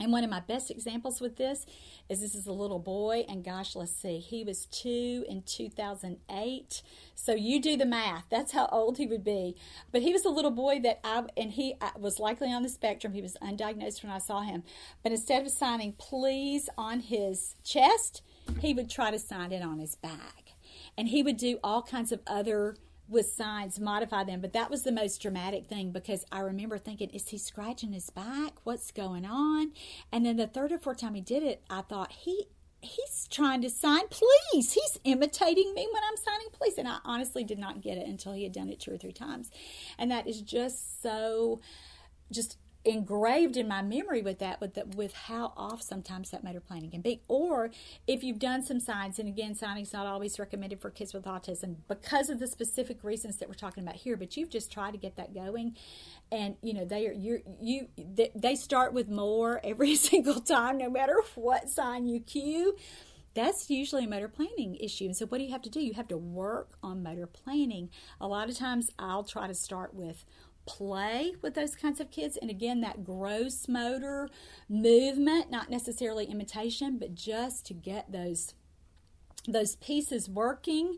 and 0.00 0.10
one 0.10 0.24
of 0.24 0.30
my 0.30 0.40
best 0.40 0.70
examples 0.70 1.20
with 1.20 1.36
this 1.36 1.66
is 2.08 2.20
this 2.20 2.34
is 2.34 2.46
a 2.46 2.52
little 2.52 2.80
boy, 2.80 3.24
and 3.28 3.44
gosh, 3.44 3.76
let's 3.76 3.92
see, 3.92 4.18
he 4.18 4.42
was 4.42 4.66
two 4.66 5.24
in 5.28 5.42
2008. 5.42 6.82
So 7.14 7.32
you 7.34 7.60
do 7.62 7.76
the 7.76 7.86
math. 7.86 8.24
That's 8.28 8.52
how 8.52 8.66
old 8.72 8.98
he 8.98 9.06
would 9.06 9.22
be. 9.22 9.54
But 9.92 10.02
he 10.02 10.12
was 10.12 10.24
a 10.24 10.30
little 10.30 10.50
boy 10.50 10.80
that 10.80 10.98
I, 11.04 11.24
and 11.36 11.52
he 11.52 11.76
was 11.96 12.18
likely 12.18 12.52
on 12.52 12.64
the 12.64 12.68
spectrum. 12.68 13.12
He 13.12 13.22
was 13.22 13.36
undiagnosed 13.40 14.02
when 14.02 14.12
I 14.12 14.18
saw 14.18 14.42
him. 14.42 14.64
But 15.02 15.12
instead 15.12 15.46
of 15.46 15.52
signing 15.52 15.92
please 15.92 16.68
on 16.76 17.00
his 17.00 17.54
chest, 17.62 18.22
he 18.58 18.74
would 18.74 18.90
try 18.90 19.12
to 19.12 19.18
sign 19.18 19.52
it 19.52 19.62
on 19.62 19.78
his 19.78 19.94
back. 19.94 20.54
And 20.98 21.08
he 21.08 21.22
would 21.22 21.36
do 21.36 21.58
all 21.62 21.82
kinds 21.82 22.10
of 22.10 22.20
other 22.26 22.76
with 23.08 23.32
signs, 23.32 23.78
modify 23.78 24.24
them. 24.24 24.40
But 24.40 24.52
that 24.54 24.70
was 24.70 24.82
the 24.82 24.92
most 24.92 25.20
dramatic 25.20 25.66
thing 25.66 25.90
because 25.90 26.24
I 26.32 26.40
remember 26.40 26.78
thinking, 26.78 27.10
is 27.10 27.28
he 27.28 27.38
scratching 27.38 27.92
his 27.92 28.10
back? 28.10 28.54
What's 28.64 28.90
going 28.90 29.24
on? 29.24 29.72
And 30.10 30.24
then 30.24 30.36
the 30.36 30.46
third 30.46 30.72
or 30.72 30.78
fourth 30.78 30.98
time 30.98 31.14
he 31.14 31.20
did 31.20 31.42
it, 31.42 31.62
I 31.68 31.82
thought, 31.82 32.12
he 32.12 32.46
he's 32.80 33.26
trying 33.30 33.62
to 33.62 33.70
sign 33.70 34.02
please. 34.10 34.74
He's 34.74 34.98
imitating 35.04 35.72
me 35.74 35.88
when 35.90 36.02
I'm 36.04 36.16
signing 36.16 36.48
please. 36.52 36.78
And 36.78 36.86
I 36.86 36.98
honestly 37.04 37.44
did 37.44 37.58
not 37.58 37.80
get 37.80 37.98
it 37.98 38.06
until 38.06 38.32
he 38.32 38.42
had 38.42 38.52
done 38.52 38.68
it 38.68 38.80
two 38.80 38.92
or 38.92 38.98
three 38.98 39.12
times. 39.12 39.50
And 39.98 40.10
that 40.10 40.26
is 40.26 40.40
just 40.40 41.02
so 41.02 41.60
just 42.30 42.58
engraved 42.84 43.56
in 43.56 43.66
my 43.66 43.80
memory 43.80 44.20
with 44.20 44.38
that 44.38 44.60
with 44.60 44.74
the, 44.74 44.84
with 44.96 45.14
how 45.14 45.52
off 45.56 45.80
sometimes 45.80 46.30
that 46.30 46.44
motor 46.44 46.60
planning 46.60 46.90
can 46.90 47.00
be 47.00 47.20
or 47.28 47.70
if 48.06 48.22
you've 48.22 48.38
done 48.38 48.62
some 48.62 48.78
signs 48.78 49.18
and 49.18 49.28
again 49.28 49.54
signing's 49.54 49.92
not 49.92 50.06
always 50.06 50.38
recommended 50.38 50.80
for 50.80 50.90
kids 50.90 51.14
with 51.14 51.24
autism 51.24 51.76
because 51.88 52.28
of 52.28 52.38
the 52.38 52.46
specific 52.46 53.02
reasons 53.02 53.38
that 53.38 53.48
we're 53.48 53.54
talking 53.54 53.82
about 53.82 53.96
here 53.96 54.16
but 54.16 54.36
you've 54.36 54.50
just 54.50 54.70
tried 54.70 54.90
to 54.90 54.98
get 54.98 55.16
that 55.16 55.32
going 55.32 55.74
and 56.30 56.56
you 56.62 56.74
know 56.74 56.84
they 56.84 57.06
are 57.06 57.12
you 57.12 57.40
you 57.60 57.88
they 58.34 58.54
start 58.54 58.92
with 58.92 59.08
more 59.08 59.60
every 59.64 59.96
single 59.96 60.40
time 60.40 60.76
no 60.76 60.90
matter 60.90 61.16
what 61.34 61.70
sign 61.70 62.06
you 62.06 62.20
cue 62.20 62.76
that's 63.34 63.68
usually 63.68 64.04
a 64.04 64.08
motor 64.08 64.28
planning 64.28 64.76
issue. 64.76 65.06
And 65.06 65.16
so, 65.16 65.26
what 65.26 65.38
do 65.38 65.44
you 65.44 65.50
have 65.50 65.62
to 65.62 65.70
do? 65.70 65.80
You 65.80 65.94
have 65.94 66.08
to 66.08 66.16
work 66.16 66.78
on 66.82 67.02
motor 67.02 67.26
planning. 67.26 67.90
A 68.20 68.28
lot 68.28 68.48
of 68.48 68.56
times, 68.56 68.90
I'll 68.98 69.24
try 69.24 69.48
to 69.48 69.54
start 69.54 69.92
with 69.92 70.24
play 70.66 71.34
with 71.42 71.54
those 71.54 71.74
kinds 71.74 72.00
of 72.00 72.10
kids. 72.10 72.36
And 72.36 72.50
again, 72.50 72.80
that 72.80 73.04
gross 73.04 73.68
motor 73.68 74.28
movement, 74.68 75.50
not 75.50 75.70
necessarily 75.70 76.26
imitation, 76.26 76.98
but 76.98 77.14
just 77.14 77.66
to 77.66 77.74
get 77.74 78.12
those 78.12 78.54
those 79.46 79.76
pieces 79.76 80.26
working 80.26 80.96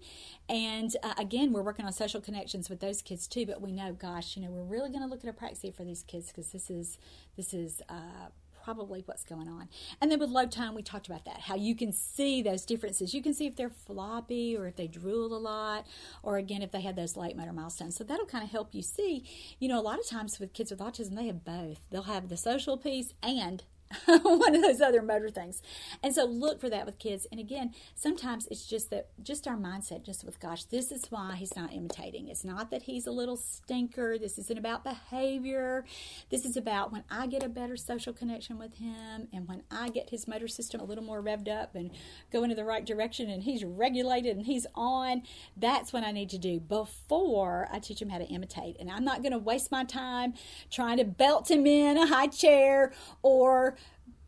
and 0.48 0.96
uh, 1.02 1.14
again 1.18 1.52
we're 1.52 1.62
working 1.62 1.84
on 1.84 1.92
social 1.92 2.20
connections 2.20 2.70
with 2.70 2.78
those 2.78 3.02
kids 3.02 3.26
too 3.26 3.44
but 3.44 3.60
we 3.60 3.72
know 3.72 3.92
gosh 3.92 4.36
you 4.36 4.42
know 4.42 4.48
we're 4.50 4.62
really 4.62 4.88
going 4.88 5.02
to 5.02 5.08
look 5.08 5.24
at 5.24 5.36
apraxia 5.36 5.74
for 5.74 5.82
these 5.82 6.04
kids 6.04 6.28
because 6.28 6.52
this 6.52 6.70
is 6.70 6.96
this 7.36 7.52
is 7.52 7.82
uh, 7.88 8.28
probably 8.66 9.04
what's 9.06 9.22
going 9.22 9.46
on. 9.46 9.68
And 10.00 10.10
then 10.10 10.18
with 10.18 10.28
low 10.28 10.44
tone, 10.44 10.74
we 10.74 10.82
talked 10.82 11.06
about 11.06 11.24
that, 11.24 11.42
how 11.42 11.54
you 11.54 11.76
can 11.76 11.92
see 11.92 12.42
those 12.42 12.66
differences. 12.66 13.14
You 13.14 13.22
can 13.22 13.32
see 13.32 13.46
if 13.46 13.54
they're 13.54 13.70
floppy 13.70 14.56
or 14.56 14.66
if 14.66 14.74
they 14.74 14.88
drool 14.88 15.36
a 15.36 15.38
lot, 15.38 15.86
or 16.24 16.36
again, 16.36 16.62
if 16.62 16.72
they 16.72 16.80
had 16.80 16.96
those 16.96 17.16
late 17.16 17.36
motor 17.36 17.52
milestones. 17.52 17.94
So 17.94 18.02
that'll 18.02 18.26
kind 18.26 18.42
of 18.42 18.50
help 18.50 18.74
you 18.74 18.82
see. 18.82 19.24
You 19.60 19.68
know, 19.68 19.78
a 19.78 19.82
lot 19.82 20.00
of 20.00 20.08
times 20.08 20.40
with 20.40 20.52
kids 20.52 20.72
with 20.72 20.80
autism, 20.80 21.14
they 21.14 21.28
have 21.28 21.44
both. 21.44 21.78
They'll 21.90 22.02
have 22.02 22.28
the 22.28 22.36
social 22.36 22.76
piece 22.76 23.14
and 23.22 23.62
one 24.06 24.54
of 24.54 24.62
those 24.62 24.80
other 24.80 25.02
motor 25.02 25.28
things. 25.28 25.62
And 26.02 26.14
so 26.14 26.24
look 26.24 26.60
for 26.60 26.68
that 26.70 26.86
with 26.86 26.98
kids. 26.98 27.26
And 27.30 27.40
again, 27.40 27.72
sometimes 27.94 28.48
it's 28.50 28.66
just 28.66 28.90
that, 28.90 29.08
just 29.22 29.46
our 29.46 29.56
mindset, 29.56 30.04
just 30.04 30.24
with 30.24 30.40
gosh, 30.40 30.64
this 30.64 30.90
is 30.90 31.10
why 31.10 31.36
he's 31.36 31.56
not 31.56 31.72
imitating. 31.72 32.28
It's 32.28 32.44
not 32.44 32.70
that 32.70 32.82
he's 32.82 33.06
a 33.06 33.12
little 33.12 33.36
stinker. 33.36 34.18
This 34.18 34.38
isn't 34.38 34.58
about 34.58 34.84
behavior. 34.84 35.84
This 36.30 36.44
is 36.44 36.56
about 36.56 36.92
when 36.92 37.04
I 37.10 37.26
get 37.26 37.42
a 37.42 37.48
better 37.48 37.76
social 37.76 38.12
connection 38.12 38.58
with 38.58 38.74
him 38.74 39.28
and 39.32 39.48
when 39.48 39.62
I 39.70 39.88
get 39.88 40.10
his 40.10 40.26
motor 40.26 40.48
system 40.48 40.80
a 40.80 40.84
little 40.84 41.04
more 41.04 41.22
revved 41.22 41.48
up 41.48 41.74
and 41.74 41.90
going 42.32 42.50
in 42.50 42.56
the 42.56 42.64
right 42.64 42.84
direction 42.84 43.30
and 43.30 43.42
he's 43.44 43.64
regulated 43.64 44.36
and 44.36 44.46
he's 44.46 44.66
on, 44.74 45.22
that's 45.56 45.92
what 45.92 46.04
I 46.04 46.10
need 46.10 46.30
to 46.30 46.38
do 46.38 46.60
before 46.60 47.68
I 47.72 47.78
teach 47.78 48.02
him 48.02 48.08
how 48.08 48.18
to 48.18 48.26
imitate. 48.26 48.76
And 48.80 48.90
I'm 48.90 49.04
not 49.04 49.22
going 49.22 49.32
to 49.32 49.38
waste 49.38 49.70
my 49.70 49.84
time 49.84 50.34
trying 50.70 50.98
to 50.98 51.04
belt 51.04 51.50
him 51.50 51.66
in 51.66 51.96
a 51.96 52.06
high 52.06 52.26
chair 52.26 52.92
or 53.22 53.75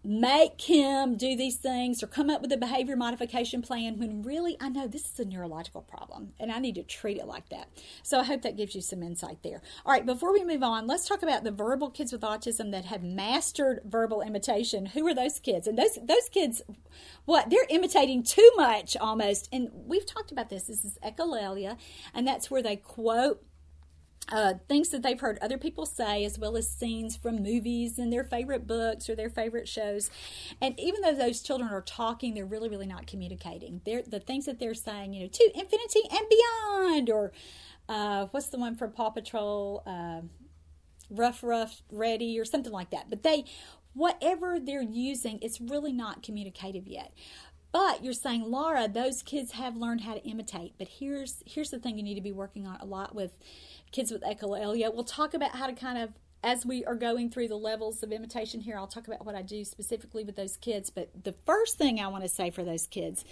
make 0.09 0.63
him 0.63 1.19
do 1.19 1.37
these 1.37 1.57
things 1.57 2.03
or 2.03 2.07
come 2.07 2.31
up 2.31 2.41
with 2.41 2.51
a 2.51 2.57
behavior 2.57 2.97
modification 2.97 3.61
plan 3.61 3.99
when 3.99 4.23
really 4.23 4.57
I 4.59 4.71
know 4.71 4.87
this 4.87 5.05
is 5.05 5.21
a 5.21 5.27
neurological 5.27 5.83
problem 5.83 6.33
and 6.41 6.51
I 6.51 6.61
need 6.61 6.77
to 6.77 6.83
treat 6.83 7.19
it 7.19 7.27
like 7.27 7.51
that. 7.51 7.69
So 8.03 8.19
I 8.19 8.25
hope 8.25 8.41
that 8.41 8.57
gives 8.57 8.75
you 8.75 8.81
some 8.81 9.03
insight 9.03 9.43
there. 9.43 9.61
All 9.85 9.93
right, 9.93 10.07
before 10.07 10.33
we 10.33 10.47
move 10.47 10.63
on, 10.63 10.87
let's 10.87 11.07
talk 11.07 11.23
about 11.23 11.45
the 11.45 11.51
verbal 11.51 11.91
kids 11.91 12.11
with 12.11 12.23
autism 12.23 12.71
that 12.71 12.87
have 12.87 13.03
mastered 13.03 13.81
verbal 13.85 14.23
imitation. 14.23 14.87
Who 14.87 15.07
are 15.07 15.15
those 15.15 15.39
kids? 15.41 15.67
And 15.67 15.77
those 15.77 15.99
those 16.03 16.31
kids 16.31 16.63
what 17.27 17.51
they're 17.51 17.67
imitating 17.69 18.23
too 18.23 18.51
much 18.57 18.97
almost. 18.97 19.51
And 19.53 19.69
we've 19.75 20.07
talked 20.07 20.33
about 20.33 20.49
this. 20.49 20.65
This 20.65 20.87
is 20.87 20.99
echolalia 21.05 21.77
and 22.15 22.27
that's 22.27 22.51
where 22.51 22.63
they 22.63 22.77
quote 22.77 23.45
uh, 24.31 24.55
things 24.69 24.91
that 24.91 25.03
they've 25.03 25.21
heard 25.21 25.39
other 25.41 25.59
people 25.59 25.87
say, 25.87 26.25
as 26.25 26.39
well 26.39 26.57
as 26.57 26.69
scenes 26.69 27.17
from 27.17 27.43
movies 27.43 27.99
and 27.99 28.13
their 28.13 28.25
favorite 28.25 28.67
books 28.67 29.09
or 29.09 29.15
their 29.15 29.31
favorite 29.31 29.69
shows. 29.69 30.11
And 30.61 30.79
even 30.79 31.01
though 31.01 31.15
those 31.15 31.41
children 31.41 31.71
are 31.71 31.81
talking, 31.81 32.35
they're 32.35 32.45
really, 32.45 32.69
really 32.69 32.87
not 32.87 33.07
communicating. 33.07 33.81
They're 33.85 34.03
the 34.03 34.21
things 34.21 34.47
that 34.47 34.59
they're 34.59 34.75
saying, 34.75 35.15
you 35.15 35.23
know, 35.23 35.29
to 35.29 35.51
infinity 35.55 36.03
and 36.11 36.27
beyond, 36.29 37.11
or 37.11 37.33
uh, 37.89 38.27
what's 38.31 38.49
the 38.49 38.59
one 38.59 38.77
from 38.77 38.93
Paw 38.93 39.11
Patrol? 39.11 39.83
Uh, 39.87 40.27
rough, 41.11 41.43
rough, 41.43 41.83
ready, 41.91 42.39
or 42.39 42.45
something 42.45 42.73
like 42.73 42.91
that. 42.91 43.09
But 43.09 43.23
they, 43.23 43.45
whatever 43.95 44.59
they're 44.61 44.83
using, 44.83 45.39
it's 45.43 45.61
really 45.61 45.93
not 45.93 46.23
communicative 46.23 46.87
yet. 46.87 47.13
But 47.71 48.03
you're 48.03 48.15
saying, 48.15 48.51
Laura, 48.51 48.89
those 48.89 49.23
kids 49.23 49.53
have 49.53 49.77
learned 49.77 50.01
how 50.01 50.15
to 50.15 50.25
imitate. 50.25 50.75
But 50.79 50.89
here's 50.89 51.43
here's 51.45 51.71
the 51.71 51.79
thing 51.79 51.99
you 51.99 52.03
need 52.03 52.15
to 52.15 52.23
be 52.23 52.33
working 52.33 52.67
on 52.67 52.79
a 52.81 52.87
lot 52.87 53.15
with 53.15 53.37
kids 53.93 54.11
with 54.11 54.23
echolalia. 54.23 54.93
We'll 54.93 55.05
talk 55.05 55.35
about 55.35 55.57
how 55.57 55.67
to 55.67 55.73
kind 55.73 55.99
of 55.99 56.13
as 56.43 56.65
we 56.65 56.85
are 56.85 56.95
going 56.95 57.31
through 57.31 57.49
the 57.49 57.57
levels 57.57 58.03
of 58.03 58.13
imitation 58.13 58.61
here, 58.61 58.77
I'll 58.77 58.87
talk 58.87 59.09
about 59.09 59.27
what 59.27 59.35
I 59.35 59.43
do 59.43 59.65
specifically 59.65 60.23
with 60.23 60.37
those 60.37 60.57
kids. 60.57 60.89
But 60.89 61.25
the 61.25 61.35
first 61.45 61.77
thing 61.77 61.99
I 61.99 62.07
want 62.09 62.23
to 62.23 62.29
say 62.29 62.51
for 62.51 62.63
those 62.63 62.87
kids 62.87 63.25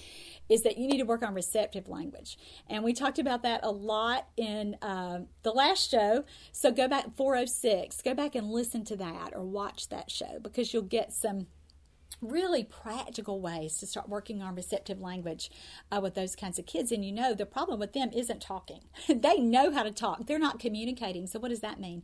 is 0.49 0.63
that 0.63 0.77
you 0.77 0.89
need 0.89 0.99
to 0.99 1.05
work 1.05 1.23
on 1.23 1.33
receptive 1.33 1.89
language. 1.89 2.37
And 2.69 2.83
we 2.83 2.93
talked 2.93 3.19
about 3.19 3.43
that 3.43 3.61
a 3.63 3.71
lot 3.71 4.27
in 4.37 4.77
uh, 4.83 5.21
the 5.45 5.53
last 5.53 5.89
show. 5.89 6.25
So 6.51 6.73
go 6.73 6.89
back 6.89 7.17
406, 7.17 8.03
go 8.03 8.15
back 8.15 8.35
and 8.35 8.51
listen 8.51 8.85
to 8.87 8.97
that 8.97 9.31
or 9.35 9.45
watch 9.45 9.89
that 9.91 10.11
show 10.11 10.41
because 10.43 10.75
you'll 10.75 10.83
get 10.83 11.13
some 11.13 11.47
really 12.21 12.65
practical 12.65 13.41
ways 13.41 13.79
to 13.79 13.87
start 13.87 14.09
working 14.09 14.43
on 14.43 14.55
receptive 14.55 15.01
language 15.01 15.51
uh, 15.93 16.01
with 16.01 16.15
those 16.15 16.35
kinds 16.35 16.59
of 16.59 16.67
kids. 16.67 16.93
And 16.93 17.05
you 17.05 17.13
know, 17.13 17.35
the 17.35 17.47
problem 17.47 17.79
with 17.79 17.93
them 17.93 18.11
isn't 18.15 18.41
talking. 18.41 18.81
they 19.09 19.39
know 19.39 19.73
how 19.73 19.83
to 19.83 19.91
talk, 19.91 20.27
they're 20.27 20.39
not 20.39 20.59
communicating. 20.59 21.27
So, 21.27 21.39
what 21.39 21.49
does 21.49 21.61
that 21.61 21.81
mean? 21.81 22.03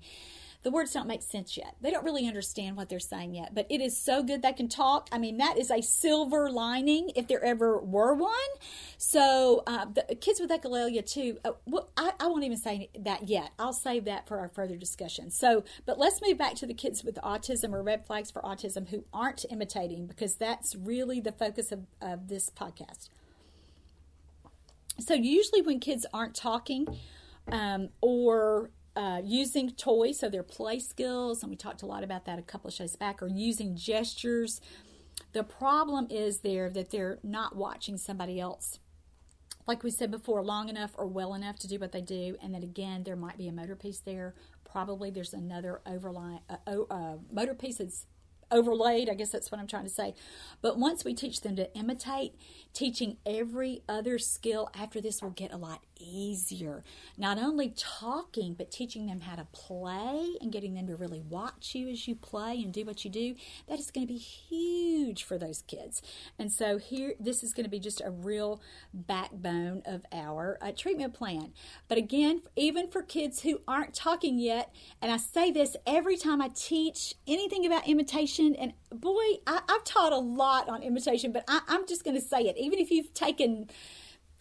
The 0.62 0.70
words 0.70 0.92
don't 0.92 1.08
make 1.08 1.22
sense 1.22 1.56
yet. 1.56 1.74
They 1.80 1.90
don't 1.90 2.04
really 2.04 2.26
understand 2.26 2.76
what 2.76 2.88
they're 2.88 3.00
saying 3.00 3.34
yet, 3.34 3.54
but 3.54 3.66
it 3.68 3.80
is 3.80 3.96
so 3.96 4.22
good 4.22 4.42
they 4.42 4.52
can 4.52 4.68
talk. 4.68 5.08
I 5.10 5.18
mean, 5.18 5.38
that 5.38 5.58
is 5.58 5.70
a 5.70 5.82
silver 5.82 6.50
lining 6.50 7.10
if 7.16 7.26
there 7.26 7.42
ever 7.42 7.80
were 7.80 8.14
one. 8.14 8.32
So, 8.96 9.64
uh, 9.66 9.86
the 9.86 10.14
kids 10.14 10.40
with 10.40 10.50
echolalia, 10.50 11.04
too, 11.04 11.38
uh, 11.44 11.52
well, 11.66 11.90
I, 11.96 12.12
I 12.20 12.28
won't 12.28 12.44
even 12.44 12.58
say 12.58 12.90
that 12.98 13.28
yet. 13.28 13.50
I'll 13.58 13.72
save 13.72 14.04
that 14.04 14.28
for 14.28 14.38
our 14.38 14.48
further 14.48 14.76
discussion. 14.76 15.30
So, 15.30 15.64
but 15.84 15.98
let's 15.98 16.20
move 16.22 16.38
back 16.38 16.54
to 16.56 16.66
the 16.66 16.74
kids 16.74 17.02
with 17.02 17.16
autism 17.16 17.72
or 17.72 17.82
red 17.82 18.06
flags 18.06 18.30
for 18.30 18.40
autism 18.42 18.88
who 18.88 19.04
aren't 19.12 19.44
imitating 19.50 20.06
because 20.06 20.36
that's 20.36 20.76
really 20.76 21.20
the 21.20 21.32
focus 21.32 21.72
of, 21.72 21.86
of 22.00 22.28
this 22.28 22.50
podcast. 22.50 23.08
So, 25.00 25.14
usually 25.14 25.62
when 25.62 25.80
kids 25.80 26.06
aren't 26.14 26.36
talking, 26.36 26.86
um, 27.50 27.88
or 28.00 28.70
uh, 28.94 29.20
using 29.24 29.70
toys, 29.70 30.18
so 30.18 30.28
their 30.28 30.42
play 30.42 30.78
skills, 30.78 31.42
and 31.42 31.50
we 31.50 31.56
talked 31.56 31.82
a 31.82 31.86
lot 31.86 32.04
about 32.04 32.24
that 32.26 32.38
a 32.38 32.42
couple 32.42 32.68
of 32.68 32.74
shows 32.74 32.96
back, 32.96 33.22
or 33.22 33.28
using 33.28 33.76
gestures. 33.76 34.60
The 35.32 35.44
problem 35.44 36.08
is 36.10 36.40
there 36.40 36.68
that 36.70 36.90
they're 36.90 37.18
not 37.22 37.56
watching 37.56 37.96
somebody 37.96 38.38
else, 38.38 38.78
like 39.66 39.82
we 39.82 39.90
said 39.90 40.10
before, 40.10 40.42
long 40.42 40.68
enough 40.68 40.90
or 40.96 41.06
well 41.06 41.34
enough 41.34 41.58
to 41.60 41.68
do 41.68 41.78
what 41.78 41.92
they 41.92 42.02
do, 42.02 42.36
and 42.42 42.54
then 42.54 42.62
again, 42.62 43.04
there 43.04 43.16
might 43.16 43.38
be 43.38 43.48
a 43.48 43.52
motor 43.52 43.76
piece 43.76 44.00
there. 44.00 44.34
Probably 44.64 45.10
there's 45.10 45.34
another 45.34 45.80
overline 45.86 46.40
uh, 46.48 46.82
uh, 46.90 47.16
motor 47.30 47.54
piece 47.54 47.78
that's 47.78 48.06
overlaid. 48.50 49.08
I 49.08 49.14
guess 49.14 49.30
that's 49.30 49.50
what 49.50 49.60
I'm 49.60 49.66
trying 49.66 49.84
to 49.84 49.90
say. 49.90 50.14
But 50.60 50.78
once 50.78 51.04
we 51.04 51.14
teach 51.14 51.40
them 51.40 51.56
to 51.56 51.72
imitate, 51.74 52.34
teaching 52.72 53.16
every 53.24 53.82
other 53.88 54.18
skill 54.18 54.70
after 54.78 55.00
this 55.00 55.22
will 55.22 55.30
get 55.30 55.52
a 55.52 55.56
lot 55.56 55.80
easier. 56.02 56.84
Not 57.16 57.38
only 57.38 57.72
talking, 57.76 58.54
but 58.54 58.70
teaching 58.70 59.06
them 59.06 59.20
how 59.20 59.36
to 59.36 59.46
play 59.52 60.36
and 60.40 60.52
getting 60.52 60.74
them 60.74 60.86
to 60.88 60.96
really 60.96 61.20
watch 61.20 61.74
you 61.74 61.88
as 61.88 62.06
you 62.08 62.14
play 62.14 62.60
and 62.62 62.72
do 62.72 62.84
what 62.84 63.04
you 63.04 63.10
do. 63.10 63.34
That 63.68 63.78
is 63.78 63.90
going 63.90 64.06
to 64.06 64.12
be 64.12 64.18
huge 64.18 65.24
for 65.24 65.38
those 65.38 65.62
kids. 65.62 66.02
And 66.38 66.50
so 66.50 66.78
here, 66.78 67.14
this 67.20 67.42
is 67.42 67.52
going 67.52 67.64
to 67.64 67.70
be 67.70 67.78
just 67.78 68.00
a 68.00 68.10
real 68.10 68.60
backbone 68.92 69.82
of 69.86 70.04
our 70.12 70.58
uh, 70.60 70.72
treatment 70.76 71.14
plan. 71.14 71.52
But 71.88 71.98
again, 71.98 72.42
even 72.56 72.88
for 72.88 73.02
kids 73.02 73.42
who 73.42 73.60
aren't 73.66 73.94
talking 73.94 74.38
yet, 74.38 74.74
and 75.00 75.12
I 75.12 75.16
say 75.16 75.50
this 75.50 75.76
every 75.86 76.16
time 76.16 76.40
I 76.40 76.48
teach 76.48 77.14
anything 77.26 77.66
about 77.66 77.86
imitation, 77.86 78.54
and 78.54 78.72
boy, 78.90 79.38
I, 79.46 79.60
have 79.68 79.84
taught 79.84 80.12
a 80.12 80.18
lot 80.18 80.68
on 80.68 80.82
imitation, 80.82 81.32
but 81.32 81.44
I, 81.48 81.60
I'm 81.68 81.86
just 81.86 82.04
going 82.04 82.16
to 82.16 82.22
say 82.22 82.42
it. 82.42 82.56
Even 82.58 82.78
if 82.78 82.90
you've 82.90 83.14
taken 83.14 83.68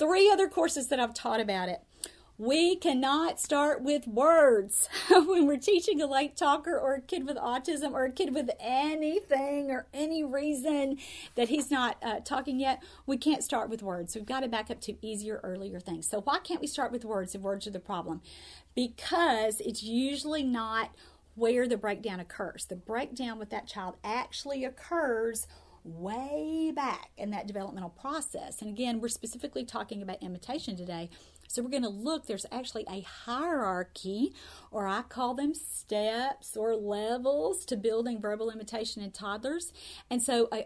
three 0.01 0.31
other 0.31 0.47
courses 0.47 0.87
that 0.87 0.99
I've 0.99 1.13
taught 1.13 1.39
about 1.39 1.69
it. 1.69 1.81
We 2.39 2.75
cannot 2.75 3.39
start 3.39 3.83
with 3.83 4.07
words 4.07 4.89
when 5.11 5.45
we're 5.45 5.57
teaching 5.57 6.01
a 6.01 6.07
late 6.07 6.35
talker 6.35 6.75
or 6.75 6.95
a 6.95 7.01
kid 7.01 7.27
with 7.27 7.37
autism 7.37 7.91
or 7.91 8.05
a 8.05 8.11
kid 8.11 8.33
with 8.33 8.49
anything 8.59 9.69
or 9.69 9.85
any 9.93 10.23
reason 10.23 10.97
that 11.35 11.49
he's 11.49 11.69
not 11.69 11.97
uh, 12.01 12.19
talking 12.21 12.59
yet. 12.59 12.81
We 13.05 13.15
can't 13.17 13.43
start 13.43 13.69
with 13.69 13.83
words. 13.83 14.15
We've 14.15 14.25
got 14.25 14.39
to 14.39 14.47
back 14.47 14.71
up 14.71 14.81
to 14.81 15.05
easier, 15.05 15.39
earlier 15.43 15.79
things. 15.79 16.09
So, 16.09 16.21
why 16.21 16.39
can't 16.39 16.61
we 16.61 16.67
start 16.67 16.91
with 16.91 17.05
words 17.05 17.35
if 17.35 17.41
words 17.41 17.67
are 17.67 17.71
the 17.71 17.79
problem? 17.79 18.21
Because 18.73 19.59
it's 19.59 19.83
usually 19.83 20.41
not 20.41 20.95
where 21.35 21.67
the 21.67 21.77
breakdown 21.77 22.19
occurs. 22.19 22.65
The 22.65 22.75
breakdown 22.75 23.37
with 23.37 23.51
that 23.51 23.67
child 23.67 23.97
actually 24.03 24.65
occurs 24.65 25.45
way 25.83 26.71
back 26.75 27.11
in 27.17 27.31
that 27.31 27.47
developmental 27.47 27.89
process. 27.89 28.61
And 28.61 28.69
again, 28.69 28.99
we're 28.99 29.07
specifically 29.09 29.65
talking 29.65 30.01
about 30.01 30.21
imitation 30.21 30.75
today. 30.75 31.09
So 31.47 31.61
we're 31.61 31.69
going 31.69 31.83
to 31.83 31.89
look, 31.89 32.27
there's 32.27 32.45
actually 32.51 32.85
a 32.89 33.01
hierarchy, 33.01 34.33
or 34.71 34.87
I 34.87 35.01
call 35.01 35.33
them 35.33 35.53
steps 35.53 36.55
or 36.55 36.75
levels 36.75 37.65
to 37.65 37.75
building 37.75 38.21
verbal 38.21 38.49
imitation 38.49 39.03
in 39.03 39.11
toddlers. 39.11 39.73
And 40.09 40.21
so 40.21 40.47
uh, 40.51 40.61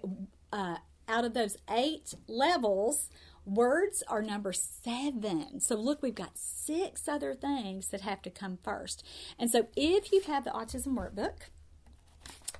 uh, 0.54 0.78
out 1.08 1.26
of 1.26 1.34
those 1.34 1.58
eight 1.72 2.14
levels, 2.28 3.10
words 3.46 4.04
are 4.08 4.22
number 4.22 4.54
seven. 4.54 5.60
So 5.60 5.76
look, 5.76 6.02
we've 6.02 6.14
got 6.14 6.38
six 6.38 7.08
other 7.08 7.34
things 7.34 7.88
that 7.88 8.02
have 8.02 8.22
to 8.24 8.30
come 8.30 8.60
first. 8.64 9.04
And 9.40 9.50
so 9.50 9.68
if 9.76 10.12
you 10.12 10.22
have 10.22 10.44
the 10.44 10.52
autism 10.52 10.96
workbook, 10.96 11.50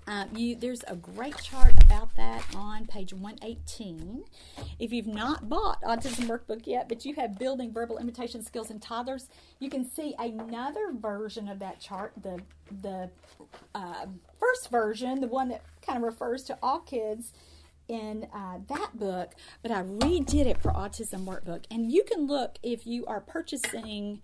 um, 0.08 0.30
you, 0.36 0.56
there's 0.56 0.84
a 0.88 0.96
great 0.96 1.38
chart 1.42 1.74
about 1.84 2.16
that 2.16 2.44
on 2.56 2.86
page 2.86 3.14
118. 3.14 4.24
If 4.78 4.94
you've 4.94 5.08
not 5.08 5.50
bought 5.50 5.82
Autism 5.82 6.28
Workbook 6.28 6.68
yet, 6.68 6.88
but 6.88 7.06
you 7.06 7.16
have 7.16 7.40
Building 7.40 7.74
Verbal 7.74 7.98
Imitation 7.98 8.44
Skills 8.44 8.70
in 8.70 8.80
Toddlers, 8.80 9.30
you 9.60 9.70
can 9.70 9.90
see 9.90 10.14
another 10.20 10.94
version 10.94 11.50
of 11.50 11.60
that 11.60 11.80
chart, 11.80 12.14
the, 12.22 12.40
the 12.82 13.10
uh, 13.74 14.06
first 14.40 14.70
version, 14.70 15.22
the 15.22 15.28
one 15.28 15.50
that 15.50 15.64
kind 15.82 15.98
of 15.98 16.04
refers 16.04 16.44
to 16.44 16.58
all 16.62 16.80
kids 16.80 17.34
in 17.88 18.28
uh, 18.34 18.58
that 18.68 18.98
book, 18.98 19.34
but 19.62 19.72
I 19.72 19.84
redid 19.84 20.46
it 20.48 20.62
for 20.62 20.72
Autism 20.72 21.26
Workbook. 21.26 21.66
And 21.70 21.92
you 21.92 22.04
can 22.04 22.26
look 22.26 22.58
if 22.64 22.88
you 22.88 23.06
are 23.06 23.22
purchasing 23.22 24.22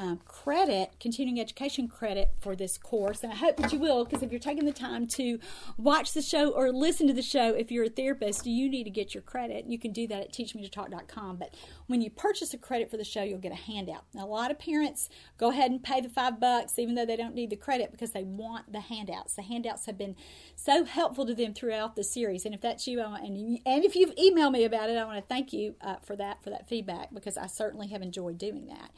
um, 0.00 0.18
credit, 0.24 0.92
continuing 0.98 1.38
education 1.38 1.86
credit 1.86 2.30
for 2.40 2.56
this 2.56 2.78
course. 2.78 3.22
And 3.22 3.30
I 3.30 3.36
hope 3.36 3.58
that 3.58 3.70
you 3.70 3.78
will, 3.78 4.06
because 4.06 4.22
if 4.22 4.30
you're 4.30 4.40
taking 4.40 4.64
the 4.64 4.72
time 4.72 5.06
to 5.08 5.38
watch 5.76 6.14
the 6.14 6.22
show 6.22 6.50
or 6.52 6.72
listen 6.72 7.06
to 7.08 7.12
the 7.12 7.20
show, 7.20 7.54
if 7.54 7.70
you're 7.70 7.84
a 7.84 7.90
therapist, 7.90 8.46
you 8.46 8.70
need 8.70 8.84
to 8.84 8.90
get 8.90 9.14
your 9.14 9.22
credit. 9.22 9.66
You 9.66 9.78
can 9.78 9.92
do 9.92 10.06
that 10.06 10.22
at 10.22 10.32
teachmetotalk.com. 10.32 11.36
But 11.36 11.54
when 11.86 12.00
you 12.00 12.08
purchase 12.08 12.54
a 12.54 12.58
credit 12.58 12.90
for 12.90 12.96
the 12.96 13.04
show, 13.04 13.22
you'll 13.22 13.38
get 13.40 13.52
a 13.52 13.56
handout. 13.56 14.04
Now, 14.14 14.24
a 14.24 14.26
lot 14.26 14.50
of 14.50 14.58
parents 14.58 15.10
go 15.36 15.50
ahead 15.50 15.70
and 15.70 15.82
pay 15.82 16.00
the 16.00 16.08
five 16.08 16.40
bucks, 16.40 16.78
even 16.78 16.94
though 16.94 17.04
they 17.04 17.16
don't 17.16 17.34
need 17.34 17.50
the 17.50 17.56
credit, 17.56 17.90
because 17.90 18.12
they 18.12 18.24
want 18.24 18.72
the 18.72 18.80
handouts. 18.80 19.34
The 19.34 19.42
handouts 19.42 19.84
have 19.84 19.98
been 19.98 20.16
so 20.56 20.84
helpful 20.84 21.26
to 21.26 21.34
them 21.34 21.52
throughout 21.52 21.94
the 21.94 22.04
series. 22.04 22.46
And 22.46 22.54
if 22.54 22.62
that's 22.62 22.86
you, 22.86 23.02
and 23.02 23.36
you, 23.36 23.58
and 23.66 23.84
if 23.84 23.94
you've 23.94 24.14
emailed 24.16 24.52
me 24.52 24.64
about 24.64 24.88
it, 24.88 24.96
I 24.96 25.04
want 25.04 25.18
to 25.18 25.28
thank 25.28 25.52
you 25.52 25.74
uh, 25.82 25.96
for 25.96 26.16
that 26.16 26.42
for 26.42 26.48
that 26.48 26.66
feedback 26.66 27.12
because 27.12 27.36
I 27.36 27.48
certainly 27.48 27.88
have 27.88 28.00
enjoyed 28.00 28.38
doing 28.38 28.66
that. 28.68 28.92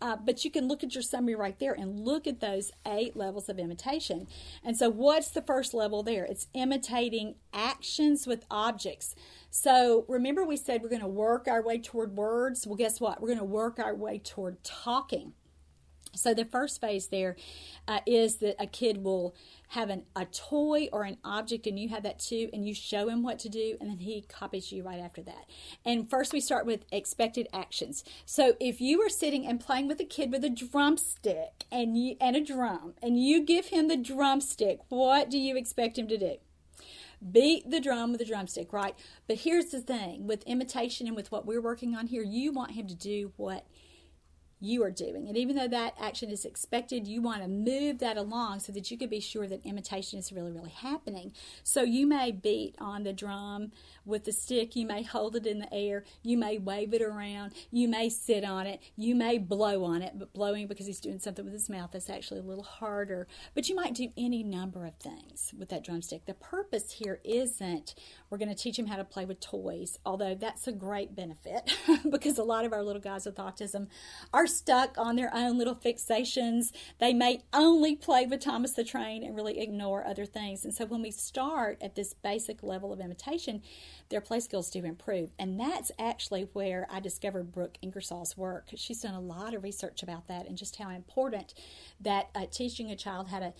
Uh, 0.00 0.16
but 0.16 0.44
you 0.44 0.50
can 0.50 0.66
look 0.66 0.82
at 0.82 0.94
your 0.94 1.02
summary 1.02 1.34
right 1.34 1.58
there 1.58 1.72
and 1.72 2.00
look 2.00 2.26
at 2.26 2.40
those 2.40 2.72
eight 2.86 3.16
levels 3.16 3.48
of 3.48 3.58
imitation. 3.58 4.26
And 4.64 4.76
so, 4.76 4.88
what's 4.88 5.30
the 5.30 5.42
first 5.42 5.74
level 5.74 6.02
there? 6.02 6.24
It's 6.24 6.46
imitating 6.54 7.34
actions 7.52 8.26
with 8.26 8.46
objects. 8.50 9.14
So, 9.50 10.04
remember, 10.08 10.44
we 10.44 10.56
said 10.56 10.82
we're 10.82 10.88
going 10.88 11.02
to 11.02 11.08
work 11.08 11.48
our 11.48 11.62
way 11.62 11.78
toward 11.78 12.16
words. 12.16 12.66
Well, 12.66 12.76
guess 12.76 13.00
what? 13.00 13.20
We're 13.20 13.28
going 13.28 13.38
to 13.38 13.44
work 13.44 13.78
our 13.78 13.94
way 13.94 14.18
toward 14.18 14.62
talking. 14.64 15.34
So, 16.14 16.34
the 16.34 16.44
first 16.44 16.80
phase 16.80 17.08
there 17.08 17.36
uh, 17.86 18.00
is 18.06 18.36
that 18.36 18.56
a 18.58 18.66
kid 18.66 19.04
will 19.04 19.34
have 19.70 19.88
an, 19.88 20.04
a 20.16 20.24
toy 20.24 20.88
or 20.92 21.04
an 21.04 21.16
object 21.22 21.66
and 21.66 21.78
you 21.78 21.88
have 21.90 22.02
that 22.02 22.18
too 22.18 22.50
and 22.52 22.66
you 22.66 22.74
show 22.74 23.08
him 23.08 23.22
what 23.22 23.38
to 23.38 23.48
do 23.48 23.76
and 23.80 23.88
then 23.88 23.98
he 23.98 24.22
copies 24.22 24.72
you 24.72 24.82
right 24.82 24.98
after 24.98 25.22
that. 25.22 25.46
And 25.84 26.10
first 26.10 26.32
we 26.32 26.40
start 26.40 26.66
with 26.66 26.84
expected 26.90 27.46
actions. 27.52 28.02
So 28.24 28.54
if 28.58 28.80
you 28.80 29.00
are 29.02 29.08
sitting 29.08 29.46
and 29.46 29.60
playing 29.60 29.86
with 29.86 30.00
a 30.00 30.04
kid 30.04 30.32
with 30.32 30.44
a 30.44 30.50
drumstick 30.50 31.66
and 31.70 31.96
you 31.96 32.16
and 32.20 32.34
a 32.34 32.40
drum 32.40 32.94
and 33.00 33.22
you 33.22 33.44
give 33.44 33.66
him 33.66 33.86
the 33.86 33.96
drumstick 33.96 34.80
what 34.88 35.30
do 35.30 35.38
you 35.38 35.56
expect 35.56 35.96
him 35.96 36.08
to 36.08 36.18
do? 36.18 36.36
Beat 37.30 37.70
the 37.70 37.80
drum 37.80 38.10
with 38.10 38.20
a 38.20 38.24
drumstick 38.24 38.72
right? 38.72 38.96
But 39.28 39.38
here's 39.38 39.66
the 39.66 39.80
thing 39.80 40.26
with 40.26 40.42
imitation 40.44 41.06
and 41.06 41.14
with 41.14 41.30
what 41.30 41.46
we're 41.46 41.62
working 41.62 41.94
on 41.94 42.08
here 42.08 42.24
you 42.24 42.52
want 42.52 42.72
him 42.72 42.88
to 42.88 42.94
do 42.96 43.32
what 43.36 43.66
you 44.60 44.82
are 44.84 44.90
doing. 44.90 45.26
And 45.26 45.36
even 45.36 45.56
though 45.56 45.68
that 45.68 45.94
action 45.98 46.30
is 46.30 46.44
expected, 46.44 47.06
you 47.06 47.22
want 47.22 47.42
to 47.42 47.48
move 47.48 47.98
that 47.98 48.16
along 48.16 48.60
so 48.60 48.72
that 48.72 48.90
you 48.90 48.98
can 48.98 49.08
be 49.08 49.20
sure 49.20 49.46
that 49.46 49.64
imitation 49.64 50.18
is 50.18 50.32
really, 50.32 50.52
really 50.52 50.70
happening. 50.70 51.32
So 51.62 51.82
you 51.82 52.06
may 52.06 52.30
beat 52.30 52.74
on 52.78 53.04
the 53.04 53.12
drum 53.12 53.72
with 54.04 54.24
the 54.24 54.32
stick, 54.32 54.76
you 54.76 54.86
may 54.86 55.02
hold 55.02 55.36
it 55.36 55.46
in 55.46 55.58
the 55.58 55.72
air, 55.72 56.04
you 56.22 56.36
may 56.36 56.58
wave 56.58 56.94
it 56.94 57.02
around, 57.02 57.52
you 57.70 57.88
may 57.88 58.08
sit 58.08 58.44
on 58.44 58.66
it, 58.66 58.80
you 58.96 59.14
may 59.14 59.38
blow 59.38 59.84
on 59.84 60.02
it, 60.02 60.12
but 60.16 60.32
blowing 60.32 60.66
because 60.66 60.86
he's 60.86 61.00
doing 61.00 61.18
something 61.18 61.44
with 61.44 61.54
his 61.54 61.68
mouth 61.68 61.90
that's 61.92 62.10
actually 62.10 62.40
a 62.40 62.44
little 62.44 62.64
harder. 62.64 63.26
But 63.54 63.68
you 63.68 63.74
might 63.74 63.94
do 63.94 64.08
any 64.16 64.42
number 64.42 64.86
of 64.86 64.94
things 64.96 65.52
with 65.58 65.68
that 65.70 65.84
drumstick. 65.84 66.26
The 66.26 66.34
purpose 66.34 66.92
here 66.92 67.20
isn't 67.24 67.94
we're 68.28 68.38
going 68.38 68.48
to 68.48 68.54
teach 68.54 68.78
him 68.78 68.86
how 68.86 68.96
to 68.96 69.04
play 69.04 69.24
with 69.24 69.40
toys, 69.40 69.98
although 70.04 70.34
that's 70.34 70.66
a 70.66 70.72
great 70.72 71.14
benefit 71.14 71.74
because 72.10 72.38
a 72.38 72.44
lot 72.44 72.64
of 72.64 72.72
our 72.72 72.82
little 72.82 73.02
guys 73.02 73.26
with 73.26 73.36
autism 73.36 73.88
are 74.32 74.46
stuck 74.46 74.96
on 74.98 75.16
their 75.16 75.34
own 75.34 75.58
little 75.58 75.74
fixations. 75.74 76.72
They 76.98 77.12
may 77.12 77.42
only 77.52 77.96
play 77.96 78.26
with 78.26 78.40
Thomas 78.40 78.72
the 78.72 78.84
Train 78.84 79.24
and 79.24 79.34
really 79.34 79.60
ignore 79.60 80.06
other 80.06 80.26
things. 80.26 80.64
And 80.64 80.74
so 80.74 80.86
when 80.86 81.02
we 81.02 81.10
start 81.10 81.78
at 81.80 81.94
this 81.94 82.14
basic 82.14 82.62
level 82.62 82.92
of 82.92 83.00
imitation, 83.00 83.62
their 84.10 84.20
play 84.20 84.40
skills 84.40 84.70
do 84.70 84.84
improve. 84.84 85.30
And 85.38 85.58
that's 85.58 85.90
actually 85.98 86.48
where 86.52 86.86
I 86.90 87.00
discovered 87.00 87.52
Brooke 87.52 87.78
Ingersoll's 87.80 88.36
work. 88.36 88.68
She's 88.74 89.00
done 89.00 89.14
a 89.14 89.20
lot 89.20 89.54
of 89.54 89.62
research 89.62 90.02
about 90.02 90.28
that 90.28 90.46
and 90.46 90.58
just 90.58 90.76
how 90.76 90.90
important 90.90 91.54
that 92.00 92.28
uh, 92.34 92.46
teaching 92.50 92.90
a 92.90 92.96
child 92.96 93.28
how 93.28 93.38
to 93.38 93.52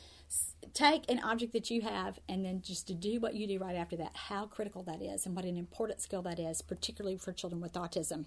take 0.74 1.10
an 1.10 1.20
object 1.20 1.52
that 1.52 1.70
you 1.70 1.80
have 1.80 2.18
and 2.28 2.44
then 2.44 2.62
just 2.62 2.86
to 2.88 2.94
do 2.94 3.20
what 3.20 3.34
you 3.34 3.46
do 3.46 3.58
right 3.58 3.76
after 3.76 3.96
that, 3.96 4.14
how 4.14 4.46
critical 4.46 4.82
that 4.82 5.00
is 5.00 5.24
and 5.24 5.34
what 5.34 5.44
an 5.44 5.56
important 5.56 6.00
skill 6.00 6.22
that 6.22 6.38
is, 6.38 6.62
particularly 6.62 7.16
for 7.16 7.32
children 7.32 7.60
with 7.60 7.72
autism. 7.72 8.26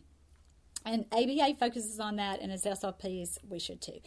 And 0.86 1.05
ABA 1.11 1.55
focuses 1.59 1.99
on 1.99 2.17
that, 2.17 2.41
and 2.41 2.51
as 2.51 2.63
SLPs, 2.63 3.38
we 3.47 3.59
should 3.59 3.81
too. 3.81 3.99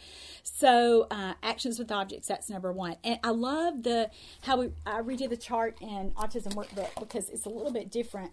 So, 0.43 1.07
uh, 1.09 1.33
actions 1.41 1.79
with 1.79 1.91
objects, 1.91 2.27
that's 2.27 2.49
number 2.49 2.71
one. 2.71 2.97
And 3.03 3.19
I 3.23 3.29
love 3.29 3.83
the 3.83 4.11
how 4.41 4.57
we 4.57 4.69
I 4.85 5.01
redid 5.01 5.29
the 5.29 5.37
chart 5.37 5.77
in 5.81 6.11
Autism 6.11 6.53
Workbook 6.53 6.99
because 6.99 7.29
it's 7.29 7.45
a 7.45 7.49
little 7.49 7.71
bit 7.71 7.91
different. 7.91 8.31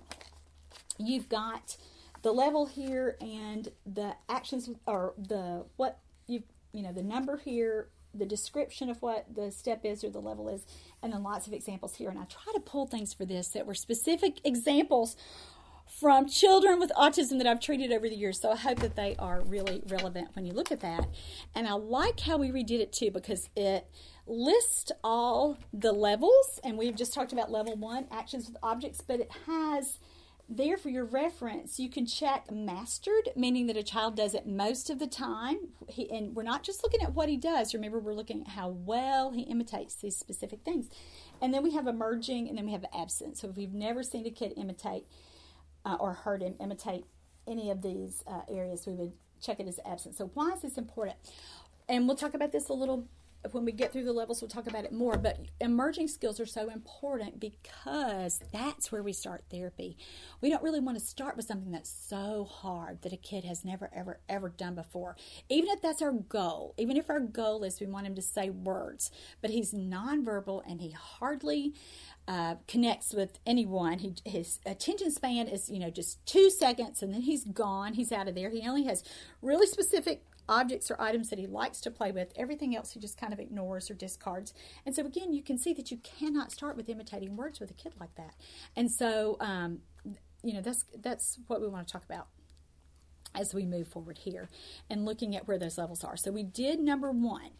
You've 0.98 1.28
got 1.28 1.76
the 2.22 2.32
level 2.32 2.66
here 2.66 3.16
and 3.20 3.68
the 3.86 4.14
actions, 4.28 4.68
or 4.86 5.14
the 5.16 5.64
what 5.76 5.98
you 6.26 6.42
you 6.72 6.82
know 6.82 6.92
the 6.92 7.02
number 7.02 7.36
here 7.38 7.88
the 8.14 8.24
description 8.24 8.88
of 8.88 9.02
what 9.02 9.26
the 9.34 9.50
step 9.50 9.84
is 9.84 10.04
or 10.04 10.10
the 10.10 10.20
level 10.20 10.48
is, 10.48 10.64
and 11.02 11.12
then 11.12 11.22
lots 11.22 11.46
of 11.46 11.52
examples 11.52 11.96
here. 11.96 12.08
And 12.08 12.18
I 12.18 12.24
try 12.24 12.52
to 12.54 12.60
pull 12.60 12.86
things 12.86 13.12
for 13.12 13.24
this 13.24 13.48
that 13.48 13.66
were 13.66 13.74
specific 13.74 14.40
examples 14.44 15.16
from 16.00 16.28
children 16.28 16.80
with 16.80 16.90
autism 16.96 17.38
that 17.38 17.46
I've 17.46 17.60
treated 17.60 17.92
over 17.92 18.08
the 18.08 18.16
years. 18.16 18.40
So 18.40 18.50
I 18.50 18.56
hope 18.56 18.80
that 18.80 18.96
they 18.96 19.14
are 19.18 19.42
really 19.42 19.82
relevant 19.88 20.28
when 20.34 20.44
you 20.44 20.52
look 20.52 20.72
at 20.72 20.80
that. 20.80 21.06
And 21.54 21.68
I 21.68 21.74
like 21.74 22.20
how 22.20 22.36
we 22.36 22.48
redid 22.48 22.80
it 22.80 22.92
too 22.92 23.10
because 23.10 23.48
it 23.54 23.86
lists 24.26 24.90
all 25.02 25.58
the 25.72 25.92
levels, 25.92 26.58
and 26.64 26.78
we've 26.78 26.96
just 26.96 27.12
talked 27.12 27.32
about 27.32 27.50
level 27.50 27.76
one 27.76 28.06
actions 28.10 28.46
with 28.46 28.56
objects, 28.62 29.02
but 29.06 29.20
it 29.20 29.30
has 29.46 29.98
there 30.48 30.76
for 30.76 30.90
your 30.90 31.06
reference, 31.06 31.80
you 31.80 31.88
can 31.88 32.04
check 32.04 32.50
mastered, 32.50 33.30
meaning 33.34 33.66
that 33.66 33.78
a 33.78 33.82
child 33.82 34.14
does 34.14 34.34
it 34.34 34.46
most 34.46 34.90
of 34.90 34.98
the 34.98 35.06
time. 35.06 35.56
He, 35.88 36.10
and 36.10 36.34
we're 36.34 36.42
not 36.42 36.62
just 36.62 36.82
looking 36.82 37.00
at 37.02 37.14
what 37.14 37.30
he 37.30 37.38
does. 37.38 37.72
Remember, 37.72 37.98
we're 37.98 38.12
looking 38.14 38.42
at 38.42 38.48
how 38.48 38.68
well 38.68 39.32
he 39.32 39.42
imitates 39.42 39.94
these 39.94 40.16
specific 40.16 40.60
things. 40.62 40.90
And 41.40 41.54
then 41.54 41.62
we 41.62 41.72
have 41.72 41.86
emerging, 41.86 42.48
and 42.48 42.58
then 42.58 42.66
we 42.66 42.72
have 42.72 42.84
absent. 42.94 43.38
So 43.38 43.48
if 43.48 43.56
we've 43.56 43.72
never 43.72 44.02
seen 44.02 44.26
a 44.26 44.30
kid 44.30 44.52
imitate 44.56 45.06
uh, 45.84 45.96
or 46.00 46.12
heard 46.12 46.42
him 46.42 46.54
imitate 46.60 47.04
any 47.46 47.70
of 47.70 47.82
these 47.82 48.24
uh, 48.26 48.40
areas, 48.48 48.86
we 48.86 48.94
would 48.94 49.12
check 49.40 49.60
it 49.60 49.68
as 49.68 49.78
absent. 49.84 50.16
So 50.16 50.30
why 50.34 50.52
is 50.52 50.62
this 50.62 50.78
important? 50.78 51.16
And 51.88 52.06
we'll 52.06 52.16
talk 52.16 52.34
about 52.34 52.52
this 52.52 52.68
a 52.68 52.72
little 52.72 53.06
when 53.52 53.64
we 53.64 53.72
get 53.72 53.92
through 53.92 54.04
the 54.04 54.12
levels, 54.12 54.40
we'll 54.40 54.48
talk 54.48 54.66
about 54.66 54.84
it 54.84 54.92
more. 54.92 55.16
But 55.16 55.38
emerging 55.60 56.08
skills 56.08 56.40
are 56.40 56.46
so 56.46 56.70
important 56.70 57.40
because 57.40 58.40
that's 58.52 58.90
where 58.90 59.02
we 59.02 59.12
start 59.12 59.44
therapy. 59.50 59.96
We 60.40 60.50
don't 60.50 60.62
really 60.62 60.80
want 60.80 60.98
to 60.98 61.04
start 61.04 61.36
with 61.36 61.46
something 61.46 61.72
that's 61.72 61.90
so 61.90 62.44
hard 62.44 63.02
that 63.02 63.12
a 63.12 63.16
kid 63.16 63.44
has 63.44 63.64
never, 63.64 63.90
ever, 63.94 64.20
ever 64.28 64.48
done 64.48 64.74
before. 64.74 65.16
Even 65.48 65.70
if 65.70 65.82
that's 65.82 66.02
our 66.02 66.12
goal, 66.12 66.74
even 66.78 66.96
if 66.96 67.10
our 67.10 67.20
goal 67.20 67.64
is 67.64 67.80
we 67.80 67.86
want 67.86 68.06
him 68.06 68.14
to 68.14 68.22
say 68.22 68.50
words, 68.50 69.10
but 69.40 69.50
he's 69.50 69.72
nonverbal 69.72 70.62
and 70.68 70.80
he 70.80 70.90
hardly 70.90 71.74
uh, 72.26 72.54
connects 72.66 73.12
with 73.12 73.38
anyone. 73.44 73.98
He, 73.98 74.14
his 74.24 74.60
attention 74.64 75.10
span 75.10 75.48
is, 75.48 75.68
you 75.68 75.78
know, 75.78 75.90
just 75.90 76.24
two 76.24 76.50
seconds 76.50 77.02
and 77.02 77.12
then 77.12 77.22
he's 77.22 77.44
gone. 77.44 77.94
He's 77.94 78.12
out 78.12 78.28
of 78.28 78.34
there. 78.34 78.50
He 78.50 78.66
only 78.66 78.84
has 78.84 79.04
really 79.42 79.66
specific 79.66 80.24
objects 80.48 80.90
or 80.90 81.00
items 81.00 81.30
that 81.30 81.38
he 81.38 81.46
likes 81.46 81.80
to 81.82 81.90
play 81.90 82.12
with. 82.12 82.32
Everything 82.36 82.76
else 82.76 82.92
he 82.92 83.00
just 83.00 83.18
kind 83.18 83.32
of 83.32 83.40
ignores 83.40 83.90
or 83.90 83.94
discards. 83.94 84.52
And 84.84 84.94
so, 84.94 85.04
again, 85.04 85.32
you 85.32 85.42
can 85.42 85.58
see 85.58 85.72
that 85.74 85.90
you 85.90 85.98
cannot 85.98 86.52
start 86.52 86.76
with 86.76 86.88
imitating 86.88 87.36
words 87.36 87.60
with 87.60 87.70
a 87.70 87.74
kid 87.74 87.94
like 88.00 88.14
that. 88.16 88.34
And 88.76 88.90
so, 88.90 89.36
um, 89.40 89.80
you 90.42 90.52
know, 90.52 90.60
that's 90.60 90.84
that's 91.00 91.38
what 91.46 91.60
we 91.60 91.68
want 91.68 91.86
to 91.86 91.92
talk 91.92 92.04
about 92.04 92.28
as 93.34 93.54
we 93.54 93.64
move 93.64 93.88
forward 93.88 94.18
here 94.18 94.48
and 94.88 95.04
looking 95.04 95.34
at 95.36 95.46
where 95.46 95.58
those 95.58 95.78
levels 95.78 96.04
are. 96.04 96.16
So 96.16 96.30
we 96.30 96.42
did 96.42 96.80
number 96.80 97.10
one, 97.10 97.50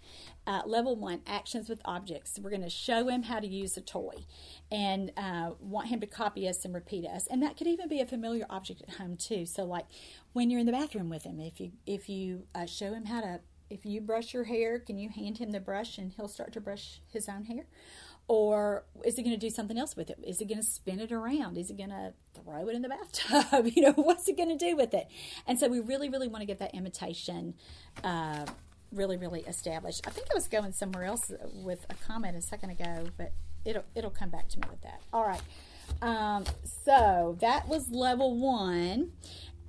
uh, 0.47 0.63
level 0.67 0.97
one, 0.97 1.21
actions 1.27 1.69
with 1.69 1.81
objects. 1.85 2.39
We're 2.43 2.51
going 2.51 2.63
to 2.63 2.71
show 2.71 3.09
him 3.09 3.25
how 3.25 3.41
to 3.41 3.47
use 3.47 3.77
a 3.77 3.81
toy 3.81 4.25
and 4.71 5.13
uh, 5.17 5.53
want 5.61 5.89
him 5.89 6.01
to 6.01 6.07
copy 6.07 6.49
us 6.49 6.65
and 6.65 6.75
repeat 6.75 7.07
us. 7.07 7.27
And 7.27 7.43
that 7.43 7.57
could 7.57 7.67
even 7.67 7.89
be 7.89 8.01
a 8.01 8.07
familiar 8.07 8.47
object 8.51 8.83
at 8.83 8.95
home 8.97 9.17
too. 9.17 9.47
So 9.47 9.65
like 9.65 9.87
when 10.33 10.51
you're 10.51 10.61
in 10.61 10.67
the 10.67 10.73
bathroom 10.73 11.09
with 11.09 11.25
him, 11.25 11.41
if 11.41 11.61
you 11.61 11.73
if 11.87 12.09
you 12.09 12.47
uh, 12.55 12.67
show 12.67 12.93
him 12.93 13.07
how 13.07 13.21
to, 13.21 13.41
if 13.71 13.85
you 13.85 14.01
brush 14.01 14.35
your 14.35 14.45
hair, 14.45 14.79
can 14.79 14.99
you 14.99 15.09
hand 15.09 15.39
him 15.39 15.51
the 15.51 15.61
brush 15.61 15.99
and 15.99 16.13
he'll 16.13 16.29
start 16.29 16.53
to 16.53 16.61
brush 16.61 17.01
his 17.09 17.29
own 17.29 17.45
hair? 17.45 17.65
Or 18.27 18.85
is 19.05 19.17
he 19.17 19.23
going 19.23 19.39
to 19.39 19.41
do 19.41 19.51
something 19.51 19.77
else 19.77 19.97
with 19.97 20.09
it? 20.09 20.19
Is 20.27 20.39
he 20.39 20.47
going 20.47 20.61
to 20.61 20.67
spin 20.67 20.99
it 20.99 21.13
around? 21.13 21.59
Is 21.59 21.69
he 21.69 21.75
going 21.75 21.91
to 21.91 22.15
throw 22.35 22.69
it 22.69 22.75
in 22.75 22.81
the 22.81 22.89
bathtub? 22.89 23.67
you 23.75 23.83
know, 23.83 23.93
what's 23.93 24.27
he 24.27 24.33
going 24.33 24.49
to 24.49 24.57
do 24.57 24.77
with 24.77 24.95
it? 24.95 25.09
And 25.47 25.59
so 25.59 25.69
we 25.69 25.81
really, 25.81 26.09
really 26.09 26.29
want 26.29 26.41
to 26.41 26.47
get 26.47 26.59
that 26.59 26.75
imitation 26.75 27.55
uh, 28.03 28.47
really, 28.91 29.17
really 29.17 29.41
established. 29.41 30.07
I 30.07 30.11
think 30.11 30.29
I 30.31 30.35
was 30.35 30.49
going 30.49 30.73
somewhere 30.73 31.05
else 31.05 31.31
with 31.53 31.85
a 31.91 31.95
comment 31.95 32.37
a 32.37 32.41
second 32.41 32.71
ago, 32.71 33.09
but 33.19 33.33
it'll 33.65 33.85
it'll 33.95 34.11
come 34.11 34.31
back 34.31 34.49
to 34.49 34.61
me 34.61 34.67
with 34.71 34.81
that. 34.83 35.01
All 35.13 35.27
right. 35.27 35.43
Um, 36.01 36.45
so 36.65 37.37
that 37.41 37.69
was 37.69 37.91
level 37.91 38.39
one. 38.39 39.13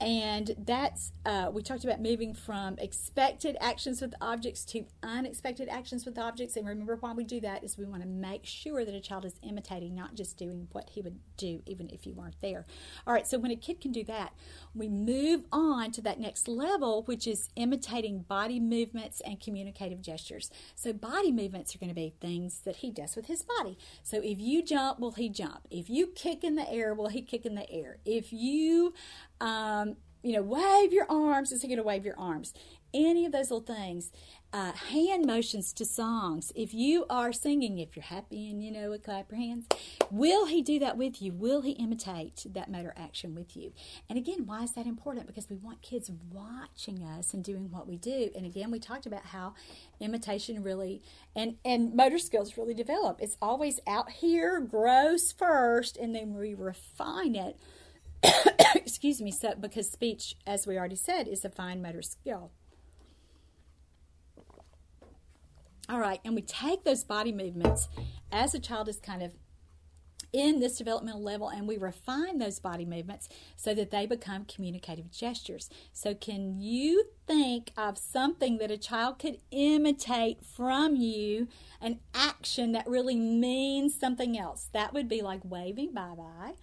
And 0.02 0.56
that's 0.58 1.14
uh, 1.26 1.50
we 1.54 1.62
talked 1.62 1.86
about 1.86 2.02
moving 2.02 2.34
from 2.34 2.76
expected 2.80 3.56
actions 3.62 4.02
with 4.02 4.14
objects 4.20 4.66
to 4.66 4.86
unexpected 5.02 5.70
actions 5.70 6.06
with 6.06 6.18
objects. 6.18 6.58
And 6.58 6.68
remember 6.68 6.98
why 7.00 7.14
we 7.14 7.24
do 7.24 7.39
that 7.39 7.64
is 7.64 7.78
we 7.78 7.86
want 7.86 8.02
to 8.02 8.08
make 8.08 8.46
sure 8.46 8.84
that 8.84 8.93
a 8.93 9.00
child 9.00 9.24
is 9.24 9.36
imitating 9.41 9.96
not 9.96 10.16
just 10.16 10.38
doing 10.38 10.68
what 10.74 10.89
he 10.89 11.02
would 11.02 11.20
do 11.38 11.62
even 11.66 11.89
if 11.89 12.06
you 12.06 12.14
weren't 12.14 12.39
there. 12.41 12.66
All 13.08 13.14
right 13.14 13.26
so 13.26 13.39
when 13.39 13.52
a 13.52 13.56
kid 13.56 13.80
can 13.80 13.93
do 13.93 14.04
that 14.04 14.34
we 14.74 14.89
move 14.89 15.46
on 15.52 15.91
to 15.91 16.02
that 16.02 16.20
next 16.20 16.48
level 16.48 17.04
which 17.04 17.26
is 17.26 17.50
imitating 17.56 18.20
body 18.20 18.60
movements 18.60 19.22
and 19.26 19.39
communicative 19.39 20.02
gestures. 20.02 20.52
So 20.76 20.91
body 20.91 21.32
movements 21.32 21.74
are 21.74 21.80
going 21.80 21.89
to 21.89 21.96
be 21.96 22.14
things 22.20 22.62
that 22.66 22.78
he 22.78 22.91
does 22.91 23.16
with 23.16 23.28
his 23.28 23.43
body. 23.43 23.78
So 24.04 24.18
if 24.22 24.39
you 24.39 24.62
jump 24.62 25.00
will 25.00 25.14
he 25.14 25.30
jump? 25.30 25.68
If 25.72 25.89
you 25.89 26.08
kick 26.08 26.43
in 26.43 26.56
the 26.56 26.70
air 26.70 26.93
will 26.93 27.08
he 27.08 27.22
kick 27.22 27.46
in 27.46 27.56
the 27.56 27.70
air? 27.72 27.98
If 28.06 28.34
you 28.34 28.93
um, 29.41 29.85
you 30.26 30.34
know, 30.34 30.41
wave 30.41 30.91
your 30.91 31.05
arms. 31.07 31.51
Is 31.51 31.61
he 31.61 31.67
going 31.67 31.78
to 31.78 31.84
wave 31.84 32.03
your 32.03 32.17
arms? 32.17 32.51
Any 32.95 33.28
of 33.28 33.32
those 33.32 33.51
little 33.51 33.76
things. 33.76 34.11
Uh, 34.51 34.71
hand 34.71 35.26
motions 35.26 35.71
to 35.73 35.86
songs. 35.86 36.51
If 36.55 36.73
you 36.73 37.05
are 37.09 37.32
singing, 37.34 37.78
if 37.78 37.95
you're 37.95 38.03
happy 38.03 38.49
and 38.49 38.63
you 38.63 38.71
know, 38.71 38.97
clap 38.97 39.30
your 39.30 39.39
hands. 39.39 39.65
Will 40.09 40.45
he 40.45 40.61
do 40.63 40.80
that 40.80 40.97
with 40.97 41.21
you? 41.21 41.32
Will 41.34 41.61
he 41.61 41.71
imitate 41.73 42.45
that 42.51 42.71
motor 42.71 42.93
action 42.97 43.36
with 43.36 43.55
you? 43.55 43.73
And 44.09 44.17
again, 44.17 44.45
why 44.45 44.63
is 44.63 44.71
that 44.73 44.88
important? 44.88 45.28
Because 45.28 45.49
we 45.49 45.57
want 45.57 45.82
kids 45.82 46.09
watching 46.32 47.03
us 47.03 47.34
and 47.34 47.43
doing 47.43 47.69
what 47.69 47.86
we 47.86 47.97
do. 47.97 48.30
And 48.36 48.45
again, 48.45 48.71
we 48.71 48.80
talked 48.80 49.05
about 49.05 49.26
how 49.28 49.53
imitation 49.99 50.63
really 50.63 51.01
and 51.36 51.57
and 51.63 51.93
motor 51.93 52.17
skills 52.17 52.57
really 52.57 52.73
develop. 52.73 53.19
It's 53.21 53.38
always 53.41 53.80
out 53.86 54.09
here, 54.09 54.59
grows 54.61 55.34
first, 55.34 55.97
and 55.97 56.15
then 56.15 56.34
we 56.34 56.53
refine 56.53 57.36
it 57.36 57.59
excuse 58.76 59.21
me, 59.21 59.32
so, 59.32 59.53
because 59.59 59.89
speech, 59.89 60.36
as 60.45 60.65
we 60.65 60.78
already 60.78 60.95
said, 60.95 61.28
is 61.28 61.45
a 61.45 61.49
fine 61.49 61.82
motor 61.82 62.01
skill. 62.01 62.51
All 65.88 65.99
right, 65.99 66.19
and 66.26 66.34
we 66.34 66.41
take 66.41 66.84
those 66.84 67.03
body 67.03 67.32
movements 67.32 67.88
as 68.32 68.55
a 68.55 68.59
child 68.59 68.89
is 68.89 68.99
kind 68.99 69.21
of 69.21 69.34
in 70.34 70.59
this 70.59 70.78
developmental 70.78 71.23
level 71.23 71.47
and 71.47 71.65
we 71.65 71.78
refine 71.78 72.39
those 72.39 72.59
body 72.59 72.84
movements 72.84 73.30
so 73.55 73.73
that 73.73 73.89
they 73.89 74.05
become 74.05 74.43
communicative 74.43 75.09
gestures. 75.09 75.69
So, 75.93 76.13
can 76.13 76.59
you 76.59 77.05
think 77.26 77.71
of 77.78 77.97
something 77.97 78.57
that 78.57 78.69
a 78.69 78.78
child 78.78 79.19
could 79.19 79.38
imitate 79.51 80.43
from 80.43 80.95
you, 80.95 81.47
an 81.80 81.99
action 82.13 82.73
that 82.73 82.88
really 82.88 83.15
means 83.15 83.97
something 83.97 84.38
else? 84.38 84.69
That 84.73 84.93
would 84.93 85.07
be 85.07 85.21
like 85.21 85.41
waving 85.43 85.93
bye 85.93 86.15
bye 86.17 86.53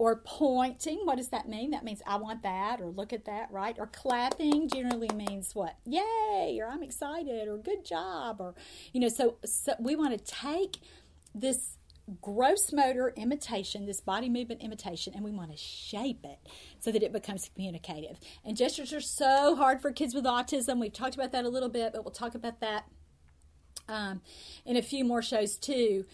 or 0.00 0.16
pointing. 0.24 1.00
What 1.04 1.18
does 1.18 1.28
that 1.28 1.46
mean? 1.46 1.72
That 1.72 1.84
means 1.84 2.00
I 2.06 2.16
want 2.16 2.42
that 2.42 2.80
or 2.80 2.86
look 2.86 3.12
at 3.12 3.26
that, 3.26 3.52
right? 3.52 3.76
Or 3.78 3.86
clapping 3.86 4.66
generally 4.66 5.10
means 5.14 5.54
what? 5.54 5.76
Yay, 5.84 6.58
or 6.58 6.68
I'm 6.68 6.82
excited 6.82 7.46
or 7.46 7.58
good 7.58 7.84
job 7.84 8.40
or 8.40 8.54
you 8.94 9.00
know, 9.00 9.10
so, 9.10 9.36
so 9.44 9.74
we 9.78 9.96
want 9.96 10.16
to 10.16 10.24
take 10.24 10.78
this 11.34 11.76
gross 12.22 12.72
motor 12.72 13.12
imitation, 13.14 13.84
this 13.84 14.00
body 14.00 14.30
movement 14.30 14.62
imitation, 14.62 15.12
and 15.14 15.22
we 15.22 15.32
want 15.32 15.50
to 15.50 15.56
shape 15.58 16.24
it 16.24 16.38
so 16.78 16.90
that 16.90 17.02
it 17.02 17.12
becomes 17.12 17.50
communicative. 17.54 18.18
And 18.42 18.56
gestures 18.56 18.94
are 18.94 19.02
so 19.02 19.54
hard 19.54 19.82
for 19.82 19.92
kids 19.92 20.14
with 20.14 20.24
autism. 20.24 20.80
We've 20.80 20.90
talked 20.90 21.14
about 21.14 21.32
that 21.32 21.44
a 21.44 21.50
little 21.50 21.68
bit, 21.68 21.92
but 21.92 22.06
we'll 22.06 22.10
talk 22.10 22.34
about 22.34 22.60
that 22.60 22.86
um, 23.86 24.22
in 24.64 24.78
a 24.78 24.82
few 24.82 25.04
more 25.04 25.20
shows 25.20 25.58
too 25.58 26.06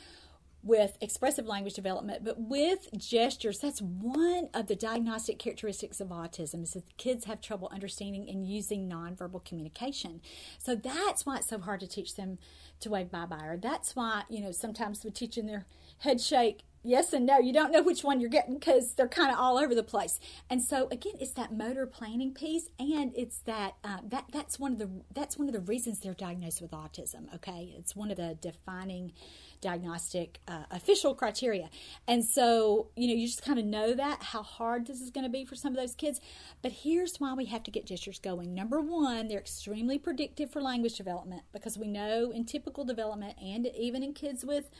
with 0.67 0.99
expressive 1.01 1.47
language 1.47 1.75
development, 1.75 2.25
but 2.25 2.41
with 2.41 2.89
gestures, 2.97 3.61
that's 3.61 3.81
one 3.81 4.49
of 4.53 4.67
the 4.67 4.75
diagnostic 4.75 5.39
characteristics 5.39 6.01
of 6.01 6.09
autism 6.09 6.65
is 6.65 6.73
that 6.73 6.97
kids 6.97 7.25
have 7.27 7.41
trouble 7.41 7.71
understanding 7.73 8.29
and 8.29 8.47
using 8.47 8.89
nonverbal 8.89 9.45
communication. 9.45 10.21
So 10.59 10.75
that's 10.75 11.25
why 11.25 11.37
it's 11.37 11.49
so 11.49 11.61
hard 11.61 11.81
to 11.81 11.87
teach 11.87 12.17
them 12.17 12.39
to 12.81 12.91
wave 12.91 13.11
bye-bye. 13.11 13.45
Or 13.45 13.57
that's 13.57 13.95
why, 13.95 14.25
you 14.29 14.41
know, 14.41 14.51
sometimes 14.51 15.05
we're 15.05 15.11
teaching 15.11 15.47
their 15.47 15.67
head 15.99 16.21
shake 16.21 16.65
yes 16.87 17.13
and 17.13 17.27
no. 17.27 17.39
You 17.39 17.53
don't 17.53 17.73
know 17.73 17.83
which 17.83 18.05
one 18.05 18.21
you're 18.21 18.31
getting 18.31 18.55
because 18.55 18.95
they're 18.95 19.09
kind 19.09 19.33
of 19.33 19.39
all 19.39 19.59
over 19.59 19.75
the 19.75 19.83
place. 19.83 20.21
And 20.49 20.63
so 20.63 20.89
again, 20.91 21.15
it's 21.21 21.33
that 21.33 21.53
motor 21.53 21.87
planning 21.87 22.33
piece, 22.33 22.69
and 22.79 23.13
it's 23.17 23.39
that 23.41 23.75
uh, 23.85 23.99
that 24.09 24.27
that's 24.33 24.59
one 24.59 24.73
of 24.73 24.79
the 24.79 24.91
that's 25.15 25.37
one 25.37 25.49
of 25.49 25.53
the 25.53 25.61
reasons 25.61 26.01
they're 26.01 26.15
diagnosed 26.15 26.63
with 26.63 26.71
autism. 26.71 27.35
Okay, 27.35 27.75
it's 27.77 27.97
one 27.97 28.11
of 28.11 28.17
the 28.17 28.39
defining 28.41 29.13
diagnostic 29.61 30.41
uh, 30.49 30.65
official 30.71 31.15
criteria. 31.15 31.71
And 32.07 32.25
so, 32.25 32.89
you 32.97 33.09
know, 33.09 33.15
you 33.15 33.27
just 33.27 33.45
kind 33.45 33.59
of 33.59 33.65
know 33.65 33.95
that 33.95 34.23
how 34.23 34.43
hard 34.43 34.87
this 34.87 35.01
is 35.01 35.11
going 35.11 35.25
to 35.25 35.31
be 35.31 35.45
for 35.45 35.55
some 35.55 35.73
of 35.73 35.79
those 35.79 35.95
kids. 35.95 36.21
But 36.63 36.73
here's 36.73 37.19
why 37.19 37.35
we 37.35 37.47
have 37.47 37.63
to 37.65 37.71
get 37.71 37.87
gestures 37.87 38.19
going. 38.19 38.55
Number 38.55 38.81
one, 38.81 39.29
they're 39.29 39.39
extremely 39.39 39.99
predictive 39.99 40.51
for 40.51 40.61
language 40.61 40.97
development 40.97 41.43
because 41.53 41.79
we 41.79 41.89
know 41.89 42.31
in 42.31 42.45
typical 42.45 42.85
development 42.85 43.37
and 43.41 43.67
even 43.77 44.03
in 44.03 44.13
kids 44.13 44.45
with 44.45 44.71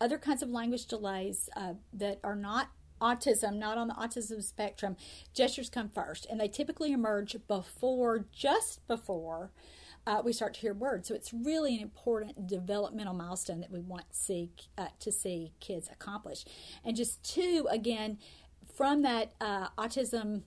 other 0.00 0.18
kinds 0.18 0.42
of 0.42 0.50
language 0.50 0.86
delays 0.86 1.48
uh, 1.56 1.74
that 1.92 2.18
are 2.24 2.36
not 2.36 2.70
autism, 3.00 3.56
not 3.56 3.76
on 3.78 3.88
the 3.88 3.94
autism 3.94 4.42
spectrum, 4.42 4.96
gestures 5.34 5.68
come 5.68 5.88
first, 5.88 6.26
and 6.30 6.40
they 6.40 6.48
typically 6.48 6.92
emerge 6.92 7.36
before, 7.46 8.26
just 8.32 8.86
before 8.86 9.50
uh, 10.06 10.22
we 10.24 10.32
start 10.32 10.54
to 10.54 10.60
hear 10.60 10.74
words. 10.74 11.08
So 11.08 11.14
it's 11.14 11.32
really 11.32 11.74
an 11.74 11.82
important 11.82 12.46
developmental 12.46 13.14
milestone 13.14 13.60
that 13.60 13.70
we 13.70 13.80
want 13.80 14.10
to 14.10 14.16
see, 14.16 14.50
uh, 14.76 14.88
to 15.00 15.10
see 15.12 15.52
kids 15.60 15.88
accomplish. 15.90 16.44
And 16.84 16.96
just 16.96 17.22
two, 17.22 17.66
again, 17.70 18.18
from 18.74 19.02
that 19.02 19.32
uh, 19.40 19.68
autism 19.78 20.42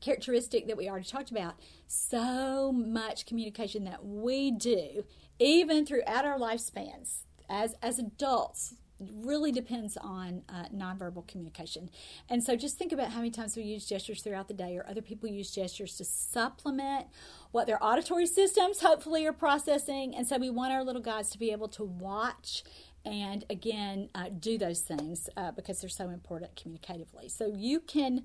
characteristic 0.00 0.66
that 0.66 0.76
we 0.76 0.88
already 0.88 1.06
talked 1.06 1.30
about, 1.30 1.54
so 1.86 2.72
much 2.72 3.26
communication 3.26 3.84
that 3.84 4.04
we 4.04 4.50
do, 4.50 5.04
even 5.38 5.86
throughout 5.86 6.24
our 6.24 6.38
lifespans 6.38 7.24
as 7.48 7.74
as 7.82 7.98
adults, 7.98 8.74
really 9.00 9.52
depends 9.52 9.96
on 9.96 10.42
uh, 10.48 10.64
nonverbal 10.74 11.26
communication. 11.26 11.90
And 12.28 12.42
so 12.42 12.56
just 12.56 12.78
think 12.78 12.92
about 12.92 13.10
how 13.10 13.18
many 13.18 13.30
times 13.30 13.56
we 13.56 13.62
use 13.62 13.86
gestures 13.86 14.22
throughout 14.22 14.48
the 14.48 14.54
day, 14.54 14.76
or 14.76 14.84
other 14.88 15.02
people 15.02 15.28
use 15.28 15.50
gestures 15.50 15.96
to 15.96 16.04
supplement 16.04 17.06
what 17.50 17.66
their 17.66 17.82
auditory 17.82 18.26
systems 18.26 18.80
hopefully 18.80 19.26
are 19.26 19.32
processing. 19.32 20.14
And 20.14 20.26
so 20.26 20.38
we 20.38 20.50
want 20.50 20.72
our 20.72 20.84
little 20.84 21.02
guys 21.02 21.30
to 21.30 21.38
be 21.38 21.52
able 21.52 21.68
to 21.68 21.84
watch 21.84 22.64
and 23.04 23.44
again 23.48 24.10
uh, 24.14 24.26
do 24.38 24.58
those 24.58 24.80
things 24.80 25.30
uh, 25.36 25.52
because 25.52 25.80
they're 25.80 25.88
so 25.88 26.10
important 26.10 26.54
communicatively. 26.56 27.30
So 27.30 27.52
you 27.54 27.80
can. 27.80 28.24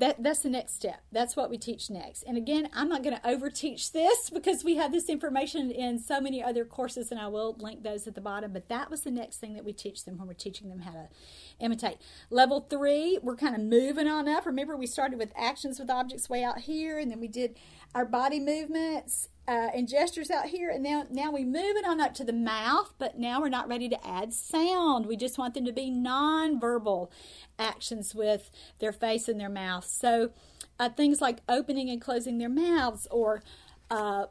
That 0.00 0.22
that's 0.22 0.40
the 0.40 0.48
next 0.48 0.76
step. 0.76 1.02
That's 1.12 1.36
what 1.36 1.50
we 1.50 1.58
teach 1.58 1.90
next. 1.90 2.22
And 2.22 2.38
again, 2.38 2.70
I'm 2.72 2.88
not 2.88 3.02
going 3.02 3.14
to 3.14 3.22
overteach 3.22 3.92
this 3.92 4.30
because 4.34 4.64
we 4.64 4.76
have 4.76 4.92
this 4.92 5.10
information 5.10 5.70
in 5.70 5.98
so 5.98 6.22
many 6.22 6.42
other 6.42 6.64
courses, 6.64 7.10
and 7.10 7.20
I 7.20 7.26
will 7.28 7.54
link 7.58 7.82
those 7.82 8.06
at 8.06 8.14
the 8.14 8.22
bottom. 8.22 8.50
But 8.54 8.70
that 8.70 8.90
was 8.90 9.02
the 9.02 9.10
next 9.10 9.36
thing 9.36 9.52
that 9.54 9.64
we 9.64 9.74
teach 9.74 10.06
them 10.06 10.16
when 10.16 10.26
we're 10.26 10.32
teaching 10.32 10.70
them 10.70 10.80
how 10.80 10.92
to 10.92 11.08
imitate. 11.60 11.98
Level 12.30 12.66
three, 12.68 13.18
we're 13.22 13.36
kind 13.36 13.54
of 13.54 13.60
moving 13.60 14.08
on 14.08 14.28
up. 14.28 14.46
Remember, 14.46 14.76
we 14.76 14.86
started 14.86 15.18
with 15.18 15.32
actions 15.36 15.78
with 15.78 15.90
objects 15.90 16.28
way 16.28 16.42
out 16.42 16.60
here, 16.60 16.98
and 16.98 17.10
then 17.10 17.20
we 17.20 17.28
did 17.28 17.56
our 17.94 18.04
body 18.04 18.38
movements 18.38 19.28
uh, 19.48 19.68
and 19.74 19.88
gestures 19.88 20.30
out 20.30 20.46
here, 20.46 20.70
and 20.70 20.82
now 20.82 21.04
now 21.10 21.32
we 21.32 21.44
move 21.44 21.76
it 21.76 21.84
on 21.84 22.00
up 22.00 22.14
to 22.14 22.24
the 22.24 22.32
mouth. 22.32 22.94
But 22.98 23.18
now 23.18 23.40
we're 23.40 23.48
not 23.48 23.68
ready 23.68 23.88
to 23.88 24.06
add 24.06 24.32
sound. 24.32 25.06
We 25.06 25.16
just 25.16 25.38
want 25.38 25.54
them 25.54 25.64
to 25.64 25.72
be 25.72 25.90
non-verbal 25.90 27.10
actions 27.58 28.14
with 28.14 28.50
their 28.78 28.92
face 28.92 29.28
and 29.28 29.40
their 29.40 29.48
mouth. 29.48 29.84
So 29.86 30.30
uh, 30.78 30.88
things 30.90 31.20
like 31.20 31.40
opening 31.48 31.90
and 31.90 32.00
closing 32.00 32.38
their 32.38 32.48
mouths, 32.48 33.08
or 33.10 33.42
uh, 33.90 34.26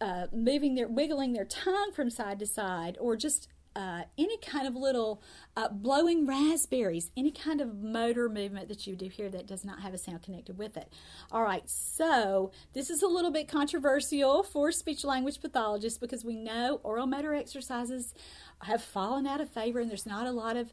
uh 0.00 0.26
moving 0.32 0.76
their 0.76 0.88
wiggling 0.88 1.32
their 1.32 1.44
tongue 1.44 1.90
from 1.92 2.08
side 2.08 2.38
to 2.38 2.46
side, 2.46 2.96
or 3.00 3.16
just 3.16 3.48
uh, 3.76 4.02
any 4.16 4.38
kind 4.38 4.66
of 4.66 4.74
little 4.74 5.22
uh, 5.56 5.68
blowing 5.68 6.26
raspberries, 6.26 7.10
any 7.16 7.30
kind 7.30 7.60
of 7.60 7.82
motor 7.82 8.28
movement 8.28 8.68
that 8.68 8.86
you 8.86 8.94
do 8.94 9.08
here 9.08 9.28
that 9.28 9.46
does 9.46 9.64
not 9.64 9.80
have 9.80 9.94
a 9.94 9.98
sound 9.98 10.22
connected 10.22 10.56
with 10.58 10.76
it. 10.76 10.92
All 11.32 11.42
right, 11.42 11.68
so 11.68 12.52
this 12.72 12.90
is 12.90 13.02
a 13.02 13.08
little 13.08 13.30
bit 13.30 13.48
controversial 13.48 14.42
for 14.42 14.70
speech 14.70 15.04
language 15.04 15.40
pathologists 15.40 15.98
because 15.98 16.24
we 16.24 16.36
know 16.36 16.80
oral 16.82 17.06
motor 17.06 17.34
exercises 17.34 18.14
have 18.62 18.82
fallen 18.82 19.26
out 19.26 19.40
of 19.40 19.48
favor 19.48 19.80
and 19.80 19.90
there's 19.90 20.06
not 20.06 20.26
a 20.26 20.32
lot 20.32 20.56
of 20.56 20.72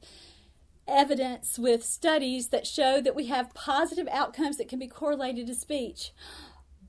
evidence 0.87 1.57
with 1.57 1.83
studies 1.83 2.49
that 2.49 2.67
show 2.67 3.01
that 3.01 3.15
we 3.15 3.27
have 3.27 3.53
positive 3.53 4.07
outcomes 4.11 4.57
that 4.57 4.67
can 4.67 4.79
be 4.79 4.87
correlated 4.87 5.47
to 5.47 5.55
speech. 5.55 6.11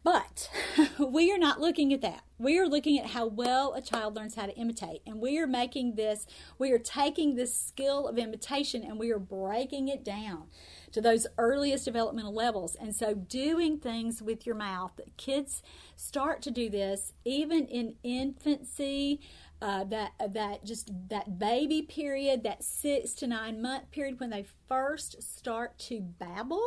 But 0.05 0.51
we 0.99 1.33
are 1.33 1.39
not 1.39 1.61
looking 1.61 1.93
at 1.93 2.01
that. 2.01 2.23
We 2.39 2.59
are 2.59 2.67
looking 2.67 2.99
at 2.99 3.11
how 3.11 3.27
well 3.27 3.73
a 3.75 3.81
child 3.81 4.17
learns 4.17 4.35
how 4.35 4.47
to 4.47 4.57
imitate. 4.57 5.01
And 5.07 5.21
we 5.21 5.39
are 5.39 5.47
making 5.47 5.95
this, 5.95 6.27
we 6.59 6.73
are 6.73 6.79
taking 6.79 7.37
this 7.37 7.57
skill 7.57 8.09
of 8.09 8.19
imitation 8.19 8.83
and 8.83 8.99
we 8.99 9.13
are 9.13 9.21
breaking 9.21 9.87
it 9.89 10.05
down 10.05 10.49
to 10.91 11.01
those 11.01 11.27
earliest 11.39 11.85
developmental 11.85 12.35
levels. 12.35 12.75
And 12.75 12.95
so, 12.95 13.15
doing 13.15 13.79
things 13.79 14.21
with 14.21 14.45
your 14.45 14.57
mouth, 14.57 15.01
kids 15.17 15.63
start 15.95 16.43
to 16.43 16.51
do 16.51 16.69
this 16.69 17.13
even 17.25 17.67
in 17.67 17.95
infancy. 18.03 19.21
Uh, 19.63 19.85
that 19.85 20.13
uh, 20.19 20.27
that 20.27 20.65
just 20.65 20.91
that 21.09 21.39
baby 21.39 21.83
period, 21.83 22.43
that 22.43 22.65
six 22.65 23.13
to 23.15 23.29
nine 23.29 23.63
month 23.63 23.89
period 23.93 24.19
when 24.19 24.31
they 24.31 24.45
first 24.69 25.23
start 25.23 25.79
to 25.79 26.01
babble. 26.01 26.67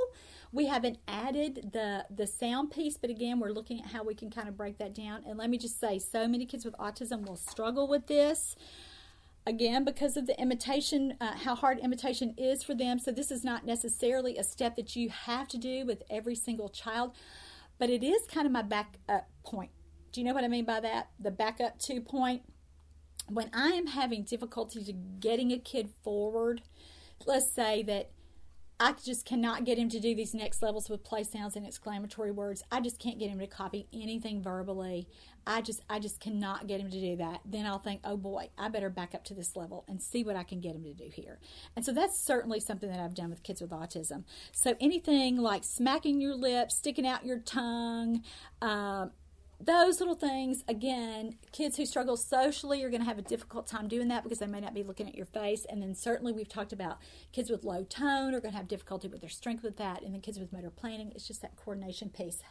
We 0.53 0.67
haven't 0.67 0.99
added 1.05 1.71
the 1.73 2.05
the 2.09 2.25
sound 2.25 2.71
piece, 2.71 2.95
but 2.95 3.09
again, 3.09 3.41
we're 3.41 3.51
looking 3.51 3.81
at 3.81 3.87
how 3.87 4.05
we 4.05 4.15
can 4.15 4.31
kind 4.31 4.47
of 4.47 4.55
break 4.55 4.77
that 4.77 4.95
down. 4.95 5.23
And 5.27 5.37
let 5.37 5.49
me 5.49 5.57
just 5.57 5.77
say, 5.77 5.99
so 5.99 6.25
many 6.25 6.45
kids 6.45 6.63
with 6.63 6.73
autism 6.77 7.27
will 7.27 7.35
struggle 7.35 7.85
with 7.89 8.07
this 8.07 8.55
again 9.45 9.83
because 9.83 10.15
of 10.15 10.25
the 10.25 10.39
imitation 10.39 11.15
uh, 11.19 11.35
how 11.35 11.53
hard 11.53 11.77
imitation 11.79 12.33
is 12.35 12.63
for 12.63 12.73
them 12.73 12.97
so 12.97 13.11
this 13.11 13.29
is 13.29 13.43
not 13.43 13.63
necessarily 13.63 14.37
a 14.37 14.43
step 14.43 14.75
that 14.75 14.95
you 14.95 15.07
have 15.09 15.47
to 15.47 15.57
do 15.59 15.85
with 15.85 16.01
every 16.09 16.33
single 16.33 16.67
child 16.67 17.11
but 17.77 17.87
it 17.87 18.03
is 18.03 18.25
kind 18.25 18.47
of 18.47 18.51
my 18.51 18.63
backup 18.63 19.29
point 19.43 19.69
do 20.11 20.19
you 20.19 20.25
know 20.25 20.33
what 20.33 20.43
i 20.43 20.47
mean 20.47 20.65
by 20.65 20.79
that 20.79 21.09
the 21.19 21.29
backup 21.29 21.77
two 21.77 22.01
point 22.01 22.41
when 23.27 23.49
I 23.53 23.69
am 23.69 23.87
having 23.87 24.23
difficulty 24.23 24.83
to 24.83 24.93
getting 24.93 25.51
a 25.51 25.57
kid 25.57 25.89
forward, 26.03 26.61
let's 27.25 27.51
say 27.51 27.83
that 27.83 28.11
I 28.77 28.91
just 28.91 29.25
cannot 29.25 29.63
get 29.63 29.77
him 29.77 29.87
to 29.89 30.01
do 30.01 30.13
these 30.13 30.33
next 30.33 30.61
levels 30.61 30.89
with 30.89 31.03
play 31.03 31.23
sounds 31.23 31.55
and 31.55 31.65
exclamatory 31.65 32.31
words. 32.31 32.61
I 32.69 32.81
just 32.81 32.99
can't 32.99 33.17
get 33.17 33.29
him 33.29 33.39
to 33.39 33.47
copy 33.47 33.87
anything 33.93 34.41
verbally. 34.41 35.07
I 35.47 35.61
just 35.61 35.81
I 35.89 35.99
just 35.99 36.19
cannot 36.19 36.67
get 36.67 36.81
him 36.81 36.89
to 36.89 36.99
do 36.99 37.15
that. 37.17 37.39
Then 37.45 37.65
I'll 37.65 37.79
think, 37.79 38.01
"Oh 38.03 38.17
boy, 38.17 38.49
I 38.57 38.67
better 38.67 38.89
back 38.89 39.15
up 39.15 39.23
to 39.25 39.33
this 39.33 39.55
level 39.55 39.85
and 39.87 40.01
see 40.01 40.25
what 40.25 40.35
I 40.35 40.43
can 40.43 40.59
get 40.59 40.75
him 40.75 40.83
to 40.83 40.93
do 40.93 41.09
here." 41.09 41.39
And 41.75 41.85
so 41.85 41.93
that's 41.93 42.19
certainly 42.19 42.59
something 42.59 42.89
that 42.89 42.99
I've 42.99 43.13
done 43.13 43.29
with 43.29 43.43
kids 43.43 43.61
with 43.61 43.69
autism. 43.69 44.25
So 44.51 44.75
anything 44.81 45.37
like 45.37 45.63
smacking 45.63 46.19
your 46.19 46.35
lips, 46.35 46.75
sticking 46.75 47.07
out 47.07 47.25
your 47.25 47.39
tongue, 47.39 48.23
um, 48.61 49.11
those 49.65 49.99
little 49.99 50.15
things 50.15 50.63
again 50.67 51.37
kids 51.51 51.77
who 51.77 51.85
struggle 51.85 52.17
socially 52.17 52.83
are 52.83 52.89
going 52.89 53.01
to 53.01 53.07
have 53.07 53.17
a 53.17 53.23
difficult 53.23 53.67
time 53.67 53.87
doing 53.87 54.07
that 54.09 54.23
because 54.23 54.39
they 54.39 54.47
may 54.47 54.59
not 54.59 54.73
be 54.73 54.83
looking 54.83 55.07
at 55.07 55.15
your 55.15 55.25
face. 55.25 55.65
And 55.69 55.81
then 55.81 55.95
certainly 55.95 56.31
we've 56.31 56.49
talked 56.49 56.73
about 56.73 56.99
kids 57.31 57.49
with 57.49 57.63
low 57.63 57.83
tone 57.83 58.33
are 58.33 58.41
going 58.41 58.51
to 58.51 58.57
have 58.57 58.67
difficulty 58.67 59.07
with 59.07 59.21
their 59.21 59.29
strength 59.29 59.63
with 59.63 59.77
that. 59.77 60.03
And 60.03 60.13
then 60.13 60.21
kids 60.21 60.39
with 60.39 60.53
motor 60.53 60.69
planning 60.69 61.11
it's 61.15 61.27
just 61.27 61.41
that 61.41 61.55
coordination 61.55 62.09
piece 62.09 62.41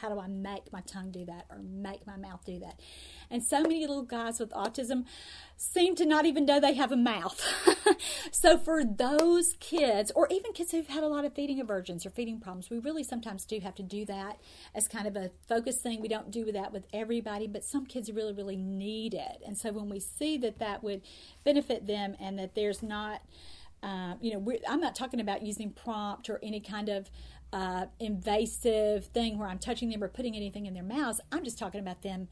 how 0.00 0.08
do 0.08 0.18
I 0.18 0.26
make 0.26 0.72
my 0.72 0.80
tongue 0.82 1.10
do 1.10 1.24
that 1.26 1.46
or 1.50 1.58
make 1.58 2.06
my 2.06 2.16
mouth 2.16 2.44
do 2.44 2.58
that? 2.60 2.80
And 3.30 3.42
so 3.42 3.62
many 3.62 3.80
little 3.80 4.02
guys 4.02 4.40
with 4.40 4.50
autism 4.50 5.04
seem 5.56 5.94
to 5.96 6.04
not 6.04 6.26
even 6.26 6.44
know 6.44 6.58
they 6.58 6.74
have 6.74 6.92
a 6.92 6.96
mouth. 6.96 7.40
so 8.30 8.58
for 8.58 8.84
those 8.84 9.54
kids, 9.60 10.10
or 10.14 10.26
even 10.30 10.52
kids 10.52 10.72
who've 10.72 10.86
had 10.86 11.02
a 11.02 11.08
lot 11.08 11.24
of 11.24 11.34
feeding 11.34 11.60
aversions 11.60 12.04
or 12.04 12.10
feeding 12.10 12.40
problems, 12.40 12.68
we 12.70 12.78
really 12.78 13.04
sometimes 13.04 13.44
do 13.44 13.60
have 13.60 13.74
to 13.76 13.82
do 13.82 14.04
that 14.06 14.40
as 14.74 14.88
kind 14.88 15.06
of 15.06 15.16
a 15.16 15.30
focus 15.48 15.80
thing. 15.80 16.00
We 16.00 16.08
don't 16.08 16.30
do 16.30 16.50
that 16.52 16.72
with 16.72 16.84
everybody, 16.92 17.46
but 17.46 17.64
some 17.64 17.86
kids 17.86 18.10
really, 18.10 18.32
really 18.32 18.56
need 18.56 19.14
it. 19.14 19.42
And 19.46 19.56
so 19.56 19.72
when 19.72 19.88
we 19.88 20.00
see 20.00 20.36
that 20.38 20.58
that 20.58 20.82
would 20.82 21.02
benefit 21.44 21.86
them 21.86 22.16
and 22.20 22.38
that 22.38 22.54
there's 22.54 22.82
not 22.82 23.22
uh, 23.82 24.14
you 24.20 24.32
know, 24.32 24.52
I'm 24.68 24.80
not 24.80 24.94
talking 24.94 25.20
about 25.20 25.42
using 25.42 25.72
prompt 25.72 26.30
or 26.30 26.38
any 26.40 26.60
kind 26.60 26.88
of 26.88 27.10
uh, 27.52 27.86
invasive 28.00 29.06
thing 29.06 29.38
where 29.38 29.48
I'm 29.48 29.58
touching 29.58 29.90
them 29.90 30.02
or 30.02 30.08
putting 30.08 30.34
anything 30.34 30.66
in 30.66 30.74
their 30.74 30.82
mouths. 30.82 31.20
I'm 31.30 31.44
just 31.44 31.58
talking 31.58 31.80
about 31.80 32.02
them 32.02 32.28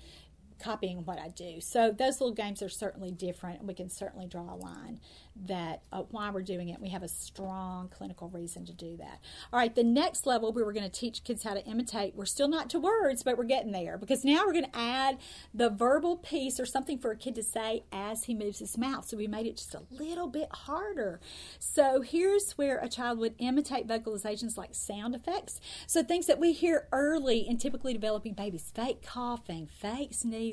copying 0.60 1.04
what 1.04 1.18
I 1.18 1.28
do. 1.28 1.60
So 1.60 1.90
those 1.90 2.20
little 2.20 2.34
games 2.34 2.62
are 2.62 2.68
certainly 2.68 3.10
different, 3.10 3.58
and 3.60 3.68
we 3.68 3.74
can 3.74 3.88
certainly 3.88 4.26
draw 4.26 4.54
a 4.54 4.56
line 4.56 5.00
that 5.46 5.82
uh, 5.92 6.02
why 6.10 6.30
we're 6.30 6.42
doing 6.42 6.68
it. 6.68 6.80
We 6.80 6.90
have 6.90 7.02
a 7.02 7.08
strong 7.08 7.88
clinical 7.88 8.28
reason 8.28 8.66
to 8.66 8.72
do 8.72 8.96
that. 8.98 9.20
All 9.52 9.58
right, 9.58 9.74
the 9.74 9.84
next 9.84 10.26
level 10.26 10.52
we 10.52 10.62
were 10.62 10.72
going 10.72 10.88
to 10.88 10.90
teach 10.90 11.24
kids 11.24 11.42
how 11.42 11.54
to 11.54 11.64
imitate. 11.64 12.14
We're 12.14 12.26
still 12.26 12.48
not 12.48 12.68
to 12.70 12.78
words, 12.78 13.22
but 13.22 13.38
we're 13.38 13.44
getting 13.44 13.72
there 13.72 13.96
because 13.96 14.24
now 14.24 14.44
we're 14.44 14.52
going 14.52 14.70
to 14.70 14.78
add 14.78 15.18
the 15.54 15.70
verbal 15.70 16.16
piece 16.16 16.60
or 16.60 16.66
something 16.66 16.98
for 16.98 17.12
a 17.12 17.16
kid 17.16 17.34
to 17.36 17.42
say 17.42 17.84
as 17.92 18.24
he 18.24 18.34
moves 18.34 18.58
his 18.58 18.76
mouth. 18.76 19.06
So 19.06 19.16
we 19.16 19.26
made 19.26 19.46
it 19.46 19.56
just 19.56 19.74
a 19.74 19.82
little 19.90 20.28
bit 20.28 20.48
harder. 20.52 21.20
So 21.58 22.02
here's 22.02 22.52
where 22.52 22.78
a 22.78 22.88
child 22.88 23.18
would 23.18 23.34
imitate 23.38 23.86
vocalizations 23.86 24.56
like 24.56 24.74
sound 24.74 25.14
effects. 25.14 25.60
So 25.86 26.02
things 26.02 26.26
that 26.26 26.38
we 26.38 26.52
hear 26.52 26.88
early 26.92 27.48
in 27.48 27.56
typically 27.56 27.92
developing 27.92 28.34
babies 28.34 28.70
fake 28.74 29.02
coughing, 29.02 29.66
fake 29.66 30.12
sneezing, 30.12 30.49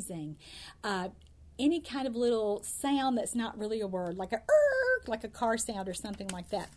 uh, 0.84 1.10
any 1.60 1.80
kind 1.82 2.08
of 2.08 2.16
little 2.16 2.64
sound 2.64 3.18
that's 3.18 3.36
not 3.36 3.58
really 3.58 3.82
a 3.82 3.88
word, 3.88 4.18
like 4.18 4.32
a 4.32 4.42
like 5.08 5.24
a 5.24 5.30
car 5.30 5.58
sound 5.58 5.88
or 5.88 5.94
something 5.94 6.28
like 6.30 6.50
that. 6.50 6.70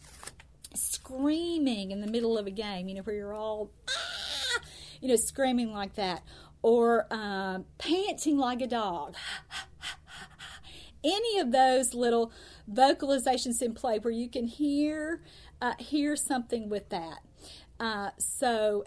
Screaming 0.75 1.91
in 1.91 2.01
the 2.01 2.07
middle 2.07 2.39
of 2.39 2.47
a 2.47 2.51
game, 2.51 2.89
you 2.89 2.95
know, 2.95 3.03
where 3.03 3.17
you're 3.17 3.35
all, 3.35 3.71
ah, 3.89 4.61
you 5.01 5.09
know, 5.09 5.17
screaming 5.17 5.73
like 5.73 5.95
that, 5.95 6.23
or 6.63 7.07
um, 7.11 7.65
panting 7.79 8.39
like 8.39 8.61
a 8.61 8.67
dog. 8.67 9.17
Any 11.03 11.39
of 11.39 11.51
those 11.51 11.95
little 11.95 12.31
vocalizations 12.71 13.63
in 13.63 13.75
play 13.75 13.99
where 13.99 14.13
you 14.13 14.29
can 14.29 14.47
hear 14.47 15.23
uh, 15.61 15.75
hear 15.79 16.15
something 16.17 16.69
with 16.69 16.89
that. 16.91 17.19
Uh, 17.79 18.11
so 18.19 18.85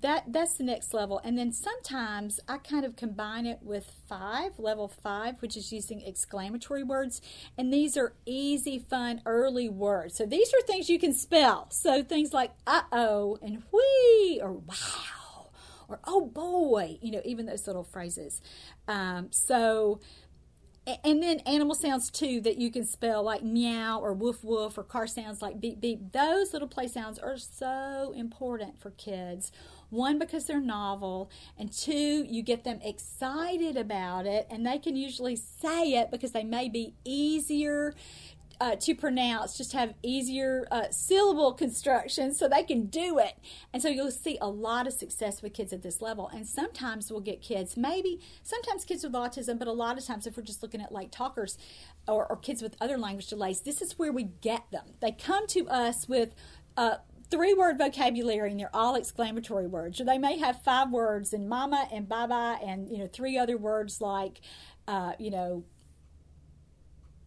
that 0.00 0.24
that's 0.28 0.54
the 0.54 0.64
next 0.64 0.94
level. 0.94 1.20
And 1.24 1.36
then 1.36 1.52
sometimes 1.52 2.40
i 2.48 2.58
kind 2.58 2.84
of 2.84 2.96
combine 2.96 3.46
it 3.46 3.58
with 3.62 3.90
five 4.08 4.58
level 4.58 4.88
five 4.88 5.40
which 5.40 5.56
is 5.56 5.72
using 5.72 6.02
exclamatory 6.06 6.82
words. 6.82 7.20
And 7.56 7.72
these 7.72 7.96
are 7.96 8.14
easy 8.26 8.78
fun 8.78 9.22
early 9.26 9.68
words. 9.68 10.16
So 10.16 10.26
these 10.26 10.52
are 10.54 10.66
things 10.66 10.88
you 10.88 10.98
can 10.98 11.14
spell. 11.14 11.68
So 11.70 12.02
things 12.02 12.32
like 12.32 12.52
uh-oh 12.66 13.38
and 13.42 13.62
whee 13.72 14.40
or 14.42 14.52
wow 14.52 15.50
or 15.88 16.00
oh 16.04 16.26
boy 16.26 16.98
you 17.00 17.10
know 17.10 17.22
even 17.24 17.46
those 17.46 17.66
little 17.66 17.84
phrases. 17.84 18.40
Um, 18.86 19.28
so 19.30 20.00
and 21.04 21.22
then 21.22 21.40
animal 21.40 21.74
sounds 21.74 22.10
too 22.10 22.40
that 22.42 22.56
you 22.58 22.70
can 22.70 22.84
spell 22.84 23.22
like 23.22 23.42
meow 23.42 24.00
or 24.00 24.12
woof 24.12 24.42
woof 24.42 24.78
or 24.78 24.82
car 24.82 25.06
sounds 25.06 25.42
like 25.42 25.60
beep 25.60 25.80
beep. 25.80 26.12
Those 26.12 26.52
little 26.52 26.68
play 26.68 26.88
sounds 26.88 27.18
are 27.18 27.36
so 27.36 28.12
important 28.16 28.80
for 28.80 28.90
kids. 28.90 29.52
One, 29.90 30.18
because 30.18 30.44
they're 30.44 30.60
novel, 30.60 31.30
and 31.58 31.72
two, 31.72 32.24
you 32.28 32.42
get 32.42 32.64
them 32.64 32.78
excited 32.82 33.76
about 33.76 34.26
it, 34.26 34.46
and 34.50 34.66
they 34.66 34.78
can 34.78 34.96
usually 34.96 35.34
say 35.34 35.94
it 35.94 36.10
because 36.10 36.32
they 36.32 36.44
may 36.44 36.68
be 36.68 36.94
easier 37.04 37.94
uh, 38.60 38.76
to 38.76 38.94
pronounce, 38.94 39.56
just 39.56 39.72
have 39.72 39.94
easier 40.02 40.66
uh, 40.70 40.90
syllable 40.90 41.52
construction 41.52 42.34
so 42.34 42.48
they 42.48 42.62
can 42.62 42.86
do 42.86 43.18
it. 43.18 43.34
And 43.72 43.80
so 43.80 43.88
you'll 43.88 44.10
see 44.10 44.36
a 44.40 44.48
lot 44.48 44.86
of 44.86 44.92
success 44.92 45.42
with 45.42 45.54
kids 45.54 45.72
at 45.72 45.82
this 45.82 46.02
level. 46.02 46.28
And 46.28 46.46
sometimes 46.46 47.10
we'll 47.10 47.20
get 47.20 47.40
kids, 47.40 47.76
maybe 47.76 48.20
sometimes 48.42 48.84
kids 48.84 49.04
with 49.04 49.12
autism, 49.12 49.58
but 49.58 49.68
a 49.68 49.72
lot 49.72 49.96
of 49.96 50.04
times 50.04 50.26
if 50.26 50.36
we're 50.36 50.42
just 50.42 50.62
looking 50.62 50.80
at 50.80 50.92
late 50.92 51.12
talkers 51.12 51.56
or, 52.08 52.26
or 52.26 52.36
kids 52.36 52.62
with 52.62 52.76
other 52.80 52.98
language 52.98 53.28
delays, 53.28 53.60
this 53.60 53.80
is 53.80 53.98
where 53.98 54.12
we 54.12 54.24
get 54.24 54.70
them. 54.72 54.94
They 55.00 55.12
come 55.12 55.46
to 55.48 55.68
us 55.68 56.08
with 56.08 56.34
uh, 56.76 56.96
three 57.30 57.54
word 57.54 57.78
vocabulary 57.78 58.50
and 58.50 58.58
they're 58.58 58.74
all 58.74 58.96
exclamatory 58.96 59.66
words. 59.66 60.00
Or 60.00 60.04
they 60.04 60.18
may 60.18 60.38
have 60.38 60.62
five 60.62 60.90
words 60.90 61.32
and 61.32 61.48
mama 61.48 61.88
and 61.92 62.08
bye 62.08 62.26
bye 62.26 62.58
and 62.64 62.88
you 62.88 62.98
know 62.98 63.06
three 63.06 63.38
other 63.38 63.56
words 63.56 64.00
like 64.00 64.40
uh, 64.86 65.12
you 65.18 65.30
know 65.30 65.64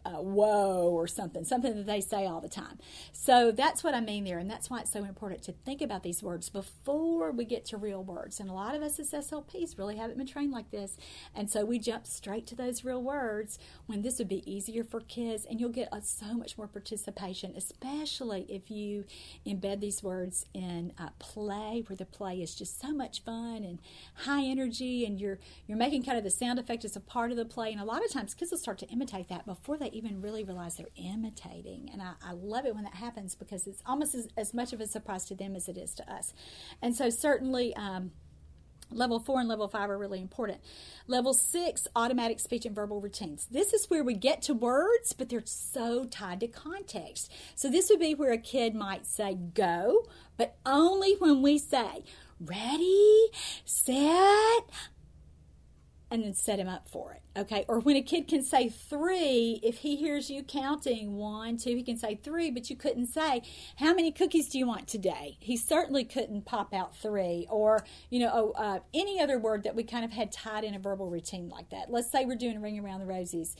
uh, 0.04 0.10
whoa 0.22 0.88
or 0.90 1.06
something, 1.06 1.44
something 1.44 1.76
that 1.76 1.86
they 1.86 2.00
say 2.00 2.26
all 2.26 2.40
the 2.40 2.48
time. 2.48 2.78
So 3.12 3.52
that's 3.52 3.84
what 3.84 3.94
I 3.94 4.00
mean 4.00 4.24
there, 4.24 4.38
and 4.38 4.50
that's 4.50 4.68
why 4.68 4.80
it's 4.80 4.92
so 4.92 5.04
important 5.04 5.42
to 5.42 5.52
think 5.52 5.80
about 5.80 6.02
these 6.02 6.22
words 6.22 6.48
before 6.48 7.30
we 7.30 7.44
get 7.44 7.64
to 7.66 7.76
real 7.76 8.02
words. 8.02 8.40
And 8.40 8.50
a 8.50 8.52
lot 8.52 8.74
of 8.74 8.82
us 8.82 8.98
as 8.98 9.12
SLPs 9.12 9.78
really 9.78 9.96
haven't 9.96 10.18
been 10.18 10.26
trained 10.26 10.52
like 10.52 10.70
this, 10.70 10.96
and 11.34 11.50
so 11.50 11.64
we 11.64 11.78
jump 11.78 12.06
straight 12.06 12.46
to 12.48 12.56
those 12.56 12.84
real 12.84 13.02
words 13.02 13.58
when 13.86 14.02
this 14.02 14.18
would 14.18 14.28
be 14.28 14.50
easier 14.50 14.82
for 14.82 15.00
kids, 15.00 15.46
and 15.48 15.60
you'll 15.60 15.70
get 15.70 15.88
uh, 15.92 16.00
so 16.00 16.34
much 16.34 16.58
more 16.58 16.66
participation, 16.66 17.54
especially 17.56 18.46
if 18.48 18.70
you 18.70 19.04
embed 19.46 19.80
these 19.80 20.02
words 20.02 20.46
in 20.52 20.92
uh, 20.98 21.10
play, 21.18 21.84
where 21.86 21.96
the 21.96 22.04
play 22.04 22.42
is 22.42 22.54
just 22.54 22.80
so 22.80 22.92
much 22.92 23.22
fun 23.22 23.62
and 23.64 23.78
high 24.24 24.42
energy, 24.42 25.04
and 25.04 25.20
you're 25.20 25.38
you're 25.66 25.78
making 25.78 26.02
kind 26.02 26.18
of 26.18 26.24
the 26.24 26.30
sound 26.30 26.58
effect 26.58 26.84
as 26.84 26.96
a 26.96 27.00
part 27.00 27.30
of 27.30 27.36
the 27.36 27.44
play. 27.44 27.70
And 27.70 27.80
a 27.80 27.84
lot 27.84 28.04
of 28.04 28.10
times, 28.10 28.34
kids 28.34 28.50
will 28.50 28.58
start 28.58 28.78
to 28.78 28.88
imitate 28.88 29.28
that 29.28 29.46
before 29.46 29.76
they 29.76 29.91
even 29.92 30.20
really 30.20 30.44
realize 30.44 30.76
they're 30.76 30.86
imitating. 30.96 31.90
And 31.92 32.02
I, 32.02 32.12
I 32.24 32.32
love 32.32 32.66
it 32.66 32.74
when 32.74 32.84
that 32.84 32.94
happens 32.94 33.34
because 33.34 33.66
it's 33.66 33.82
almost 33.86 34.14
as, 34.14 34.28
as, 34.36 34.54
much 34.54 34.72
of 34.72 34.80
a 34.80 34.86
surprise 34.86 35.24
to 35.26 35.34
them 35.34 35.56
as 35.56 35.68
it 35.68 35.76
is 35.76 35.94
to 35.94 36.12
us. 36.12 36.32
And 36.80 36.94
so, 36.94 37.10
certainly, 37.10 37.74
um, 37.76 38.12
Level 38.94 39.18
four 39.18 39.40
and 39.40 39.48
level 39.48 39.68
five 39.68 39.90
are 39.90 39.98
really 39.98 40.20
important. 40.20 40.60
Level 41.06 41.34
six, 41.34 41.88
automatic 41.96 42.38
speech 42.40 42.66
and 42.66 42.74
verbal 42.74 43.00
routines. 43.00 43.46
This 43.50 43.72
is 43.72 43.88
where 43.88 44.04
we 44.04 44.14
get 44.14 44.42
to 44.42 44.54
words, 44.54 45.12
but 45.12 45.28
they're 45.28 45.42
so 45.44 46.04
tied 46.04 46.40
to 46.40 46.46
context. 46.46 47.32
So, 47.54 47.70
this 47.70 47.88
would 47.88 48.00
be 48.00 48.14
where 48.14 48.32
a 48.32 48.38
kid 48.38 48.74
might 48.74 49.06
say 49.06 49.34
go, 49.34 50.06
but 50.36 50.56
only 50.66 51.14
when 51.14 51.42
we 51.42 51.58
say 51.58 52.04
ready, 52.40 53.28
set, 53.64 54.64
and 56.12 56.22
then 56.22 56.34
set 56.34 56.58
him 56.58 56.68
up 56.68 56.86
for 56.90 57.14
it. 57.14 57.22
Okay. 57.40 57.64
Or 57.68 57.80
when 57.80 57.96
a 57.96 58.02
kid 58.02 58.28
can 58.28 58.42
say 58.42 58.68
three, 58.68 59.58
if 59.62 59.78
he 59.78 59.96
hears 59.96 60.28
you 60.28 60.42
counting 60.42 61.16
one, 61.16 61.56
two, 61.56 61.74
he 61.74 61.82
can 61.82 61.96
say 61.96 62.20
three, 62.22 62.50
but 62.50 62.68
you 62.68 62.76
couldn't 62.76 63.06
say, 63.06 63.40
How 63.76 63.94
many 63.94 64.12
cookies 64.12 64.50
do 64.50 64.58
you 64.58 64.66
want 64.66 64.86
today? 64.86 65.38
He 65.40 65.56
certainly 65.56 66.04
couldn't 66.04 66.44
pop 66.44 66.74
out 66.74 66.94
three. 66.94 67.46
Or, 67.48 67.82
you 68.10 68.20
know, 68.20 68.30
oh, 68.32 68.52
uh, 68.62 68.80
any 68.92 69.20
other 69.20 69.38
word 69.38 69.62
that 69.62 69.74
we 69.74 69.84
kind 69.84 70.04
of 70.04 70.12
had 70.12 70.30
tied 70.30 70.64
in 70.64 70.74
a 70.74 70.78
verbal 70.78 71.08
routine 71.08 71.48
like 71.48 71.70
that. 71.70 71.90
Let's 71.90 72.12
say 72.12 72.26
we're 72.26 72.36
doing 72.36 72.58
a 72.58 72.60
Ring 72.60 72.78
Around 72.78 73.00
the 73.00 73.06
roses 73.06 73.56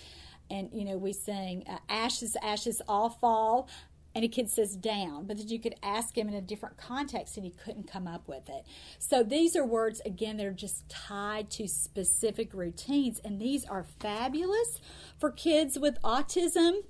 and 0.51 0.69
you 0.73 0.85
know 0.85 0.99
we 0.99 1.13
sing 1.13 1.65
uh, 1.69 1.79
ashes 1.89 2.37
ashes 2.43 2.83
all 2.89 3.09
fall 3.09 3.69
and 4.15 4.25
a 4.25 4.29
kid 4.29 4.51
says 4.51 4.77
down, 4.77 5.27
but 5.27 5.39
that 5.39 5.51
you 5.51 5.59
could 5.59 5.75
ask 5.83 6.17
him 6.17 6.29
in 6.29 6.35
a 6.35 6.41
different 6.41 6.77
context 6.77 7.37
and 7.37 7.47
he 7.47 7.53
couldn't 7.53 7.91
come 7.91 8.07
up 8.07 8.29
with 8.29 8.49
it. 8.49 8.65
So 8.99 9.23
these 9.23 9.57
are 9.57 9.65
words, 9.65 10.01
again, 10.05 10.37
that 10.37 10.47
are 10.47 10.53
just 10.53 10.89
tied 10.89 11.51
to 11.53 11.67
specific 11.67 12.53
routines, 12.53 13.21
and 13.25 13.41
these 13.41 13.65
are 13.65 13.85
fabulous 14.01 14.81
for 15.19 15.31
kids 15.31 15.79
with 15.79 16.01
autism 16.03 16.83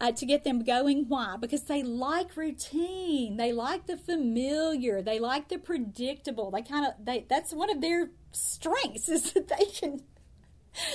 uh, 0.00 0.12
to 0.12 0.26
get 0.26 0.44
them 0.44 0.64
going. 0.64 1.06
Why? 1.08 1.36
Because 1.40 1.62
they 1.64 1.82
like 1.82 2.36
routine, 2.36 3.36
they 3.36 3.52
like 3.52 3.86
the 3.86 3.96
familiar, 3.96 5.00
they 5.00 5.18
like 5.18 5.48
the 5.48 5.58
predictable. 5.58 6.50
They 6.50 6.62
kind 6.62 6.86
of, 6.86 6.92
they 7.04 7.26
that's 7.28 7.52
one 7.52 7.70
of 7.70 7.80
their 7.80 8.10
strengths 8.32 9.08
is 9.08 9.32
that 9.32 9.48
they 9.48 9.64
can 9.66 10.02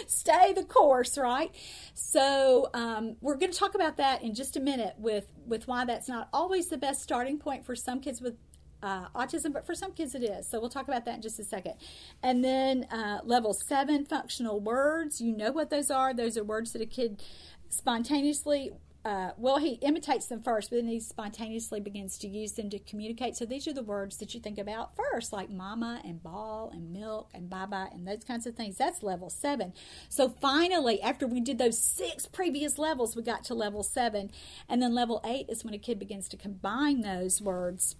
stay 0.07 0.53
the 0.53 0.63
course, 0.63 1.17
right? 1.17 1.53
So 1.93 2.69
um, 2.73 3.15
we're 3.21 3.37
going 3.37 3.51
to 3.51 3.57
talk 3.57 3.75
about 3.75 3.97
that 3.97 4.23
in 4.23 4.33
just 4.33 4.55
a 4.57 4.59
minute 4.59 4.95
with 4.97 5.27
with 5.45 5.67
why 5.67 5.85
that's 5.85 6.07
not 6.07 6.29
always 6.33 6.67
the 6.67 6.77
best 6.77 7.01
starting 7.01 7.37
point 7.37 7.65
for 7.65 7.75
some 7.75 7.99
kids 7.99 8.21
with 8.21 8.35
uh, 8.83 9.07
autism, 9.09 9.53
but 9.53 9.65
for 9.65 9.75
some 9.75 9.91
kids 9.93 10.15
it 10.15 10.23
is. 10.23 10.47
So 10.47 10.59
we'll 10.59 10.69
talk 10.69 10.87
about 10.87 11.05
that 11.05 11.15
in 11.15 11.21
just 11.21 11.39
a 11.39 11.43
second. 11.43 11.75
And 12.23 12.43
then 12.43 12.85
uh, 12.85 13.19
level 13.23 13.53
seven, 13.53 14.05
functional 14.05 14.59
words. 14.59 15.21
You 15.21 15.35
know 15.35 15.51
what 15.51 15.69
those 15.69 15.91
are. 15.91 16.13
Those 16.13 16.37
are 16.37 16.43
words 16.43 16.73
that 16.73 16.81
a 16.81 16.85
kid 16.85 17.21
spontaneously 17.69 18.71
uh, 19.03 19.31
well, 19.35 19.57
he 19.57 19.73
imitates 19.81 20.27
them 20.27 20.43
first, 20.43 20.69
but 20.69 20.75
then 20.75 20.87
he 20.87 20.99
spontaneously 20.99 21.79
begins 21.79 22.19
to 22.19 22.27
use 22.27 22.51
them 22.51 22.69
to 22.69 22.77
communicate. 22.77 23.35
So 23.35 23.45
these 23.45 23.67
are 23.67 23.73
the 23.73 23.81
words 23.81 24.17
that 24.17 24.35
you 24.35 24.39
think 24.39 24.59
about 24.59 24.95
first, 24.95 25.33
like 25.33 25.49
mama 25.49 26.01
and 26.05 26.21
ball 26.21 26.69
and 26.71 26.93
milk 26.93 27.31
and 27.33 27.49
baba 27.49 27.89
and 27.91 28.07
those 28.07 28.23
kinds 28.23 28.45
of 28.45 28.55
things. 28.55 28.77
That's 28.77 29.01
level 29.01 29.31
seven. 29.31 29.73
So 30.07 30.29
finally, 30.29 31.01
after 31.01 31.25
we 31.25 31.39
did 31.39 31.57
those 31.57 31.79
six 31.79 32.27
previous 32.27 32.77
levels, 32.77 33.15
we 33.15 33.23
got 33.23 33.43
to 33.45 33.55
level 33.55 33.81
seven. 33.81 34.29
And 34.69 34.81
then 34.81 34.93
level 34.93 35.19
eight 35.25 35.47
is 35.49 35.63
when 35.63 35.73
a 35.73 35.79
kid 35.79 35.97
begins 35.97 36.29
to 36.29 36.37
combine 36.37 37.01
those 37.01 37.41
words 37.41 37.95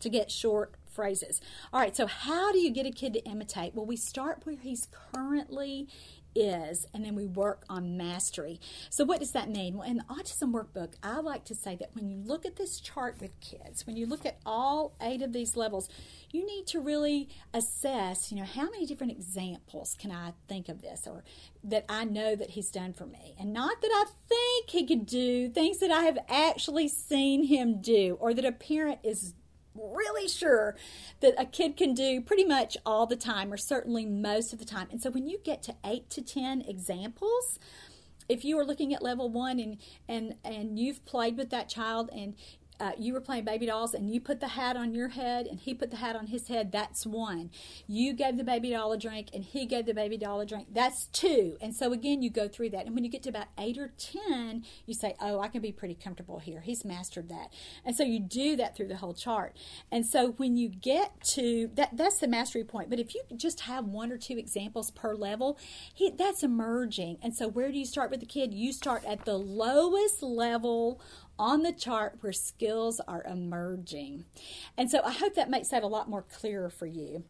to 0.00 0.10
get 0.10 0.30
short 0.30 0.74
phrases. 0.98 1.40
All 1.72 1.80
right, 1.80 1.96
so 1.96 2.06
how 2.06 2.50
do 2.50 2.58
you 2.58 2.70
get 2.70 2.84
a 2.84 2.90
kid 2.90 3.12
to 3.12 3.24
imitate? 3.24 3.74
Well, 3.74 3.86
we 3.86 3.96
start 3.96 4.40
where 4.44 4.56
he's 4.56 4.88
currently 4.90 5.88
is, 6.34 6.86
and 6.94 7.04
then 7.04 7.14
we 7.14 7.26
work 7.26 7.64
on 7.68 7.96
mastery. 7.96 8.60
So, 8.90 9.04
what 9.04 9.20
does 9.20 9.32
that 9.32 9.50
mean? 9.50 9.76
Well, 9.76 9.88
in 9.88 9.98
the 9.98 10.04
autism 10.04 10.52
workbook, 10.52 10.94
I 11.02 11.20
like 11.20 11.44
to 11.46 11.54
say 11.54 11.76
that 11.76 11.90
when 11.94 12.08
you 12.08 12.18
look 12.18 12.46
at 12.46 12.56
this 12.56 12.80
chart 12.80 13.20
with 13.20 13.38
kids, 13.40 13.86
when 13.86 13.96
you 13.96 14.06
look 14.06 14.24
at 14.24 14.38
all 14.46 14.94
eight 15.00 15.22
of 15.22 15.32
these 15.32 15.56
levels, 15.56 15.88
you 16.30 16.44
need 16.46 16.66
to 16.68 16.80
really 16.80 17.28
assess, 17.52 18.30
you 18.30 18.38
know, 18.38 18.44
how 18.44 18.64
many 18.64 18.86
different 18.86 19.12
examples 19.12 19.96
can 19.98 20.10
I 20.10 20.34
think 20.48 20.68
of 20.68 20.82
this 20.82 21.06
or 21.06 21.24
that 21.64 21.84
I 21.88 22.04
know 22.04 22.36
that 22.36 22.50
he's 22.50 22.70
done 22.70 22.92
for 22.92 23.06
me? 23.06 23.34
And 23.38 23.52
not 23.52 23.80
that 23.80 23.90
I 23.92 24.04
think 24.28 24.70
he 24.70 24.86
could 24.86 25.06
do, 25.06 25.48
things 25.48 25.78
that 25.78 25.90
I 25.90 26.02
have 26.02 26.18
actually 26.28 26.88
seen 26.88 27.44
him 27.44 27.80
do 27.80 28.16
or 28.20 28.34
that 28.34 28.44
a 28.44 28.52
parent 28.52 28.98
is 29.02 29.34
really 29.92 30.28
sure 30.28 30.76
that 31.20 31.34
a 31.38 31.44
kid 31.44 31.76
can 31.76 31.94
do 31.94 32.20
pretty 32.20 32.44
much 32.44 32.76
all 32.84 33.06
the 33.06 33.16
time, 33.16 33.52
or 33.52 33.56
certainly 33.56 34.06
most 34.06 34.52
of 34.52 34.58
the 34.58 34.64
time. 34.64 34.88
And 34.90 35.02
so 35.02 35.10
when 35.10 35.26
you 35.26 35.38
get 35.42 35.62
to 35.64 35.76
eight 35.84 36.10
to 36.10 36.22
10 36.22 36.62
examples, 36.62 37.58
if 38.28 38.44
you 38.44 38.58
are 38.58 38.64
looking 38.64 38.94
at 38.94 39.02
level 39.02 39.30
one 39.30 39.58
and 39.58 39.78
and 40.08 40.34
and 40.44 40.78
you've 40.78 41.04
played 41.04 41.36
with 41.36 41.50
that 41.50 41.68
child 41.68 42.10
and 42.12 42.34
uh, 42.80 42.92
you 42.98 43.12
were 43.12 43.20
playing 43.20 43.44
baby 43.44 43.66
dolls 43.66 43.94
and 43.94 44.10
you 44.10 44.20
put 44.20 44.40
the 44.40 44.48
hat 44.48 44.76
on 44.76 44.94
your 44.94 45.08
head 45.08 45.46
and 45.46 45.58
he 45.58 45.74
put 45.74 45.90
the 45.90 45.96
hat 45.96 46.16
on 46.16 46.28
his 46.28 46.48
head, 46.48 46.70
that's 46.72 47.06
one. 47.06 47.50
You 47.86 48.12
gave 48.12 48.36
the 48.36 48.44
baby 48.44 48.70
doll 48.70 48.92
a 48.92 48.98
drink 48.98 49.28
and 49.34 49.42
he 49.42 49.66
gave 49.66 49.86
the 49.86 49.94
baby 49.94 50.16
doll 50.16 50.40
a 50.40 50.46
drink, 50.46 50.68
that's 50.72 51.06
two. 51.06 51.56
And 51.60 51.74
so 51.74 51.92
again, 51.92 52.22
you 52.22 52.30
go 52.30 52.48
through 52.48 52.70
that. 52.70 52.86
And 52.86 52.94
when 52.94 53.04
you 53.04 53.10
get 53.10 53.22
to 53.24 53.30
about 53.30 53.48
eight 53.58 53.78
or 53.78 53.92
10, 53.98 54.64
you 54.86 54.94
say, 54.94 55.14
oh, 55.20 55.40
I 55.40 55.48
can 55.48 55.60
be 55.60 55.72
pretty 55.72 55.94
comfortable 55.94 56.38
here. 56.38 56.60
He's 56.60 56.84
mastered 56.84 57.28
that. 57.30 57.52
And 57.84 57.96
so 57.96 58.04
you 58.04 58.20
do 58.20 58.56
that 58.56 58.76
through 58.76 58.88
the 58.88 58.96
whole 58.96 59.14
chart. 59.14 59.56
And 59.90 60.06
so 60.06 60.32
when 60.32 60.56
you 60.56 60.68
get 60.68 61.20
to 61.34 61.70
that, 61.74 61.96
that's 61.96 62.18
the 62.18 62.28
mastery 62.28 62.64
point. 62.64 62.90
But 62.90 63.00
if 63.00 63.14
you 63.14 63.22
just 63.36 63.60
have 63.60 63.86
one 63.86 64.12
or 64.12 64.18
two 64.18 64.38
examples 64.38 64.90
per 64.90 65.14
level, 65.14 65.58
he, 65.92 66.10
that's 66.10 66.42
emerging. 66.42 67.18
And 67.22 67.34
so 67.34 67.48
where 67.48 67.72
do 67.72 67.78
you 67.78 67.86
start 67.86 68.10
with 68.10 68.20
the 68.20 68.26
kid? 68.26 68.54
You 68.54 68.72
start 68.72 69.04
at 69.04 69.24
the 69.24 69.38
lowest 69.38 70.22
level 70.22 71.00
on 71.38 71.62
the 71.62 71.72
chart 71.72 72.18
where 72.20 72.32
skills 72.32 73.00
are 73.06 73.22
emerging. 73.24 74.24
And 74.76 74.90
so 74.90 75.00
I 75.04 75.12
hope 75.12 75.34
that 75.34 75.50
makes 75.50 75.68
that 75.68 75.82
a 75.82 75.88
lot 75.88 76.08
more 76.08 76.22
clearer 76.22 76.70
for 76.70 76.86
you 76.86 77.24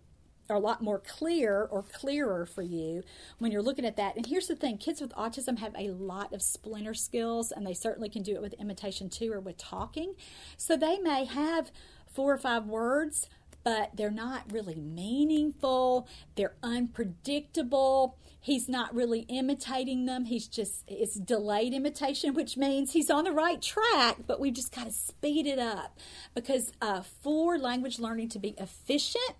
or 0.49 0.57
a 0.57 0.61
lot 0.61 0.83
more 0.83 0.99
clear 0.99 1.69
or 1.71 1.83
clearer 1.83 2.47
for 2.47 2.63
you 2.63 3.03
when 3.39 3.53
you're 3.53 3.63
looking 3.63 3.85
at 3.85 3.97
that. 3.97 4.17
And 4.17 4.27
here's 4.27 4.47
the 4.47 4.57
thing 4.57 4.79
kids 4.79 5.01
with 5.01 5.11
autism 5.11 5.59
have 5.59 5.75
a 5.79 5.91
lot 5.91 6.33
of 6.33 6.43
splinter 6.43 6.95
skills, 6.95 7.53
and 7.53 7.67
they 7.67 7.75
certainly 7.75 8.09
can 8.09 8.23
do 8.23 8.35
it 8.35 8.43
with 8.43 8.55
imitation 8.55 9.11
too 9.11 9.33
or 9.33 9.41
with 9.41 9.59
talking. 9.59 10.15
So 10.57 10.77
they 10.77 10.99
may 10.99 11.25
have 11.25 11.71
four 12.07 12.33
or 12.33 12.39
five 12.39 12.65
words, 12.67 13.29
but 13.63 13.91
they're 13.95 14.11
not 14.11 14.51
really 14.51 14.77
meaningful, 14.77 16.09
they're 16.37 16.57
unpredictable 16.63 18.17
he's 18.41 18.68
not 18.68 18.95
really 18.95 19.20
imitating 19.28 20.07
them. 20.07 20.24
He's 20.24 20.47
just, 20.47 20.84
it's 20.86 21.14
delayed 21.14 21.74
imitation, 21.74 22.34
which 22.34 22.57
means 22.57 22.93
he's 22.93 23.11
on 23.11 23.24
the 23.24 23.32
right 23.32 23.61
track, 23.61 24.18
but 24.26 24.41
we've 24.41 24.55
just 24.55 24.74
got 24.74 24.86
to 24.86 24.93
speed 24.93 25.47
it 25.47 25.59
up 25.59 25.99
because 26.34 26.72
uh, 26.80 27.03
for 27.22 27.59
language 27.59 27.99
learning 27.99 28.28
to 28.30 28.39
be 28.39 28.55
efficient, 28.59 29.34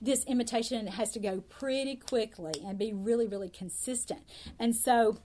this 0.00 0.24
imitation 0.24 0.86
has 0.86 1.10
to 1.12 1.18
go 1.18 1.40
pretty 1.48 1.96
quickly 1.96 2.54
and 2.64 2.78
be 2.78 2.92
really, 2.92 3.26
really 3.26 3.48
consistent. 3.50 4.20
And 4.58 4.74
so, 4.74 5.18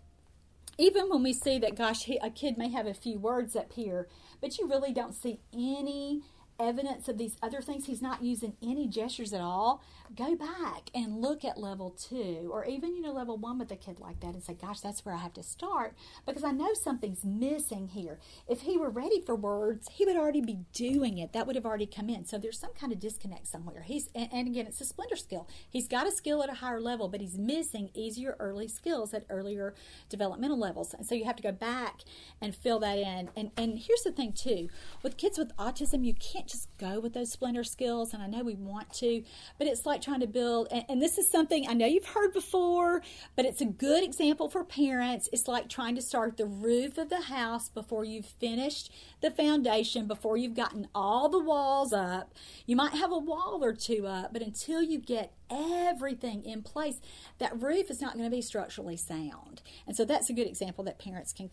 even 0.78 1.10
when 1.10 1.22
we 1.22 1.34
see 1.34 1.60
that, 1.60 1.76
gosh, 1.76 2.06
he, 2.06 2.18
a 2.24 2.30
kid 2.30 2.58
may 2.58 2.70
have 2.70 2.88
a 2.88 2.94
few 2.94 3.20
words 3.20 3.56
up 3.56 3.74
here, 3.74 4.08
but 4.40 4.58
you 4.58 4.68
really 4.68 4.94
don't 4.94 5.14
see 5.14 5.40
any 5.54 6.22
evidence 6.62 7.08
of 7.08 7.18
these 7.18 7.38
other 7.42 7.62
things, 7.62 7.86
he's 7.86 8.02
not 8.02 8.24
using 8.24 8.54
any 8.62 8.88
gestures 8.88 9.34
at 9.34 9.42
all, 9.42 9.84
go 10.16 10.36
back 10.36 10.90
and 10.94 11.22
look 11.22 11.46
at 11.46 11.58
level 11.58 11.90
two 11.92 12.50
or 12.52 12.66
even, 12.66 12.96
you 12.96 13.02
know, 13.02 13.12
level 13.12 13.38
one 13.38 13.58
with 13.58 13.72
a 13.72 13.76
kid 13.76 14.00
like 14.00 14.20
that 14.20 14.34
and 14.34 14.44
say, 14.44 14.54
gosh, 14.54 14.80
that's 14.80 15.06
where 15.06 15.16
I 15.16 15.20
have 15.20 15.34
to 15.34 15.44
start 15.44 15.96
because 16.26 16.44
I 16.44 16.52
know 16.52 16.74
something's 16.74 17.24
missing 17.24 17.90
here. 17.90 18.20
If 18.48 18.62
he 18.62 18.78
were 18.78 18.90
ready 18.90 19.22
for 19.22 19.36
words, 19.36 19.88
he 19.92 20.06
would 20.06 20.16
already 20.16 20.42
be 20.42 20.60
doing 20.74 21.18
it. 21.18 21.34
That 21.34 21.48
would 21.48 21.56
have 21.56 21.66
already 21.66 21.86
come 21.86 22.10
in. 22.10 22.26
So 22.26 22.38
there's 22.38 22.60
some 22.60 22.74
kind 22.74 22.92
of 22.92 23.00
disconnect 23.00 23.48
somewhere. 23.48 23.84
He's, 23.84 24.10
and, 24.14 24.30
and 24.32 24.48
again, 24.48 24.68
it's 24.68 24.82
a 24.82 24.86
splinter 24.86 25.16
skill. 25.16 25.48
He's 25.70 25.88
got 25.88 26.08
a 26.08 26.12
skill 26.12 26.44
at 26.44 26.50
a 26.50 26.56
higher 26.56 26.82
level, 26.82 27.08
but 27.08 27.22
he's 27.22 27.38
missing 27.38 27.90
easier 27.94 28.36
early 28.40 28.68
skills 28.68 29.14
at 29.14 29.26
earlier 29.30 29.74
developmental 30.10 30.60
levels. 30.60 30.94
And 30.94 31.06
so 31.06 31.16
you 31.16 31.26
have 31.26 31.36
to 31.38 31.44
go 31.44 31.52
back 31.52 32.02
and 32.42 32.56
fill 32.56 32.80
that 32.80 32.98
in. 32.98 33.30
And, 33.36 33.52
and 33.58 33.80
here's 33.80 34.04
the 34.04 34.12
thing, 34.12 34.34
too 34.34 34.70
with 35.04 35.18
kids 35.18 35.38
with 35.38 35.56
autism, 35.58 36.06
you 36.06 36.14
can't 36.14 36.48
just 36.52 36.68
go 36.78 37.00
with 37.00 37.14
those 37.14 37.32
splinter 37.32 37.64
skills. 37.64 38.14
And 38.14 38.22
I 38.22 38.28
know 38.28 38.44
we 38.44 38.56
want 38.56 38.92
to, 38.96 39.24
but 39.58 39.68
it's 39.68 39.86
like 39.86 40.02
trying 40.02 40.20
to 40.20 40.28
build, 40.28 40.68
and, 40.72 40.84
and 40.90 41.02
this 41.02 41.18
is 41.18 41.30
something 41.30 41.68
I 41.68 41.74
know 41.74 41.86
you've 41.86 42.06
heard 42.06 42.34
before, 42.34 43.02
but 43.36 43.46
it's 43.46 43.62
a 43.62 43.66
good 43.66 44.04
example 44.04 44.50
for 44.50 44.64
parents. 44.64 45.30
It's 45.32 45.48
like 45.48 45.70
trying 45.70 45.96
to 45.96 46.02
start 46.02 46.38
the 46.38 46.46
roof 46.46 46.98
of 46.98 47.10
the 47.10 47.22
house 47.22 47.70
before 47.70 48.04
you've 48.04 48.26
finished 48.26 48.92
the 49.22 49.32
foundation, 49.32 50.08
before 50.08 50.38
you've 50.38 50.56
gotten 50.56 50.88
all 50.94 51.30
the 51.30 51.40
walls 51.40 51.94
up. 51.94 52.34
You 52.66 52.76
might 52.76 52.94
have 52.94 53.12
a 53.12 53.18
wall 53.18 53.60
or 53.64 53.74
two 53.74 54.08
up, 54.08 54.34
but 54.34 54.42
until 54.42 54.82
you 54.82 55.00
get 55.00 55.34
everything 55.50 56.44
in 56.44 56.62
place, 56.62 57.00
that 57.38 57.62
roof 57.62 57.90
is 57.90 58.02
not 58.02 58.14
going 58.14 58.26
to 58.26 58.36
be 58.36 58.42
structurally 58.42 58.98
sound. 58.98 59.62
And 59.86 59.96
so 59.96 60.06
that's 60.06 60.30
a 60.30 60.34
good 60.34 60.48
example 60.48 60.84
that 60.86 60.98
parents 60.98 61.34
can 61.34 61.50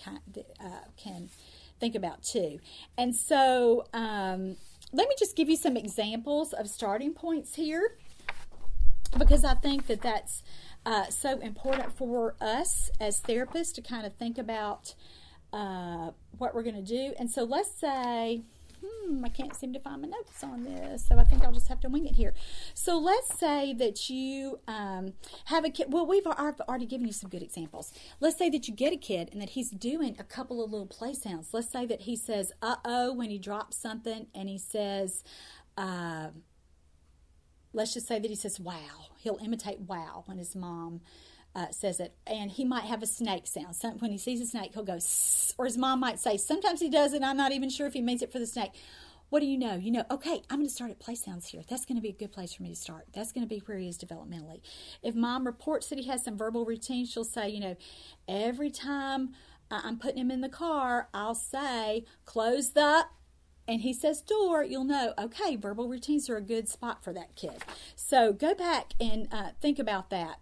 uh, 0.60 0.68
can 0.96 1.28
think 1.80 1.94
about 1.94 2.22
too. 2.22 2.58
And 2.96 3.14
so 3.14 3.86
um, 3.92 4.56
let 4.92 5.08
me 5.08 5.14
just 5.18 5.36
give 5.36 5.48
you 5.48 5.56
some 5.56 5.76
examples 5.76 6.52
of 6.52 6.68
starting 6.68 7.12
points 7.12 7.54
here 7.54 7.96
because 9.18 9.44
I 9.44 9.54
think 9.54 9.86
that 9.86 10.02
that's 10.02 10.42
uh, 10.86 11.06
so 11.06 11.38
important 11.40 11.96
for 11.96 12.34
us 12.40 12.90
as 13.00 13.20
therapists 13.20 13.74
to 13.74 13.82
kind 13.82 14.06
of 14.06 14.14
think 14.14 14.38
about 14.38 14.94
uh, 15.52 16.10
what 16.36 16.54
we're 16.54 16.62
going 16.62 16.74
to 16.74 16.82
do. 16.82 17.14
And 17.18 17.30
so 17.30 17.44
let's 17.44 17.70
say, 17.78 18.42
hmm, 18.80 19.24
I 19.24 19.28
can't 19.28 19.54
seem 19.54 19.72
to 19.72 19.80
find 19.80 20.02
my 20.02 20.08
notes 20.08 20.42
on 20.42 20.64
this, 20.64 21.06
so 21.06 21.18
I 21.18 21.24
think 21.24 21.44
I'll 21.44 21.52
just 21.52 21.68
have 21.68 21.80
to 21.80 21.88
wing 21.88 22.06
it 22.06 22.14
here. 22.14 22.34
So 22.74 22.98
let's 22.98 23.38
say 23.38 23.74
that 23.74 24.08
you 24.10 24.60
um, 24.68 25.14
have 25.46 25.64
a 25.64 25.70
kid. 25.70 25.92
Well, 25.92 26.06
we've 26.06 26.26
already 26.26 26.86
given 26.86 27.06
you 27.06 27.12
some 27.12 27.30
good 27.30 27.42
examples. 27.42 27.92
Let's 28.20 28.38
say 28.38 28.50
that 28.50 28.68
you 28.68 28.74
get 28.74 28.92
a 28.92 28.96
kid 28.96 29.28
and 29.32 29.40
that 29.40 29.50
he's 29.50 29.70
doing 29.70 30.16
a 30.18 30.24
couple 30.24 30.62
of 30.62 30.70
little 30.70 30.86
play 30.86 31.14
sounds. 31.14 31.48
Let's 31.52 31.70
say 31.70 31.86
that 31.86 32.02
he 32.02 32.16
says 32.16 32.52
"uh 32.62 32.76
oh" 32.84 33.12
when 33.12 33.30
he 33.30 33.38
drops 33.38 33.76
something, 33.76 34.26
and 34.34 34.48
he 34.48 34.58
says. 34.58 35.24
Uh, 35.76 36.28
let's 37.72 37.94
just 37.94 38.08
say 38.08 38.18
that 38.18 38.28
he 38.28 38.34
says 38.34 38.58
wow. 38.58 39.08
He'll 39.18 39.38
imitate 39.42 39.80
wow 39.80 40.24
when 40.26 40.38
his 40.38 40.56
mom 40.56 41.00
uh, 41.58 41.72
says 41.72 41.98
it, 41.98 42.14
and 42.24 42.52
he 42.52 42.64
might 42.64 42.84
have 42.84 43.02
a 43.02 43.06
snake 43.06 43.46
sound. 43.48 43.74
Some, 43.74 43.98
when 43.98 44.12
he 44.12 44.18
sees 44.18 44.40
a 44.40 44.46
snake, 44.46 44.70
he'll 44.74 44.84
go, 44.84 45.00
or 45.58 45.64
his 45.64 45.76
mom 45.76 45.98
might 45.98 46.20
say, 46.20 46.36
sometimes 46.36 46.80
he 46.80 46.88
does 46.88 47.12
it, 47.12 47.22
I'm 47.22 47.36
not 47.36 47.50
even 47.50 47.68
sure 47.68 47.88
if 47.88 47.94
he 47.94 48.00
means 48.00 48.22
it 48.22 48.30
for 48.30 48.38
the 48.38 48.46
snake. 48.46 48.70
What 49.30 49.40
do 49.40 49.46
you 49.46 49.58
know? 49.58 49.74
You 49.74 49.90
know, 49.90 50.04
okay, 50.08 50.40
I'm 50.48 50.58
going 50.58 50.68
to 50.68 50.72
start 50.72 50.92
at 50.92 51.00
play 51.00 51.16
sounds 51.16 51.48
here. 51.48 51.62
That's 51.68 51.84
going 51.84 51.96
to 51.96 52.02
be 52.02 52.10
a 52.10 52.12
good 52.12 52.32
place 52.32 52.54
for 52.54 52.62
me 52.62 52.70
to 52.70 52.76
start. 52.76 53.06
That's 53.12 53.32
going 53.32 53.44
to 53.44 53.48
be 53.48 53.58
where 53.66 53.76
he 53.76 53.88
is 53.88 53.98
developmentally. 53.98 54.60
If 55.02 55.16
mom 55.16 55.44
reports 55.44 55.88
that 55.88 55.98
he 55.98 56.06
has 56.06 56.24
some 56.24 56.38
verbal 56.38 56.64
routines, 56.64 57.10
she'll 57.10 57.24
say, 57.24 57.48
you 57.48 57.60
know, 57.60 57.76
every 58.28 58.70
time 58.70 59.30
I'm 59.70 59.98
putting 59.98 60.18
him 60.18 60.30
in 60.30 60.40
the 60.40 60.48
car, 60.48 61.08
I'll 61.12 61.34
say, 61.34 62.04
close 62.24 62.70
the 62.70 63.06
and 63.66 63.82
he 63.82 63.92
says 63.92 64.22
door, 64.22 64.64
you'll 64.64 64.84
know, 64.84 65.12
okay, 65.18 65.54
verbal 65.56 65.88
routines 65.88 66.30
are 66.30 66.38
a 66.38 66.40
good 66.40 66.70
spot 66.70 67.04
for 67.04 67.12
that 67.12 67.36
kid. 67.36 67.62
So 67.96 68.32
go 68.32 68.54
back 68.54 68.94
and 68.98 69.28
uh, 69.30 69.50
think 69.60 69.78
about 69.78 70.08
that. 70.08 70.38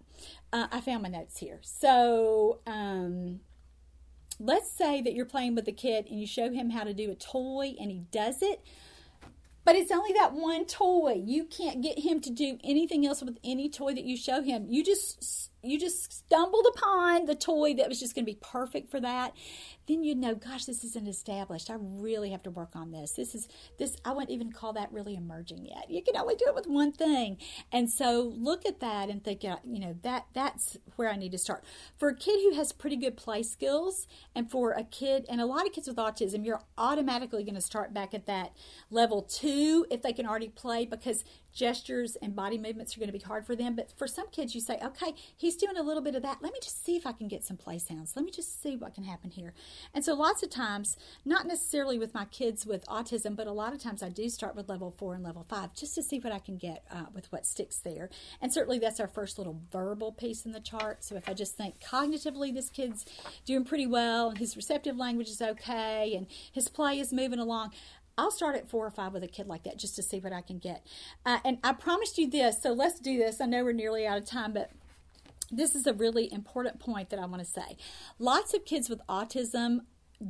Uh, 0.52 0.66
I 0.70 0.80
found 0.80 1.02
my 1.02 1.08
notes 1.08 1.38
here. 1.38 1.60
So 1.62 2.60
um, 2.66 3.40
let's 4.38 4.70
say 4.70 5.02
that 5.02 5.14
you're 5.14 5.26
playing 5.26 5.54
with 5.54 5.68
a 5.68 5.72
kid 5.72 6.06
and 6.08 6.20
you 6.20 6.26
show 6.26 6.50
him 6.50 6.70
how 6.70 6.84
to 6.84 6.94
do 6.94 7.10
a 7.10 7.14
toy 7.14 7.74
and 7.80 7.90
he 7.90 8.04
does 8.10 8.42
it. 8.42 8.62
But 9.64 9.74
it's 9.74 9.90
only 9.90 10.12
that 10.12 10.32
one 10.32 10.64
toy. 10.64 11.20
You 11.24 11.44
can't 11.44 11.82
get 11.82 11.98
him 11.98 12.20
to 12.20 12.30
do 12.30 12.58
anything 12.62 13.04
else 13.04 13.20
with 13.20 13.38
any 13.42 13.68
toy 13.68 13.94
that 13.94 14.04
you 14.04 14.16
show 14.16 14.40
him. 14.40 14.66
You 14.68 14.84
just 14.84 15.50
you 15.70 15.78
just 15.78 16.12
stumbled 16.12 16.66
upon 16.76 17.26
the 17.26 17.34
toy 17.34 17.74
that 17.74 17.88
was 17.88 18.00
just 18.00 18.14
going 18.14 18.24
to 18.24 18.32
be 18.32 18.38
perfect 18.40 18.90
for 18.90 19.00
that 19.00 19.32
then 19.86 20.02
you'd 20.02 20.18
know, 20.18 20.34
gosh, 20.34 20.64
this 20.64 20.82
isn't 20.82 21.06
established. 21.06 21.70
I 21.70 21.76
really 21.78 22.30
have 22.30 22.42
to 22.44 22.50
work 22.50 22.74
on 22.74 22.90
this. 22.90 23.12
This 23.12 23.34
is 23.34 23.48
this. 23.78 23.96
I 24.04 24.12
wouldn't 24.12 24.30
even 24.30 24.52
call 24.52 24.72
that 24.72 24.92
really 24.92 25.14
emerging 25.14 25.66
yet. 25.66 25.90
You 25.90 26.02
can 26.02 26.16
only 26.16 26.34
do 26.34 26.44
it 26.48 26.54
with 26.54 26.66
one 26.66 26.92
thing, 26.92 27.38
and 27.72 27.90
so 27.90 28.32
look 28.36 28.66
at 28.66 28.80
that 28.80 29.08
and 29.08 29.22
think, 29.22 29.44
uh, 29.44 29.56
you 29.64 29.78
know, 29.78 29.96
that 30.02 30.26
that's 30.34 30.76
where 30.96 31.10
I 31.10 31.16
need 31.16 31.32
to 31.32 31.38
start. 31.38 31.64
For 31.98 32.08
a 32.08 32.16
kid 32.16 32.40
who 32.42 32.56
has 32.56 32.72
pretty 32.72 32.96
good 32.96 33.16
play 33.16 33.42
skills, 33.42 34.08
and 34.34 34.50
for 34.50 34.72
a 34.72 34.84
kid, 34.84 35.24
and 35.28 35.40
a 35.40 35.46
lot 35.46 35.66
of 35.66 35.72
kids 35.72 35.86
with 35.86 35.96
autism, 35.96 36.44
you're 36.44 36.62
automatically 36.76 37.44
going 37.44 37.54
to 37.54 37.60
start 37.60 37.94
back 37.94 38.12
at 38.12 38.26
that 38.26 38.52
level 38.90 39.22
two 39.22 39.86
if 39.90 40.02
they 40.02 40.12
can 40.12 40.26
already 40.26 40.48
play 40.48 40.84
because 40.84 41.24
gestures 41.56 42.16
and 42.16 42.36
body 42.36 42.58
movements 42.58 42.96
are 42.96 43.00
going 43.00 43.08
to 43.08 43.18
be 43.18 43.24
hard 43.24 43.46
for 43.46 43.56
them. 43.56 43.74
But 43.74 43.90
for 43.96 44.06
some 44.06 44.28
kids, 44.28 44.54
you 44.54 44.60
say, 44.60 44.78
okay, 44.84 45.14
he's 45.36 45.56
doing 45.56 45.76
a 45.76 45.82
little 45.82 46.02
bit 46.02 46.14
of 46.14 46.22
that. 46.22 46.38
Let 46.42 46.52
me 46.52 46.58
just 46.62 46.84
see 46.84 46.96
if 46.96 47.06
I 47.06 47.12
can 47.12 47.26
get 47.26 47.42
some 47.42 47.56
play 47.56 47.78
sounds. 47.78 48.12
Let 48.14 48.24
me 48.24 48.30
just 48.30 48.62
see 48.62 48.76
what 48.76 48.94
can 48.94 49.04
happen 49.04 49.30
here. 49.30 49.54
And 49.94 50.04
so, 50.04 50.14
lots 50.14 50.42
of 50.42 50.50
times, 50.50 50.96
not 51.24 51.46
necessarily 51.46 51.98
with 51.98 52.14
my 52.14 52.26
kids 52.26 52.66
with 52.66 52.86
autism, 52.86 53.34
but 53.34 53.46
a 53.46 53.52
lot 53.52 53.72
of 53.72 53.80
times 53.80 54.02
I 54.02 54.10
do 54.10 54.28
start 54.28 54.54
with 54.54 54.68
level 54.68 54.94
four 54.96 55.14
and 55.14 55.24
level 55.24 55.44
five 55.48 55.74
just 55.74 55.94
to 55.94 56.02
see 56.02 56.18
what 56.20 56.32
I 56.32 56.38
can 56.38 56.58
get 56.58 56.84
uh, 56.90 57.06
with 57.14 57.32
what 57.32 57.46
sticks 57.46 57.78
there. 57.78 58.10
And 58.40 58.52
certainly, 58.52 58.78
that's 58.78 59.00
our 59.00 59.08
first 59.08 59.38
little 59.38 59.60
verbal 59.72 60.12
piece 60.12 60.44
in 60.44 60.52
the 60.52 60.60
chart. 60.60 61.02
So, 61.02 61.16
if 61.16 61.28
I 61.28 61.32
just 61.32 61.56
think 61.56 61.80
cognitively, 61.80 62.52
this 62.52 62.68
kid's 62.68 63.06
doing 63.46 63.64
pretty 63.64 63.86
well, 63.86 64.28
and 64.28 64.38
his 64.38 64.56
receptive 64.56 64.96
language 64.96 65.28
is 65.28 65.40
okay, 65.40 66.14
and 66.14 66.26
his 66.52 66.68
play 66.68 67.00
is 67.00 67.12
moving 67.12 67.38
along, 67.38 67.72
I'll 68.18 68.30
start 68.30 68.56
at 68.56 68.68
four 68.68 68.86
or 68.86 68.90
five 68.90 69.12
with 69.12 69.22
a 69.22 69.28
kid 69.28 69.46
like 69.46 69.64
that 69.64 69.78
just 69.78 69.96
to 69.96 70.02
see 70.02 70.18
what 70.18 70.32
I 70.32 70.40
can 70.40 70.58
get. 70.58 70.86
Uh, 71.24 71.38
and 71.44 71.58
I 71.62 71.72
promised 71.72 72.18
you 72.18 72.28
this, 72.28 72.62
so 72.62 72.72
let's 72.72 72.98
do 72.98 73.18
this. 73.18 73.40
I 73.40 73.46
know 73.46 73.62
we're 73.64 73.72
nearly 73.72 74.06
out 74.06 74.18
of 74.18 74.24
time, 74.24 74.52
but 74.52 74.70
this 75.50 75.74
is 75.74 75.86
a 75.86 75.92
really 75.92 76.32
important 76.32 76.80
point 76.80 77.10
that 77.10 77.18
I 77.18 77.26
want 77.26 77.42
to 77.42 77.48
say. 77.48 77.76
Lots 78.18 78.54
of 78.54 78.64
kids 78.64 78.88
with 78.88 79.00
autism 79.08 79.80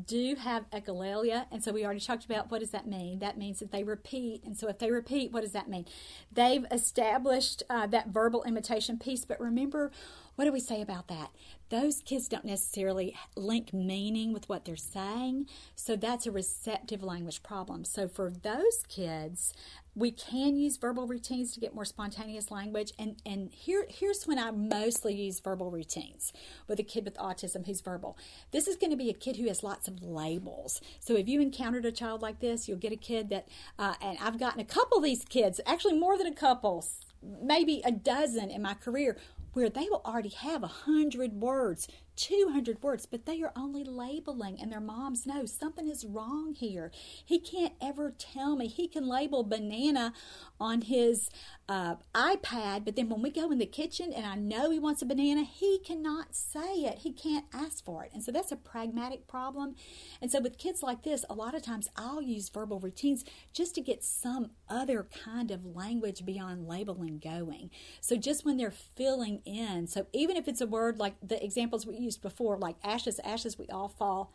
do 0.04 0.34
have 0.34 0.68
echolalia 0.70 1.46
and 1.52 1.62
so 1.62 1.70
we 1.72 1.84
already 1.84 2.00
talked 2.00 2.24
about 2.24 2.50
what 2.50 2.58
does 2.58 2.70
that 2.70 2.88
mean 2.88 3.20
that 3.20 3.38
means 3.38 3.60
that 3.60 3.70
they 3.70 3.84
repeat 3.84 4.42
and 4.44 4.56
so 4.56 4.68
if 4.68 4.78
they 4.78 4.90
repeat 4.90 5.30
what 5.30 5.42
does 5.42 5.52
that 5.52 5.68
mean 5.68 5.84
they've 6.32 6.66
established 6.72 7.62
uh, 7.70 7.86
that 7.86 8.08
verbal 8.08 8.42
imitation 8.42 8.98
piece 8.98 9.24
but 9.24 9.38
remember 9.40 9.92
what 10.36 10.44
do 10.44 10.52
we 10.52 10.60
say 10.60 10.80
about 10.80 11.08
that? 11.08 11.30
Those 11.70 12.00
kids 12.00 12.28
don't 12.28 12.44
necessarily 12.44 13.16
link 13.34 13.72
meaning 13.72 14.32
with 14.32 14.48
what 14.48 14.64
they're 14.64 14.76
saying, 14.76 15.46
so 15.74 15.96
that's 15.96 16.26
a 16.26 16.30
receptive 16.30 17.02
language 17.02 17.42
problem. 17.42 17.84
So 17.84 18.06
for 18.06 18.30
those 18.30 18.84
kids, 18.88 19.52
we 19.96 20.10
can 20.10 20.56
use 20.56 20.76
verbal 20.76 21.06
routines 21.06 21.54
to 21.54 21.60
get 21.60 21.74
more 21.74 21.86
spontaneous 21.86 22.50
language 22.50 22.92
and 22.98 23.16
and 23.24 23.50
here 23.50 23.86
here's 23.88 24.26
when 24.26 24.38
I 24.38 24.50
mostly 24.50 25.14
use 25.14 25.40
verbal 25.40 25.70
routines 25.70 26.34
with 26.68 26.78
a 26.78 26.82
kid 26.82 27.06
with 27.06 27.14
autism 27.14 27.66
who's 27.66 27.80
verbal. 27.80 28.18
This 28.52 28.68
is 28.68 28.76
going 28.76 28.90
to 28.90 28.96
be 28.96 29.08
a 29.08 29.14
kid 29.14 29.36
who 29.36 29.48
has 29.48 29.62
lots 29.62 29.88
of 29.88 30.02
labels. 30.02 30.82
So 31.00 31.16
if 31.16 31.28
you 31.28 31.40
encountered 31.40 31.86
a 31.86 31.92
child 31.92 32.20
like 32.20 32.40
this, 32.40 32.68
you'll 32.68 32.76
get 32.76 32.92
a 32.92 32.96
kid 32.96 33.30
that 33.30 33.48
uh, 33.78 33.94
and 34.02 34.18
I've 34.20 34.38
gotten 34.38 34.60
a 34.60 34.64
couple 34.64 34.98
of 34.98 35.04
these 35.04 35.24
kids, 35.24 35.62
actually 35.66 35.98
more 35.98 36.18
than 36.18 36.26
a 36.26 36.34
couple, 36.34 36.84
maybe 37.22 37.80
a 37.84 37.90
dozen 37.90 38.50
in 38.50 38.60
my 38.60 38.74
career 38.74 39.16
where 39.56 39.70
they 39.70 39.88
will 39.88 40.02
already 40.04 40.28
have 40.28 40.62
a 40.62 40.66
hundred 40.66 41.32
words 41.32 41.88
200 42.16 42.82
words, 42.82 43.06
but 43.06 43.26
they 43.26 43.42
are 43.42 43.52
only 43.54 43.84
labeling, 43.84 44.58
and 44.60 44.72
their 44.72 44.80
moms 44.80 45.26
know 45.26 45.44
something 45.46 45.88
is 45.88 46.04
wrong 46.04 46.54
here. 46.54 46.90
He 47.24 47.38
can't 47.38 47.74
ever 47.80 48.12
tell 48.16 48.56
me. 48.56 48.66
He 48.68 48.88
can 48.88 49.06
label 49.06 49.42
banana 49.44 50.12
on 50.58 50.82
his 50.82 51.30
uh, 51.68 51.96
iPad, 52.14 52.84
but 52.84 52.96
then 52.96 53.08
when 53.08 53.22
we 53.22 53.30
go 53.30 53.50
in 53.50 53.58
the 53.58 53.66
kitchen 53.66 54.12
and 54.12 54.24
I 54.24 54.36
know 54.36 54.70
he 54.70 54.78
wants 54.78 55.02
a 55.02 55.06
banana, 55.06 55.42
he 55.42 55.78
cannot 55.78 56.34
say 56.34 56.74
it. 56.84 56.98
He 56.98 57.12
can't 57.12 57.44
ask 57.52 57.84
for 57.84 58.04
it. 58.04 58.10
And 58.14 58.22
so 58.22 58.32
that's 58.32 58.52
a 58.52 58.56
pragmatic 58.56 59.26
problem. 59.26 59.74
And 60.22 60.30
so 60.30 60.40
with 60.40 60.58
kids 60.58 60.82
like 60.82 61.02
this, 61.02 61.24
a 61.28 61.34
lot 61.34 61.54
of 61.54 61.62
times 61.62 61.88
I'll 61.96 62.22
use 62.22 62.48
verbal 62.48 62.78
routines 62.78 63.24
just 63.52 63.74
to 63.74 63.80
get 63.80 64.04
some 64.04 64.50
other 64.68 65.06
kind 65.24 65.50
of 65.50 65.64
language 65.64 66.24
beyond 66.24 66.68
labeling 66.68 67.18
going. 67.18 67.70
So 68.00 68.16
just 68.16 68.44
when 68.44 68.56
they're 68.56 68.70
filling 68.70 69.42
in, 69.44 69.88
so 69.88 70.06
even 70.12 70.36
if 70.36 70.46
it's 70.48 70.60
a 70.60 70.66
word 70.66 70.98
like 70.98 71.16
the 71.22 71.42
examples 71.44 71.86
we 71.86 71.96
used 72.06 72.22
before, 72.22 72.56
like 72.56 72.76
ashes, 72.82 73.20
ashes, 73.24 73.58
we 73.58 73.66
all 73.66 73.88
fall 73.88 74.32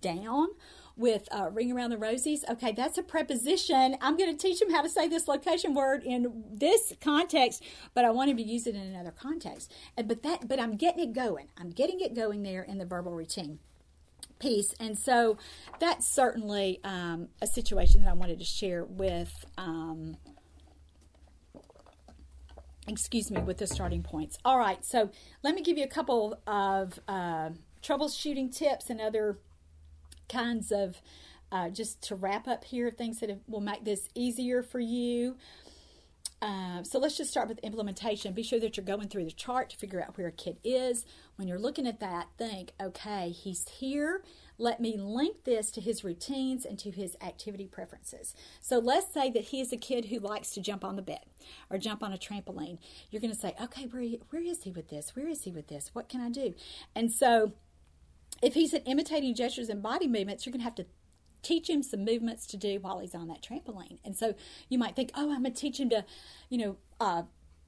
down 0.00 0.48
with 0.96 1.28
uh, 1.32 1.50
ring 1.50 1.72
around 1.72 1.90
the 1.90 1.96
rosies. 1.96 2.48
Okay, 2.48 2.72
that's 2.72 2.98
a 2.98 3.02
preposition. 3.02 3.96
I'm 4.00 4.16
going 4.16 4.36
to 4.36 4.40
teach 4.40 4.60
them 4.60 4.70
how 4.70 4.82
to 4.82 4.88
say 4.88 5.08
this 5.08 5.26
location 5.26 5.74
word 5.74 6.04
in 6.04 6.44
this 6.52 6.92
context, 7.00 7.62
but 7.94 8.04
I 8.04 8.10
want 8.10 8.30
him 8.30 8.36
to 8.36 8.42
use 8.42 8.66
it 8.66 8.74
in 8.74 8.82
another 8.82 9.10
context. 9.10 9.72
And, 9.96 10.06
but 10.06 10.22
that, 10.22 10.46
but 10.46 10.60
I'm 10.60 10.76
getting 10.76 11.02
it 11.02 11.12
going. 11.12 11.48
I'm 11.58 11.70
getting 11.70 12.00
it 12.00 12.14
going 12.14 12.42
there 12.42 12.62
in 12.62 12.78
the 12.78 12.84
verbal 12.84 13.12
routine 13.12 13.58
piece. 14.38 14.74
And 14.78 14.96
so 14.98 15.38
that's 15.80 16.06
certainly 16.06 16.80
um, 16.84 17.28
a 17.40 17.46
situation 17.46 18.02
that 18.02 18.10
I 18.10 18.14
wanted 18.14 18.38
to 18.38 18.44
share 18.44 18.84
with. 18.84 19.44
Um, 19.58 20.16
excuse 22.86 23.30
me, 23.30 23.40
with 23.40 23.58
the 23.58 23.66
starting 23.66 24.02
points. 24.02 24.38
All 24.44 24.58
right, 24.58 24.84
so 24.84 25.10
let 25.42 25.54
me 25.54 25.62
give 25.62 25.78
you 25.78 25.84
a 25.84 25.88
couple 25.88 26.38
of 26.46 27.00
uh, 27.08 27.50
troubleshooting 27.82 28.54
tips 28.56 28.90
and 28.90 29.00
other 29.00 29.38
kinds 30.28 30.72
of, 30.72 31.00
uh, 31.52 31.68
just 31.68 32.02
to 32.02 32.14
wrap 32.14 32.48
up 32.48 32.64
here, 32.64 32.90
things 32.90 33.20
that 33.20 33.40
will 33.46 33.60
make 33.60 33.84
this 33.84 34.08
easier 34.14 34.62
for 34.62 34.80
you. 34.80 35.36
Uh, 36.42 36.82
so 36.82 36.98
let's 36.98 37.16
just 37.16 37.30
start 37.30 37.48
with 37.48 37.58
implementation. 37.60 38.34
Be 38.34 38.42
sure 38.42 38.60
that 38.60 38.76
you're 38.76 38.84
going 38.84 39.08
through 39.08 39.24
the 39.24 39.30
chart 39.30 39.70
to 39.70 39.76
figure 39.76 40.02
out 40.02 40.18
where 40.18 40.26
a 40.26 40.32
kid 40.32 40.58
is. 40.62 41.06
When 41.36 41.48
you're 41.48 41.58
looking 41.58 41.86
at 41.86 42.00
that, 42.00 42.26
think, 42.36 42.72
okay, 42.78 43.30
he's 43.30 43.66
here. 43.68 44.22
Let 44.58 44.80
me 44.80 44.96
link 44.96 45.44
this 45.44 45.70
to 45.72 45.80
his 45.80 46.04
routines 46.04 46.64
and 46.64 46.78
to 46.78 46.90
his 46.90 47.16
activity 47.20 47.66
preferences. 47.66 48.34
So 48.60 48.78
let's 48.78 49.12
say 49.12 49.30
that 49.30 49.44
he 49.44 49.60
is 49.60 49.72
a 49.72 49.76
kid 49.76 50.06
who 50.06 50.18
likes 50.18 50.50
to 50.52 50.60
jump 50.60 50.84
on 50.84 50.96
the 50.96 51.02
bed 51.02 51.24
or 51.70 51.78
jump 51.78 52.02
on 52.02 52.12
a 52.12 52.18
trampoline. 52.18 52.78
You're 53.10 53.20
going 53.20 53.32
to 53.32 53.38
say, 53.38 53.54
okay, 53.60 53.86
where, 53.86 54.04
where 54.30 54.42
is 54.42 54.62
he 54.62 54.70
with 54.70 54.88
this? 54.88 55.16
Where 55.16 55.28
is 55.28 55.44
he 55.44 55.50
with 55.50 55.68
this? 55.68 55.90
What 55.92 56.08
can 56.08 56.20
I 56.20 56.30
do? 56.30 56.54
And 56.94 57.10
so 57.10 57.52
if 58.42 58.54
he's 58.54 58.74
imitating 58.86 59.34
gestures 59.34 59.68
and 59.68 59.82
body 59.82 60.06
movements, 60.06 60.46
you're 60.46 60.52
going 60.52 60.60
to 60.60 60.64
have 60.64 60.74
to 60.76 60.86
teach 61.42 61.68
him 61.68 61.82
some 61.82 62.04
movements 62.04 62.46
to 62.46 62.56
do 62.56 62.78
while 62.80 63.00
he's 63.00 63.14
on 63.14 63.28
that 63.28 63.42
trampoline. 63.42 63.98
And 64.04 64.16
so 64.16 64.34
you 64.68 64.78
might 64.78 64.96
think, 64.96 65.10
oh, 65.14 65.32
I'm 65.32 65.42
going 65.42 65.52
to 65.52 65.60
teach 65.60 65.78
him 65.78 65.90
to, 65.90 66.04
you 66.48 66.58
know, 66.58 66.76
uh, 67.00 67.22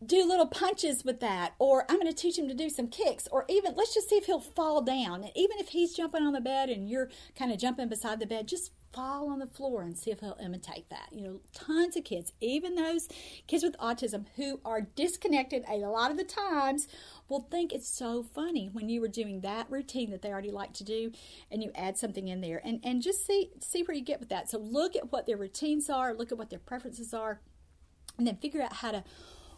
do 0.04 0.26
little 0.26 0.46
punches 0.46 1.04
with 1.04 1.20
that, 1.20 1.54
or 1.58 1.86
I'm 1.88 1.98
going 1.98 2.12
to 2.12 2.12
teach 2.12 2.38
him 2.38 2.48
to 2.48 2.54
do 2.54 2.68
some 2.68 2.88
kicks, 2.88 3.26
or 3.30 3.46
even 3.48 3.74
let's 3.74 3.94
just 3.94 4.08
see 4.08 4.16
if 4.16 4.26
he'll 4.26 4.40
fall 4.40 4.82
down. 4.82 5.22
And 5.22 5.32
even 5.34 5.58
if 5.58 5.68
he's 5.68 5.94
jumping 5.94 6.22
on 6.22 6.34
the 6.34 6.40
bed 6.40 6.68
and 6.68 6.88
you're 6.88 7.08
kind 7.34 7.50
of 7.50 7.58
jumping 7.58 7.88
beside 7.88 8.20
the 8.20 8.26
bed, 8.26 8.46
just 8.46 8.72
fall 8.92 9.28
on 9.28 9.38
the 9.38 9.46
floor 9.46 9.82
and 9.82 9.96
see 9.96 10.10
if 10.10 10.20
he'll 10.20 10.38
imitate 10.42 10.88
that. 10.88 11.08
You 11.12 11.22
know, 11.22 11.40
tons 11.52 11.96
of 11.96 12.04
kids, 12.04 12.32
even 12.40 12.74
those 12.74 13.08
kids 13.46 13.62
with 13.62 13.76
autism 13.78 14.26
who 14.36 14.60
are 14.64 14.80
disconnected 14.80 15.64
a 15.68 15.76
lot 15.76 16.10
of 16.10 16.16
the 16.16 16.24
times, 16.24 16.88
will 17.28 17.46
think 17.50 17.72
it's 17.72 17.88
so 17.88 18.22
funny 18.22 18.70
when 18.72 18.88
you 18.88 19.00
were 19.00 19.08
doing 19.08 19.40
that 19.40 19.70
routine 19.70 20.10
that 20.10 20.22
they 20.22 20.30
already 20.30 20.50
like 20.50 20.72
to 20.74 20.84
do 20.84 21.12
and 21.50 21.62
you 21.62 21.72
add 21.74 21.98
something 21.98 22.28
in 22.28 22.40
there 22.40 22.60
and, 22.64 22.80
and 22.84 23.02
just 23.02 23.26
see 23.26 23.50
see 23.60 23.82
where 23.82 23.96
you 23.96 24.04
get 24.04 24.20
with 24.20 24.28
that. 24.28 24.48
So 24.48 24.58
look 24.58 24.94
at 24.96 25.12
what 25.12 25.26
their 25.26 25.36
routines 25.36 25.90
are, 25.90 26.14
look 26.14 26.32
at 26.32 26.38
what 26.38 26.50
their 26.50 26.58
preferences 26.58 27.12
are, 27.12 27.40
and 28.16 28.26
then 28.26 28.36
figure 28.36 28.62
out 28.62 28.74
how 28.74 28.92
to 28.92 29.04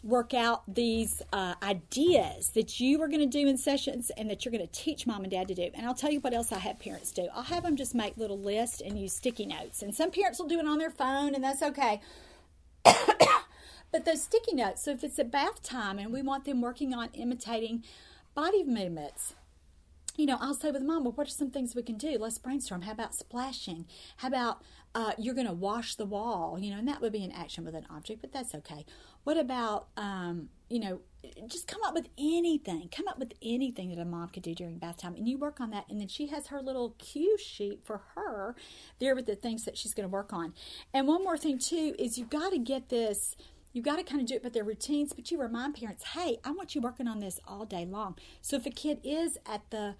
work 0.03 0.32
out 0.32 0.62
these 0.72 1.22
uh, 1.32 1.55
ideas 1.62 2.51
that 2.51 2.78
you 2.78 3.01
are 3.03 3.09
going 3.09 3.20
to 3.20 3.26
do 3.26 3.49
in 3.49 3.59
sessions 3.59 4.11
and 4.16 4.30
that 4.30 4.44
you're 4.44 4.53
going 4.53 4.66
to 4.66 4.72
teach 4.72 5.07
mom 5.07 5.22
and 5.22 5.30
dad 5.30 5.49
to 5.49 5.55
do. 5.55 5.70
And 5.74 5.86
I'll 5.86 5.94
tell 5.94 6.11
you 6.11 6.20
what 6.20 6.34
else 6.34 6.53
I 6.53 6.59
have 6.59 6.78
parents 6.78 7.11
do. 7.12 7.28
I'll 7.34 7.42
have 7.42 7.64
them 7.64 7.76
just 7.76 7.94
make 7.94 8.16
little 8.16 8.38
lists 8.38 8.80
and 8.80 8.99
use 8.99 9.12
sticky 9.12 9.46
notes. 9.46 9.82
And 9.82 9.94
some 9.94 10.11
parents 10.11 10.38
will 10.38 10.49
do 10.49 10.59
it 10.59 10.66
on 10.66 10.78
their 10.78 10.90
phone, 10.90 11.34
and 11.34 11.42
that's 11.42 11.62
okay. 11.62 12.01
but 12.84 14.05
those 14.05 14.22
sticky 14.22 14.55
notes, 14.55 14.84
so 14.84 14.92
if 14.92 15.03
it's 15.03 15.18
a 15.18 15.24
bath 15.24 15.62
time 15.62 15.99
and 15.99 16.12
we 16.12 16.22
want 16.22 16.44
them 16.44 16.61
working 16.61 16.94
on 16.94 17.09
imitating 17.14 17.84
body 18.34 18.62
movements 18.62 19.34
you 20.18 20.26
know, 20.26 20.36
I'll 20.40 20.53
say 20.53 20.72
with 20.72 20.82
mom, 20.82 21.05
well, 21.05 21.12
what 21.12 21.28
are 21.28 21.30
some 21.30 21.53
things 21.53 21.76
we 21.76 21.82
can 21.82 21.96
do? 21.96 22.18
Let's 22.18 22.38
brainstorm. 22.38 22.82
How 22.82 22.90
about 22.90 23.14
splashing? 23.14 23.86
How 24.16 24.26
about 24.26 24.62
uh, 24.92 25.12
you're 25.16 25.34
going 25.34 25.46
to 25.46 25.53
wash 25.53 25.94
the 25.94 26.05
wall? 26.05 26.59
You 26.59 26.72
know, 26.72 26.78
and 26.78 26.88
that 26.88 27.01
would 27.01 27.12
be 27.12 27.22
an 27.22 27.30
action 27.30 27.64
with 27.64 27.76
an 27.76 27.86
object, 27.88 28.20
but 28.20 28.32
that's 28.32 28.53
okay. 28.53 28.84
What 29.25 29.37
about, 29.37 29.89
um, 29.97 30.49
you 30.69 30.81
know, 30.81 31.01
just 31.47 31.66
come 31.66 31.83
up 31.85 31.95
with 31.95 32.09
anything. 32.16 32.89
Come 32.95 33.09
up 33.09 33.19
with 33.19 33.35
anything 33.43 33.91
that 33.91 33.99
a 33.99 34.05
mom 34.05 34.29
could 34.29 34.43
do 34.43 34.55
during 34.55 34.79
bath 34.79 34.99
time, 34.99 35.14
and 35.16 35.29
you 35.29 35.37
work 35.37 35.61
on 35.61 35.71
that. 35.71 35.85
And 35.91 36.01
then 36.01 36.09
she 36.09 36.29
has 36.29 36.47
her 36.47 36.62
little 36.62 36.95
cue 36.99 37.37
sheet 37.39 37.81
for 37.85 38.03
her 38.14 38.55
there 38.99 39.14
with 39.14 39.27
the 39.27 39.37
things 39.37 39.64
that 39.64 39.77
she's 39.77 39.95
going 39.95 40.09
to 40.09 40.12
work 40.12 40.33
on. 40.33 40.55
And 40.95 41.07
one 41.07 41.23
more 41.23 41.37
thing 41.37 41.59
too 41.59 41.95
is 41.99 42.19
you've 42.19 42.31
got 42.31 42.53
to 42.53 42.59
get 42.59 42.89
this 42.89 43.37
You've 43.73 43.85
got 43.85 43.97
to 43.97 44.03
kind 44.03 44.21
of 44.21 44.27
do 44.27 44.35
it 44.35 44.43
with 44.43 44.55
their 44.55 44.64
routines, 44.64 45.12
but 45.12 45.31
you 45.31 45.41
remind 45.41 45.75
parents, 45.75 46.03
hey, 46.03 46.39
I 46.43 46.51
want 46.53 46.75
you 46.75 46.81
working 46.81 47.07
on 47.07 47.21
this 47.21 47.39
all 47.47 47.64
day 47.64 47.85
long. 47.85 48.16
So 48.41 48.57
if 48.57 48.66
a 48.66 48.71
kid 48.71 48.99
is 49.05 49.39
at 49.47 49.71
the 49.71 49.95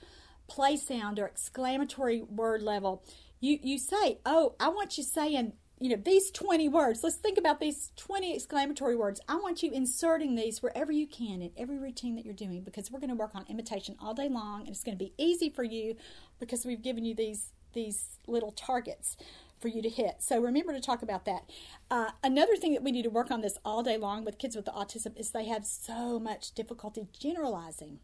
play 0.49 0.77
sound 0.77 1.19
or 1.19 1.27
exclamatory 1.27 2.23
word 2.23 2.62
level, 2.62 3.05
you, 3.41 3.59
you 3.62 3.79
say, 3.79 4.19
oh, 4.25 4.55
I 4.59 4.69
want 4.69 4.97
you 4.97 5.05
saying, 5.05 5.53
you 5.81 5.91
know, 5.91 6.03
these 6.05 6.31
20 6.31 6.68
words. 6.68 7.05
Let's 7.05 7.16
think 7.16 7.39
about 7.39 7.61
these 7.61 7.93
20 7.97 8.35
exclamatory 8.35 8.97
words. 8.97 9.20
I 9.29 9.37
want 9.37 9.62
you 9.62 9.70
inserting 9.70 10.35
these 10.35 10.62
wherever 10.62 10.91
you 10.91 11.07
can 11.07 11.41
in 11.41 11.53
every 11.57 11.79
routine 11.79 12.16
that 12.16 12.24
you're 12.24 12.35
doing 12.35 12.62
because 12.62 12.91
we're 12.91 13.01
going 13.01 13.11
to 13.11 13.16
work 13.16 13.35
on 13.35 13.45
imitation 13.49 13.97
all 14.01 14.14
day 14.14 14.29
long 14.29 14.61
and 14.61 14.70
it's 14.70 14.83
going 14.83 14.99
to 14.99 15.05
be 15.05 15.12
easy 15.18 15.51
for 15.51 15.62
you 15.62 15.97
because 16.41 16.66
we've 16.66 16.83
given 16.83 17.05
you 17.05 17.14
these 17.14 17.53
these 17.74 18.18
little 18.26 18.51
targets 18.51 19.16
for 19.61 19.68
you 19.68 19.83
to 19.83 19.89
hit. 19.89 20.16
So 20.20 20.41
remember 20.41 20.72
to 20.72 20.81
talk 20.81 21.03
about 21.03 21.24
that. 21.26 21.43
Uh, 21.91 22.11
another 22.24 22.57
thing 22.57 22.72
that 22.72 22.83
we 22.83 22.93
need 22.93 23.03
to 23.03 23.11
work 23.11 23.31
on 23.31 23.41
this 23.41 23.59
all 23.64 23.83
day 23.83 23.97
long 23.97 24.24
with 24.24 24.39
kids 24.39 24.57
with 24.57 24.66
autism 24.66 25.18
is 25.18 25.31
they 25.31 25.47
have 25.47 25.66
so 25.66 26.18
much 26.18 26.53
difficulty 26.53 27.09
generalizing. 27.12 27.99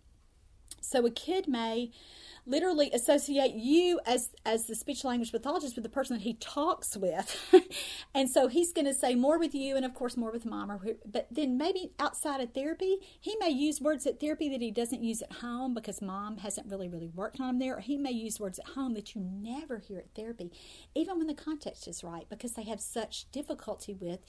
So 0.81 1.07
a 1.07 1.11
kid 1.11 1.49
may 1.49 1.91
literally 2.47 2.91
associate 2.93 3.55
you 3.55 4.01
as 4.07 4.31
as 4.45 4.67
the 4.67 4.75
speech 4.75 5.05
language 5.05 5.33
pathologist 5.33 5.77
with 5.77 5.83
the 5.83 5.89
person 5.89 6.17
that 6.17 6.23
he 6.23 6.35
talks 6.35 6.97
with. 6.97 7.41
And 8.17 8.31
so 8.31 8.47
he's 8.47 8.73
going 8.73 8.85
to 8.85 8.95
say 8.95 9.17
more 9.17 9.41
with 9.41 9.57
you 9.57 9.75
and 9.75 9.85
of 9.85 9.93
course 9.93 10.17
more 10.17 10.31
with 10.31 10.47
mom 10.47 10.71
or 10.71 10.79
who, 10.79 10.95
but 11.05 11.27
then 11.33 11.59
maybe 11.59 11.91
outside 11.99 12.41
of 12.41 12.55
therapy 12.55 12.99
he 13.21 13.35
may 13.41 13.49
use 13.49 13.81
words 13.81 14.07
at 14.07 14.21
therapy 14.21 14.49
that 14.51 14.61
he 14.61 14.71
doesn't 14.71 15.03
use 15.03 15.21
at 15.21 15.33
home 15.33 15.75
because 15.75 16.01
mom 16.01 16.39
hasn't 16.39 16.71
really 16.71 16.89
really 16.89 17.09
worked 17.09 17.41
on 17.41 17.49
him 17.49 17.59
there. 17.59 17.77
Or 17.77 17.81
he 17.81 17.97
may 17.97 18.13
use 18.13 18.39
words 18.39 18.61
at 18.61 18.67
home 18.75 18.95
that 18.95 19.15
you 19.15 19.21
never 19.21 19.79
hear 19.79 19.99
at 19.99 20.15
therapy 20.15 20.53
even 20.95 21.19
when 21.19 21.27
the 21.27 21.35
context 21.35 21.89
is 21.89 22.05
right 22.05 22.27
because 22.31 22.53
they 22.53 22.63
have 22.63 22.81
such 22.81 23.31
difficulty 23.33 23.95
with 23.95 24.21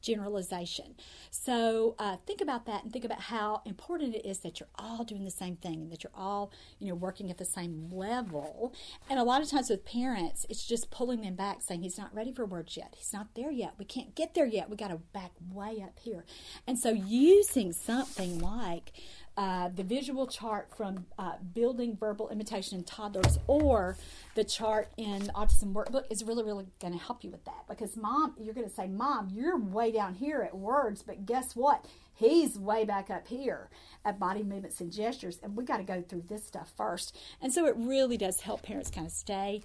generalization. 0.00 0.94
So 1.30 1.94
uh, 1.98 2.16
think 2.26 2.40
about 2.40 2.66
that 2.66 2.84
and 2.84 2.92
think 2.92 3.04
about 3.04 3.20
how 3.20 3.62
important 3.64 4.14
it 4.14 4.26
is 4.26 4.40
that 4.40 4.60
you're 4.60 4.68
all 4.76 5.04
doing 5.04 5.24
the 5.24 5.30
same 5.30 5.56
thing 5.56 5.82
and 5.82 5.92
that 5.92 6.04
you're 6.04 6.12
all, 6.14 6.52
you 6.78 6.88
know, 6.88 6.94
working 6.94 7.30
at 7.30 7.38
the 7.38 7.44
same 7.44 7.61
level. 7.68 8.74
And 9.08 9.18
a 9.18 9.24
lot 9.24 9.42
of 9.42 9.50
times 9.50 9.70
with 9.70 9.84
parents, 9.84 10.46
it's 10.48 10.66
just 10.66 10.90
pulling 10.90 11.22
them 11.22 11.34
back, 11.34 11.62
saying 11.62 11.82
he's 11.82 11.98
not 11.98 12.14
ready 12.14 12.32
for 12.32 12.44
words 12.44 12.76
yet. 12.76 12.94
He's 12.96 13.12
not 13.12 13.28
there 13.34 13.50
yet. 13.50 13.74
We 13.78 13.84
can't 13.84 14.14
get 14.14 14.34
there 14.34 14.46
yet. 14.46 14.70
We 14.70 14.76
got 14.76 14.88
to 14.88 14.98
back 15.12 15.32
way 15.52 15.82
up 15.82 15.98
here. 15.98 16.24
And 16.66 16.78
so 16.78 16.90
using 16.90 17.72
something 17.72 18.38
like 18.38 18.92
uh, 19.36 19.70
the 19.74 19.82
visual 19.82 20.26
chart 20.26 20.68
from 20.76 21.06
uh, 21.18 21.32
Building 21.54 21.96
Verbal 21.96 22.28
Imitation 22.28 22.78
in 22.78 22.84
Toddlers 22.84 23.38
or 23.46 23.96
the 24.34 24.44
chart 24.44 24.88
in 24.98 25.22
Autism 25.34 25.72
Workbook 25.72 26.04
is 26.10 26.22
really, 26.22 26.44
really 26.44 26.66
going 26.80 26.92
to 26.92 26.98
help 26.98 27.24
you 27.24 27.30
with 27.30 27.44
that. 27.46 27.64
Because, 27.68 27.96
mom, 27.96 28.34
you're 28.38 28.54
going 28.54 28.68
to 28.68 28.74
say, 28.74 28.88
Mom, 28.88 29.30
you're 29.32 29.58
way 29.58 29.90
down 29.90 30.14
here 30.14 30.42
at 30.42 30.56
words, 30.56 31.02
but 31.02 31.24
guess 31.24 31.56
what? 31.56 31.86
He's 32.14 32.58
way 32.58 32.84
back 32.84 33.10
up 33.10 33.28
here 33.28 33.68
at 34.04 34.18
body 34.18 34.42
movements 34.42 34.80
and 34.80 34.92
gestures, 34.92 35.38
and 35.42 35.56
we 35.56 35.64
got 35.64 35.78
to 35.78 35.82
go 35.82 36.02
through 36.02 36.24
this 36.28 36.44
stuff 36.44 36.72
first. 36.76 37.16
And 37.40 37.52
so 37.52 37.66
it 37.66 37.74
really 37.76 38.16
does 38.16 38.40
help 38.40 38.62
parents 38.62 38.90
kind 38.90 39.06
of 39.06 39.12
stay 39.12 39.62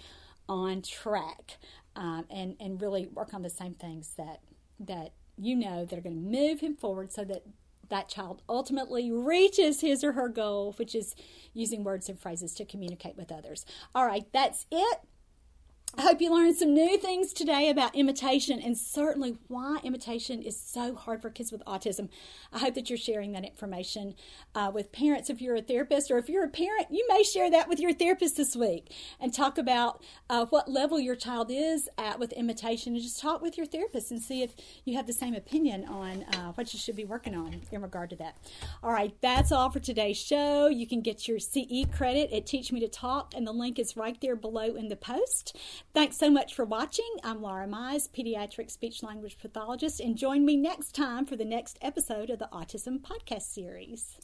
on 0.49 0.81
track 0.81 1.57
um, 1.95 2.25
and, 2.29 2.55
and 2.59 2.81
really 2.81 3.07
work 3.07 3.33
on 3.33 3.41
the 3.41 3.49
same 3.49 3.73
things 3.73 4.13
that, 4.17 4.41
that 4.79 5.11
you 5.37 5.55
know 5.55 5.85
that 5.85 5.97
are 5.97 6.01
going 6.01 6.15
to 6.15 6.39
move 6.39 6.61
him 6.61 6.75
forward 6.75 7.11
so 7.11 7.23
that 7.25 7.43
that 7.89 8.09
child 8.09 8.41
ultimately 8.49 9.11
reaches 9.11 9.81
his 9.81 10.03
or 10.03 10.13
her 10.13 10.27
goal, 10.27 10.73
which 10.77 10.93
is 10.93 11.15
using 11.53 11.83
words 11.83 12.09
and 12.09 12.19
phrases 12.19 12.53
to 12.55 12.65
communicate 12.65 13.15
with 13.15 13.31
others. 13.31 13.65
All 13.95 14.05
right, 14.05 14.25
that's 14.33 14.65
it. 14.71 14.99
I 15.95 16.01
hope 16.03 16.21
you 16.21 16.31
learned 16.31 16.55
some 16.57 16.75
new 16.75 16.97
things 16.97 17.33
today 17.33 17.69
about 17.69 17.95
imitation 17.95 18.61
and 18.61 18.77
certainly 18.77 19.37
why 19.47 19.79
imitation 19.83 20.43
is 20.43 20.59
so 20.59 20.93
hard 20.93 21.23
for 21.23 21.31
kids 21.31 21.51
with 21.51 21.63
autism. 21.65 22.09
I 22.53 22.59
hope 22.59 22.75
that 22.75 22.87
you're 22.89 22.97
sharing 22.97 23.31
that 23.31 23.43
information 23.43 24.13
uh, 24.53 24.69
with 24.71 24.91
parents 24.91 25.31
if 25.31 25.41
you're 25.41 25.55
a 25.55 25.61
therapist, 25.61 26.11
or 26.11 26.19
if 26.19 26.29
you're 26.29 26.43
a 26.43 26.49
parent, 26.49 26.87
you 26.91 27.03
may 27.09 27.23
share 27.23 27.49
that 27.49 27.67
with 27.67 27.79
your 27.79 27.93
therapist 27.93 28.37
this 28.37 28.55
week 28.55 28.93
and 29.19 29.33
talk 29.33 29.57
about 29.57 30.03
uh, 30.29 30.45
what 30.47 30.69
level 30.69 30.99
your 30.99 31.15
child 31.15 31.49
is 31.49 31.89
at 31.97 32.19
with 32.19 32.31
imitation 32.33 32.93
and 32.93 33.01
just 33.01 33.19
talk 33.19 33.41
with 33.41 33.57
your 33.57 33.65
therapist 33.65 34.11
and 34.11 34.21
see 34.21 34.43
if 34.43 34.53
you 34.85 34.95
have 34.95 35.07
the 35.07 35.13
same 35.13 35.33
opinion 35.33 35.83
on 35.85 36.23
uh, 36.35 36.51
what 36.53 36.73
you 36.73 36.79
should 36.79 36.95
be 36.95 37.05
working 37.05 37.33
on 37.33 37.61
in 37.71 37.81
regard 37.81 38.11
to 38.11 38.15
that. 38.17 38.37
All 38.83 38.91
right, 38.91 39.15
that's 39.21 39.51
all 39.51 39.71
for 39.71 39.79
today's 39.79 40.17
show. 40.17 40.67
You 40.67 40.85
can 40.85 41.01
get 41.01 41.27
your 41.27 41.39
CE 41.39 41.85
credit 41.91 42.31
at 42.31 42.45
Teach 42.45 42.71
Me 42.71 42.79
to 42.81 42.87
Talk, 42.87 43.33
and 43.35 43.47
the 43.47 43.51
link 43.51 43.79
is 43.79 43.97
right 43.97 44.19
there 44.21 44.35
below 44.35 44.75
in 44.75 44.89
the 44.89 44.95
post. 44.95 45.57
Thanks 45.93 46.17
so 46.17 46.29
much 46.29 46.53
for 46.53 46.65
watching. 46.65 47.09
I'm 47.23 47.41
Laura 47.41 47.67
Mize, 47.67 48.09
pediatric 48.09 48.69
speech 48.71 49.03
language 49.03 49.37
pathologist, 49.37 49.99
and 49.99 50.17
join 50.17 50.45
me 50.45 50.55
next 50.55 50.95
time 50.95 51.25
for 51.25 51.35
the 51.35 51.45
next 51.45 51.77
episode 51.81 52.29
of 52.29 52.39
the 52.39 52.49
Autism 52.51 52.99
Podcast 52.99 53.43
Series. 53.53 54.17